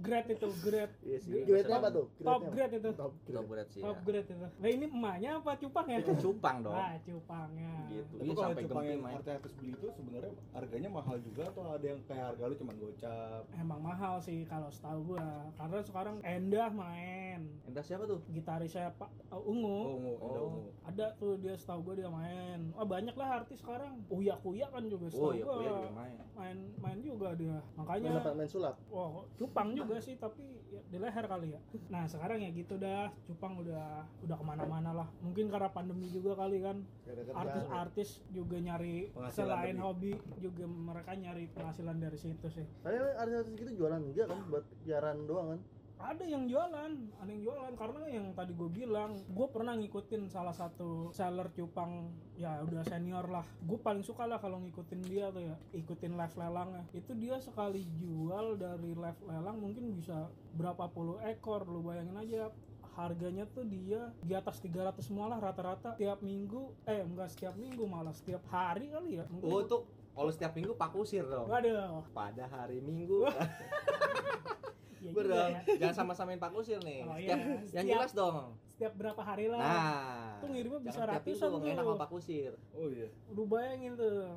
grade 0.00 0.30
itu, 0.32 0.48
grade. 0.64 0.94
Iya 1.04 1.18
sih. 1.20 1.32
Grade-nya 1.44 1.76
apa 1.76 1.88
tuh? 1.92 2.06
Top 2.24 2.42
grade 2.48 2.74
itu. 2.80 2.90
Top 2.96 3.12
Top 3.12 3.44
grade. 3.44 3.48
grade 3.52 3.70
sih. 3.76 3.82
Top 3.84 3.98
ya. 4.00 4.04
grade 4.08 4.28
itu. 4.32 4.46
Nah 4.48 4.68
ini 4.72 4.84
emaknya 4.88 5.30
apa 5.36 5.52
cupang 5.60 5.86
ya? 5.92 5.98
Ikan 6.00 6.16
cupang 6.16 6.56
dong. 6.64 6.72
Ah, 6.72 6.96
cupangnya. 7.04 7.72
Gitu. 7.92 8.14
tapi 8.16 8.24
Iya 8.24 8.32
kalau 8.32 8.48
sampai 8.48 8.64
cupang 8.64 8.86
yang 8.88 9.00
artis 9.06 9.52
beli 9.60 9.70
itu 9.76 9.86
sebenarnya 9.92 10.32
harganya 10.56 10.88
mahal 10.88 11.16
juga 11.20 11.42
atau 11.52 11.62
ada 11.68 11.86
yang 11.86 12.00
kayak 12.08 12.24
harga 12.32 12.44
lu 12.48 12.54
cuma 12.56 12.72
gocap 12.80 13.42
Emang 13.56 13.80
mahal 13.84 14.14
sih 14.24 14.38
kalau 14.48 14.68
setahu 14.72 15.00
gua. 15.14 15.28
Karena 15.60 15.78
sekarang 15.84 16.16
Endah 16.24 16.68
main. 16.72 17.40
Entah 17.68 17.84
siapa 17.84 18.08
tuh? 18.08 18.24
Gitarisnya 18.32 18.88
Pak 18.96 19.05
uh, 19.26 19.42
Ungu. 19.42 19.68
oh 19.68 19.94
ungu 19.94 20.12
ada 20.16 20.38
Oh. 20.38 20.48
ungu 20.48 20.62
Ada 20.86 21.06
tuh 21.14 21.34
dia 21.36 21.52
setahu 21.52 21.82
gua 21.82 21.94
dia 21.94 22.06
main. 22.06 22.70
Wah 22.70 22.86
banyak 22.86 23.10
lah 23.12 23.42
artis 23.42 23.58
sekarang. 23.58 23.98
Uya 24.06 24.32
Kuya 24.36 24.70
kan 24.70 24.86
juga 24.86 25.06
setahu 25.06 25.26
Oh 25.26 25.32
iya, 25.32 25.42
gue 25.42 25.56
juga 25.60 25.90
main. 25.92 26.16
main 26.32 26.58
main 26.78 26.98
juga 27.00 27.28
dia. 27.34 27.58
Main 27.74 27.76
Makanya 27.76 28.08
apa? 28.16 28.30
Main 28.32 28.46
sulap. 28.46 28.76
Wah, 28.86 29.08
cupang 29.34 29.74
juga 29.74 29.98
sih 29.98 30.14
tapi 30.14 30.46
ya, 30.68 30.78
di 30.84 30.96
leher 30.96 31.24
kali 31.24 31.52
ya. 31.52 31.60
Nah 31.86 32.06
sekarang 32.06 32.38
ya 32.38 32.50
gitu 32.50 32.74
dah, 32.76 33.10
cupang 33.24 33.58
udah 33.58 34.06
udah 34.22 34.36
ke 34.36 34.44
mana-mana 34.44 34.94
lah. 34.94 35.08
Mungkin 35.20 35.48
karena 35.48 35.68
pandemi 35.68 36.06
juga 36.06 36.32
kali 36.36 36.62
kan. 36.62 36.86
Ada. 37.04 37.34
Artis-artis 37.34 38.08
juga 38.30 38.56
nyari 38.56 39.10
Penghasilan 39.10 39.34
selain 39.34 39.74
lebih. 39.74 39.82
hobi 39.82 40.12
juga 40.38 40.64
mereka 40.64 41.12
nyari 41.12 41.44
penghasilan 41.48 41.96
dari 41.96 42.14
situ 42.14 42.46
sih. 42.46 42.66
Tapi 42.80 42.94
artis-artis 42.94 43.52
gitu 43.56 43.72
jualan 43.76 44.00
enggak 44.00 44.26
kan 44.26 44.38
buat 44.46 44.64
siaran 44.78 45.26
doang 45.26 45.48
kan? 45.50 45.60
Ada 45.96 46.28
yang 46.28 46.44
jualan, 46.44 46.92
ada 46.92 47.30
yang 47.32 47.42
jualan 47.42 47.72
karena 47.72 48.04
yang 48.12 48.26
tadi 48.36 48.52
gue 48.52 48.68
bilang, 48.68 49.16
gue 49.32 49.46
pernah 49.48 49.72
ngikutin 49.80 50.28
salah 50.28 50.52
satu 50.52 51.08
seller 51.16 51.48
cupang 51.56 52.12
ya 52.36 52.60
udah 52.60 52.84
senior 52.84 53.24
lah. 53.32 53.44
Gue 53.64 53.80
paling 53.80 54.04
suka 54.04 54.28
lah 54.28 54.36
kalau 54.36 54.60
ngikutin 54.60 55.00
dia 55.08 55.32
tuh 55.32 55.48
ya, 55.48 55.56
ikutin 55.72 56.14
live 56.20 56.36
lelangnya. 56.36 56.84
Itu 56.92 57.16
dia 57.16 57.40
sekali 57.40 57.88
jual 57.96 58.60
dari 58.60 58.92
live 58.92 59.20
lelang 59.24 59.56
mungkin 59.56 59.96
bisa 59.96 60.28
berapa 60.52 60.84
puluh 60.92 61.16
ekor, 61.24 61.64
lu 61.64 61.80
bayangin 61.80 62.20
aja 62.20 62.52
harganya 62.96 63.44
tuh 63.52 63.68
dia 63.68 64.08
di 64.24 64.32
atas 64.32 64.56
300 64.64 64.96
semua 65.04 65.28
lah 65.28 65.36
rata-rata 65.36 66.00
tiap 66.00 66.24
minggu 66.24 66.72
eh 66.88 67.04
enggak 67.04 67.28
setiap 67.28 67.52
minggu 67.52 67.84
malah 67.84 68.16
setiap 68.16 68.40
hari 68.48 68.88
kali 68.88 69.20
ya 69.20 69.28
mungkin 69.28 69.52
Oh 69.52 69.60
tuh 69.68 69.84
kalau 70.16 70.32
setiap 70.32 70.56
minggu 70.56 70.72
pak 70.80 70.96
kusir 70.96 71.28
dong. 71.28 71.44
waduh 71.44 72.00
Pada 72.16 72.48
hari 72.48 72.80
Minggu. 72.80 73.28
ya 74.98 75.10
dong, 75.12 75.50
ya. 75.50 75.60
jangan 75.78 75.96
sama-samain 75.96 76.36
pak 76.36 76.50
kusir 76.50 76.80
nih. 76.80 77.02
Oh, 77.02 77.12
Setiap- 77.12 77.20
iya. 77.20 77.36
Yang 77.36 77.66
Setiap- 77.66 77.90
jelas 77.92 78.12
dong. 78.12 78.46
setiap 78.66 78.92
berapa 78.94 79.22
hari 79.22 79.46
lah 79.46 79.56
Nah, 79.58 80.36
Tuh 80.36 80.48
ngirimnya 80.48 80.80
bisa 80.82 81.00
ratusan 81.02 81.48
tuh. 81.50 81.64
enak 81.64 81.80
sama 81.80 81.96
pak 81.96 82.10
kusir. 82.10 82.52
oh 82.70 82.86
iya 82.86 83.08
lu 83.30 83.42
bayangin 83.44 83.92
tuh 83.94 84.28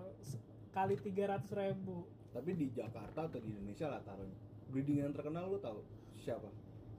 kali 0.69 0.95
300 0.95 1.43
ribu 1.51 2.07
tapi 2.29 2.53
di 2.53 2.69
Jakarta 2.69 3.25
atau 3.25 3.35
di 3.35 3.49
Indonesia 3.49 3.89
lah 3.89 3.99
taruhnya 3.99 4.37
breeding 4.67 5.01
yang 5.01 5.11
terkenal 5.11 5.43
lu 5.45 5.57
tahu 5.57 5.83
siapa 6.15 6.47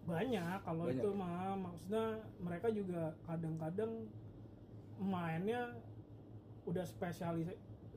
banyak 0.03 0.59
kalau 0.61 0.85
Banyak 0.85 0.99
itu 0.99 1.09
ya? 1.09 1.17
mah 1.17 1.55
maksudnya 1.57 2.05
mereka 2.37 2.69
juga 2.69 3.03
kadang-kadang 3.23 3.93
mainnya 4.99 5.73
udah 6.63 6.85
spesialis 6.85 7.49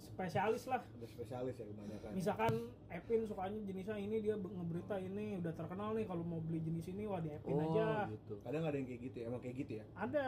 spesialis 0.06 0.64
lah. 0.66 0.84
Udah 0.94 1.08
spesialis 1.08 1.56
ya 1.56 1.66
kebanyakan. 1.66 2.10
Misalkan 2.12 2.54
Epin 2.88 3.24
sukanya 3.24 3.58
jenisnya 3.64 3.96
ini 3.96 4.20
dia 4.20 4.36
be- 4.36 4.50
ngeberita 4.50 4.96
ini 4.98 5.40
udah 5.40 5.52
terkenal 5.52 5.92
nih 5.92 6.04
kalau 6.04 6.22
mau 6.22 6.38
beli 6.40 6.60
jenis 6.60 6.86
ini 6.88 7.04
wah 7.04 7.18
di 7.18 7.32
Epin 7.32 7.56
Oh, 7.56 7.72
aja. 7.72 8.06
gitu. 8.08 8.38
kadang 8.40 8.64
ada 8.64 8.76
yang 8.76 8.86
kayak 8.86 9.02
gitu 9.02 9.16
ya 9.16 9.26
emang 9.26 9.42
kayak 9.42 9.56
gitu 9.58 9.72
ya? 9.74 9.86
Ada 9.94 10.26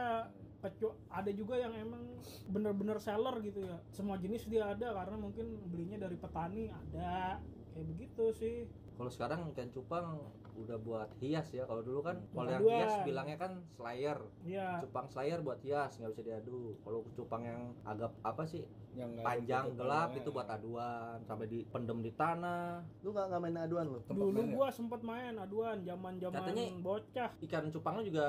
kecu- 0.59 0.97
ada 1.07 1.29
juga 1.29 1.55
yang 1.55 1.73
emang 1.73 2.03
bener-bener 2.47 2.97
seller 2.97 3.35
gitu 3.39 3.59
ya. 3.61 3.77
Semua 3.89 4.15
jenis 4.15 4.45
dia 4.45 4.65
ada 4.67 4.95
karena 4.95 5.15
mungkin 5.15 5.45
belinya 5.67 5.99
dari 5.99 6.15
petani 6.15 6.71
ada. 6.71 7.37
Kayak 7.69 7.85
begitu 7.87 8.25
sih. 8.33 8.55
Kalau 8.95 9.11
sekarang 9.11 9.51
ikan 9.51 9.69
cupang 9.69 10.23
udah 10.55 10.77
buat 10.77 11.09
hias 11.19 11.51
ya. 11.51 11.63
Kalau 11.63 11.79
dulu 11.79 11.99
kan 11.99 12.23
kalau 12.29 12.47
yang 12.47 12.63
hias 12.63 12.93
bilangnya 13.03 13.37
kan 13.37 13.51
slayer. 13.69 14.17
ya 14.41 14.79
Cupang 14.79 15.05
slayer 15.05 15.39
buat 15.39 15.59
hias 15.59 15.95
nggak 15.95 16.11
bisa 16.11 16.23
diadu. 16.23 16.79
Kalau 16.81 17.03
cupang 17.11 17.43
yang 17.43 17.61
agak 17.83 18.15
apa 18.21 18.43
sih 18.43 18.63
yang 18.95 19.11
panjang 19.19 19.75
gelap 19.75 20.15
itu 20.15 20.31
buat 20.31 20.47
aduan 20.47 21.19
sampai 21.21 21.45
dipendem 21.45 21.99
di 21.99 22.11
tanah. 22.11 22.79
Lu 23.03 23.11
nggak 23.11 23.25
nggak 23.27 23.41
main 23.41 23.57
aduan 23.59 23.85
lu? 23.87 23.99
Dulu 24.01 24.31
main 24.31 24.47
ya? 24.47 24.55
gua 24.55 24.67
sempet 24.71 25.01
main 25.01 25.35
aduan 25.35 25.83
zaman 25.83 26.13
zaman 26.17 26.39
Katanya- 26.41 26.71
bocah 26.79 27.29
Ikan 27.41 27.67
cupangnya 27.69 28.03
juga 28.07 28.27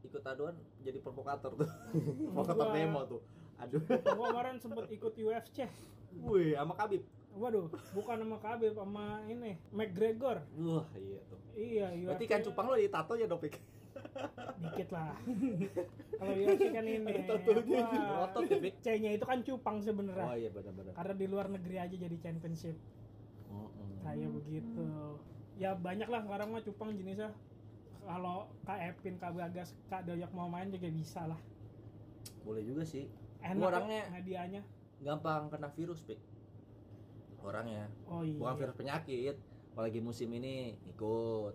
ikut 0.00 0.22
aduan 0.22 0.54
jadi 0.80 0.98
provokator 0.98 1.52
tuh. 1.56 1.68
provokator 2.30 2.66
Gua- 2.68 2.74
demo 2.74 3.00
tuh. 3.04 3.20
Aduh. 3.54 3.82
gua 4.14 4.26
kemarin 4.30 4.56
sempet 4.58 4.86
ikut 4.88 5.14
UFC 5.14 5.66
Wih, 6.14 6.54
sama 6.54 6.78
Kabib. 6.78 7.02
Waduh 7.34 7.66
bukan 7.90 8.16
sama 8.16 8.36
Khabib 8.38 8.72
sama 8.72 9.04
ini 9.26 9.58
McGregor 9.70 10.38
Wah, 10.56 10.86
iya 10.94 11.18
tuh. 11.24 11.38
iya 11.52 11.86
Berarti 12.04 12.24
UFC 12.24 12.30
kan 12.30 12.40
cupang 12.42 12.66
lo 12.66 12.76
ditato 12.76 13.14
ya 13.14 13.26
dopik. 13.26 13.58
dikit 14.56 14.88
lah 14.90 15.14
kalau 16.18 16.32
UFC 16.32 16.62
kan 16.68 16.84
ini 16.84 17.14
apa, 17.20 17.34
Otot 18.24 18.44
ya. 18.44 18.58
C-nya 18.80 19.10
itu 19.12 19.24
kan 19.24 19.38
cupang 19.40 19.76
sebenarnya 19.78 20.24
Oh 20.24 20.34
iya 20.34 20.48
benar-benar. 20.48 20.92
karena 20.92 21.14
di 21.14 21.26
luar 21.26 21.46
negeri 21.48 21.76
aja 21.76 21.94
jadi 21.96 22.16
championship 22.18 22.76
Oh, 23.48 23.66
oh. 23.68 23.86
kayak 24.00 24.30
begitu 24.32 24.82
ya 25.54 25.72
banyak 25.72 26.06
lah 26.06 26.20
sekarang 26.20 26.50
mah 26.50 26.62
cupang 26.62 26.90
jenisnya 26.92 27.30
kalau 28.00 28.50
Kak 28.62 28.78
Epin, 28.84 29.16
Kak 29.16 29.32
Bagas, 29.32 29.72
Kak 29.86 30.04
Doyok 30.04 30.28
mau 30.30 30.44
main 30.44 30.68
juga 30.68 30.86
bisa 30.86 31.24
lah 31.24 31.38
Boleh 32.42 32.60
juga 32.60 32.84
sih. 32.84 33.08
enak 33.40 33.62
orangnya- 33.64 34.10
hadiahnya 34.10 34.62
Gampang 34.96 35.48
kena 35.48 35.68
virus, 35.70 36.00
Pik. 36.00 36.16
Orangnya. 37.44 37.84
oh 38.08 38.24
iya 38.24 38.40
Bukan 38.40 38.54
virus 38.56 38.74
penyakit. 38.74 39.36
Apalagi 39.70 40.00
musim 40.00 40.32
ini 40.32 40.54
ngikut. 40.82 41.54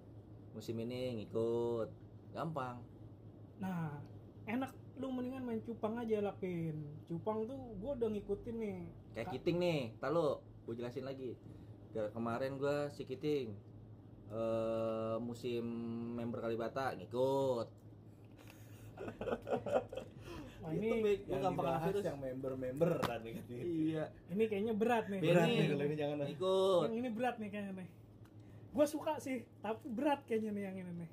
Musim 0.54 0.76
ini 0.80 1.18
ngikut. 1.18 1.90
Gampang. 2.30 2.78
nah 3.58 4.00
enak 4.46 4.72
lu 4.96 5.12
mendingan 5.12 5.44
main 5.44 5.60
cupang 5.60 5.96
aja 5.96 6.22
lah 6.22 6.32
Pin 6.34 6.80
cupang 7.04 7.44
tuh 7.44 7.60
gua 7.76 7.92
udah 7.92 8.08
ngikutin 8.08 8.56
nih 8.56 8.80
Kayak 9.12 9.28
Ka- 9.28 9.34
Kiting 9.36 9.58
nih. 9.58 9.80
Ntar 9.98 10.10
lu, 10.10 10.28
gue 10.64 10.74
jelasin 10.76 11.04
lagi. 11.04 11.36
Kemarin 11.92 12.56
gua 12.56 12.88
si 12.88 13.04
Kiting 13.04 13.52
eh 14.30 15.16
musim 15.20 15.66
member 16.14 16.40
Kalibata 16.40 16.94
ngikut. 16.94 17.68
Wah, 20.60 20.72
ini. 20.72 20.88
Gua 20.89 21.12
yang 21.30 21.41
gampang 21.41 21.66
virus. 21.82 22.03
yang 22.03 22.18
member-member 22.18 22.91
kan 22.99 23.20
gitu. 23.22 23.51
Iya. 23.53 24.03
ini 24.28 24.43
kayaknya 24.45 24.74
berat 24.74 25.05
nih. 25.07 25.20
Berat 25.22 25.47
nih 25.47 25.66
kalau 25.68 25.86
ini 25.86 25.95
jangan. 25.95 26.18
Ikut. 26.26 26.82
yang 26.86 26.97
ini 26.97 27.10
berat 27.10 27.36
nih 27.38 27.49
kayaknya 27.49 27.74
nih 27.78 27.89
gua 28.70 28.86
suka 28.86 29.18
sih 29.18 29.49
tapi 29.57 29.82
berat 29.89 30.22
kayaknya 30.24 30.51
nih 30.51 30.64
yang 30.64 30.76
ini 30.78 30.91
nih 30.95 31.10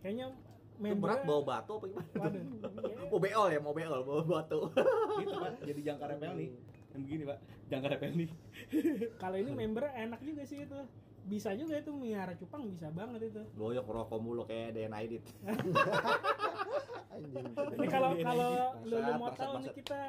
kayaknya 0.00 0.26
Itu 0.26 0.80
membernya- 0.80 0.96
berat 0.96 1.20
bawa 1.22 1.42
batu 1.44 1.72
apa 1.74 1.84
gimana? 1.86 2.08
waduh 2.16 2.42
Mau 3.12 3.18
beol 3.20 3.46
ya, 3.46 3.60
mau 3.60 3.70
beol, 3.70 4.00
bawa 4.02 4.22
batu. 4.24 4.58
gitu 5.20 5.34
pak 5.36 5.52
jadi 5.62 5.80
jangkar 5.84 6.08
repel 6.10 6.32
nih 6.34 6.48
yang 6.90 7.00
begini 7.02 7.22
pak 7.24 7.38
jangkar 7.68 7.90
repel 7.92 8.10
nih 8.14 8.30
kalau 9.22 9.36
ini 9.36 9.50
member 9.52 9.84
enak 9.86 10.20
juga 10.22 10.42
sih 10.42 10.64
itu 10.64 10.78
bisa 11.24 11.56
juga 11.56 11.80
itu 11.80 11.92
miara 11.96 12.36
cupang 12.36 12.68
bisa 12.68 12.92
banget 12.92 13.32
itu. 13.32 13.42
Goyok 13.56 13.86
rokok 13.88 14.18
mulu 14.20 14.42
kayak 14.44 14.76
DNA 14.76 14.98
edit. 15.08 15.22
Anjing. 17.14 17.46
ini 17.54 17.86
kalau 17.88 18.10
kalau 18.18 18.50
lu, 18.84 18.96
lu 18.98 19.12
mau 19.16 19.30
tahu 19.32 19.62
nih 19.62 19.70
kita 19.72 20.00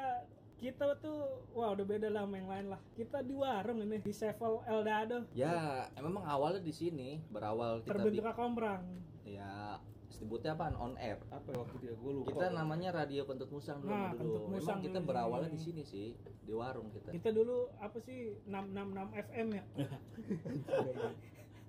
kita 0.56 0.96
tuh 1.04 1.44
wah 1.52 1.76
udah 1.76 1.84
beda 1.84 2.08
lah 2.08 2.24
sama 2.24 2.34
yang 2.40 2.48
lain 2.48 2.66
lah. 2.72 2.80
Kita 2.96 3.24
di 3.24 3.34
warung 3.36 3.78
ini 3.84 4.00
di 4.00 4.12
Sevel 4.12 4.64
Eldado 4.64 5.28
Ya, 5.36 5.86
memang 6.00 6.24
awalnya 6.24 6.60
di 6.60 6.72
sini 6.72 7.20
berawal 7.32 7.84
kita 7.84 7.96
terbentuk 7.96 8.28
komprang 8.36 8.84
ya 9.26 9.82
disebutnya 10.16 10.56
apaan 10.56 10.72
on 10.74 10.96
air. 10.96 11.20
apa 11.28 11.44
ya 11.46 11.56
waktu 11.60 11.74
itu 11.76 11.84
ya 11.86 11.94
gue 11.94 12.12
lupa 12.16 12.28
Kita 12.32 12.46
namanya 12.50 12.88
Radio 12.90 13.22
Kentut 13.22 13.52
Musang 13.52 13.78
dulu 13.78 13.92
Nah, 13.92 14.10
dulu. 14.10 14.16
Kentut 14.16 14.44
Musang 14.48 14.64
Memang 14.74 14.80
kita 14.82 14.98
berawalnya 15.02 15.50
di 15.52 15.60
sini 15.60 15.82
sih, 15.84 16.16
di 16.40 16.52
warung 16.52 16.88
kita. 16.88 17.12
kita 17.12 17.30
dulu 17.30 17.68
apa 17.76 17.98
sih 18.00 18.32
666 18.42 19.12
FM 19.26 19.46
ya 19.52 19.64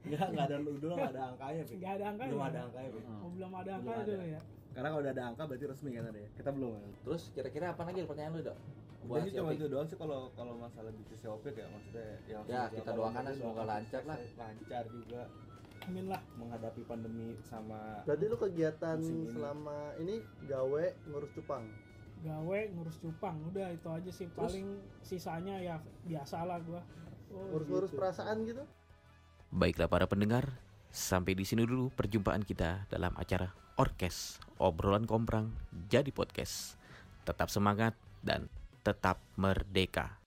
nggak 0.07 0.27
nggak 0.31 0.45
ada 0.47 0.55
dulu 0.57 0.93
nggak 0.95 1.11
ada 1.11 1.21
angkanya 1.27 1.61
Pik. 1.61 1.77
nggak 1.77 1.93
ada 1.93 2.05
angkanya 2.07 2.31
belum 2.31 2.45
ada 2.45 2.59
angkanya 2.63 2.89
Pik. 2.89 3.03
Hmm. 3.03 3.19
oh, 3.19 3.29
belum 3.29 3.51
ada 3.53 3.71
angkanya 3.75 4.03
dulu 4.05 4.23
ya 4.25 4.39
karena 4.71 4.87
kalau 4.87 5.01
udah 5.01 5.11
ada 5.11 5.23
angka 5.25 5.43
berarti 5.43 5.65
resmi 5.67 5.89
kan 5.91 6.05
ada 6.05 6.19
ya 6.21 6.29
kita 6.31 6.49
belum 6.49 6.71
kan 6.71 6.89
Terus 7.03 7.21
kira-kira 7.33 7.65
apa 7.67 7.81
lagi 7.83 7.99
pertanyaan 8.05 8.33
lu, 8.33 8.43
Dok? 8.45 8.57
Buat 8.99 9.19
jadi 9.19 9.29
cuma 9.33 9.43
Shopee. 9.45 9.57
itu 9.57 9.65
doang 9.67 9.87
sih 9.87 9.97
kalau 9.97 10.19
kalau 10.33 10.53
masalah 10.55 10.91
bisnis 10.91 11.23
Opik 11.25 11.55
ya 11.55 11.67
maksudnya 11.67 12.07
Ya, 12.23 12.37
semoga 12.37 12.61
kita 12.69 12.91
doakan 12.93 13.23
semoga 13.33 13.63
lancar 13.63 14.01
lah. 14.03 14.17
lancar 14.37 14.83
juga 14.87 15.21
amin 15.87 16.05
lah 16.07 16.21
menghadapi 16.35 16.83
pandemi 16.83 17.33
sama 17.41 18.03
Berarti 18.03 18.25
lu 18.27 18.35
kegiatan 18.35 18.97
ini. 18.99 19.31
selama 19.31 19.77
ini 19.97 20.15
gawe 20.45 20.85
ngurus 21.07 21.31
cupang. 21.33 21.63
gawe 22.17 22.59
ngurus 22.73 22.97
cupang 22.97 23.37
udah 23.47 23.69
itu 23.69 23.87
aja 23.87 24.11
sih 24.11 24.27
paling 24.29 24.81
sisanya 24.99 25.55
ya 25.57 25.75
biasalah 26.03 26.57
gua 26.65 26.81
oh, 27.29 27.45
Ngurus-ngurus 27.53 27.93
gitu. 27.93 27.99
perasaan 28.01 28.37
gitu. 28.43 28.63
Baiklah 29.47 29.87
para 29.87 30.09
pendengar, 30.09 30.59
sampai 30.89 31.31
di 31.31 31.47
sini 31.47 31.63
dulu 31.63 31.87
perjumpaan 31.93 32.43
kita 32.43 32.83
dalam 32.89 33.15
acara 33.15 33.47
Orkes 33.77 34.43
Obrolan 34.59 35.07
Komprang 35.07 35.53
jadi 35.87 36.09
podcast. 36.11 36.75
Tetap 37.23 37.47
semangat 37.47 37.95
dan 38.19 38.51
tetap 38.83 39.21
merdeka. 39.37 40.19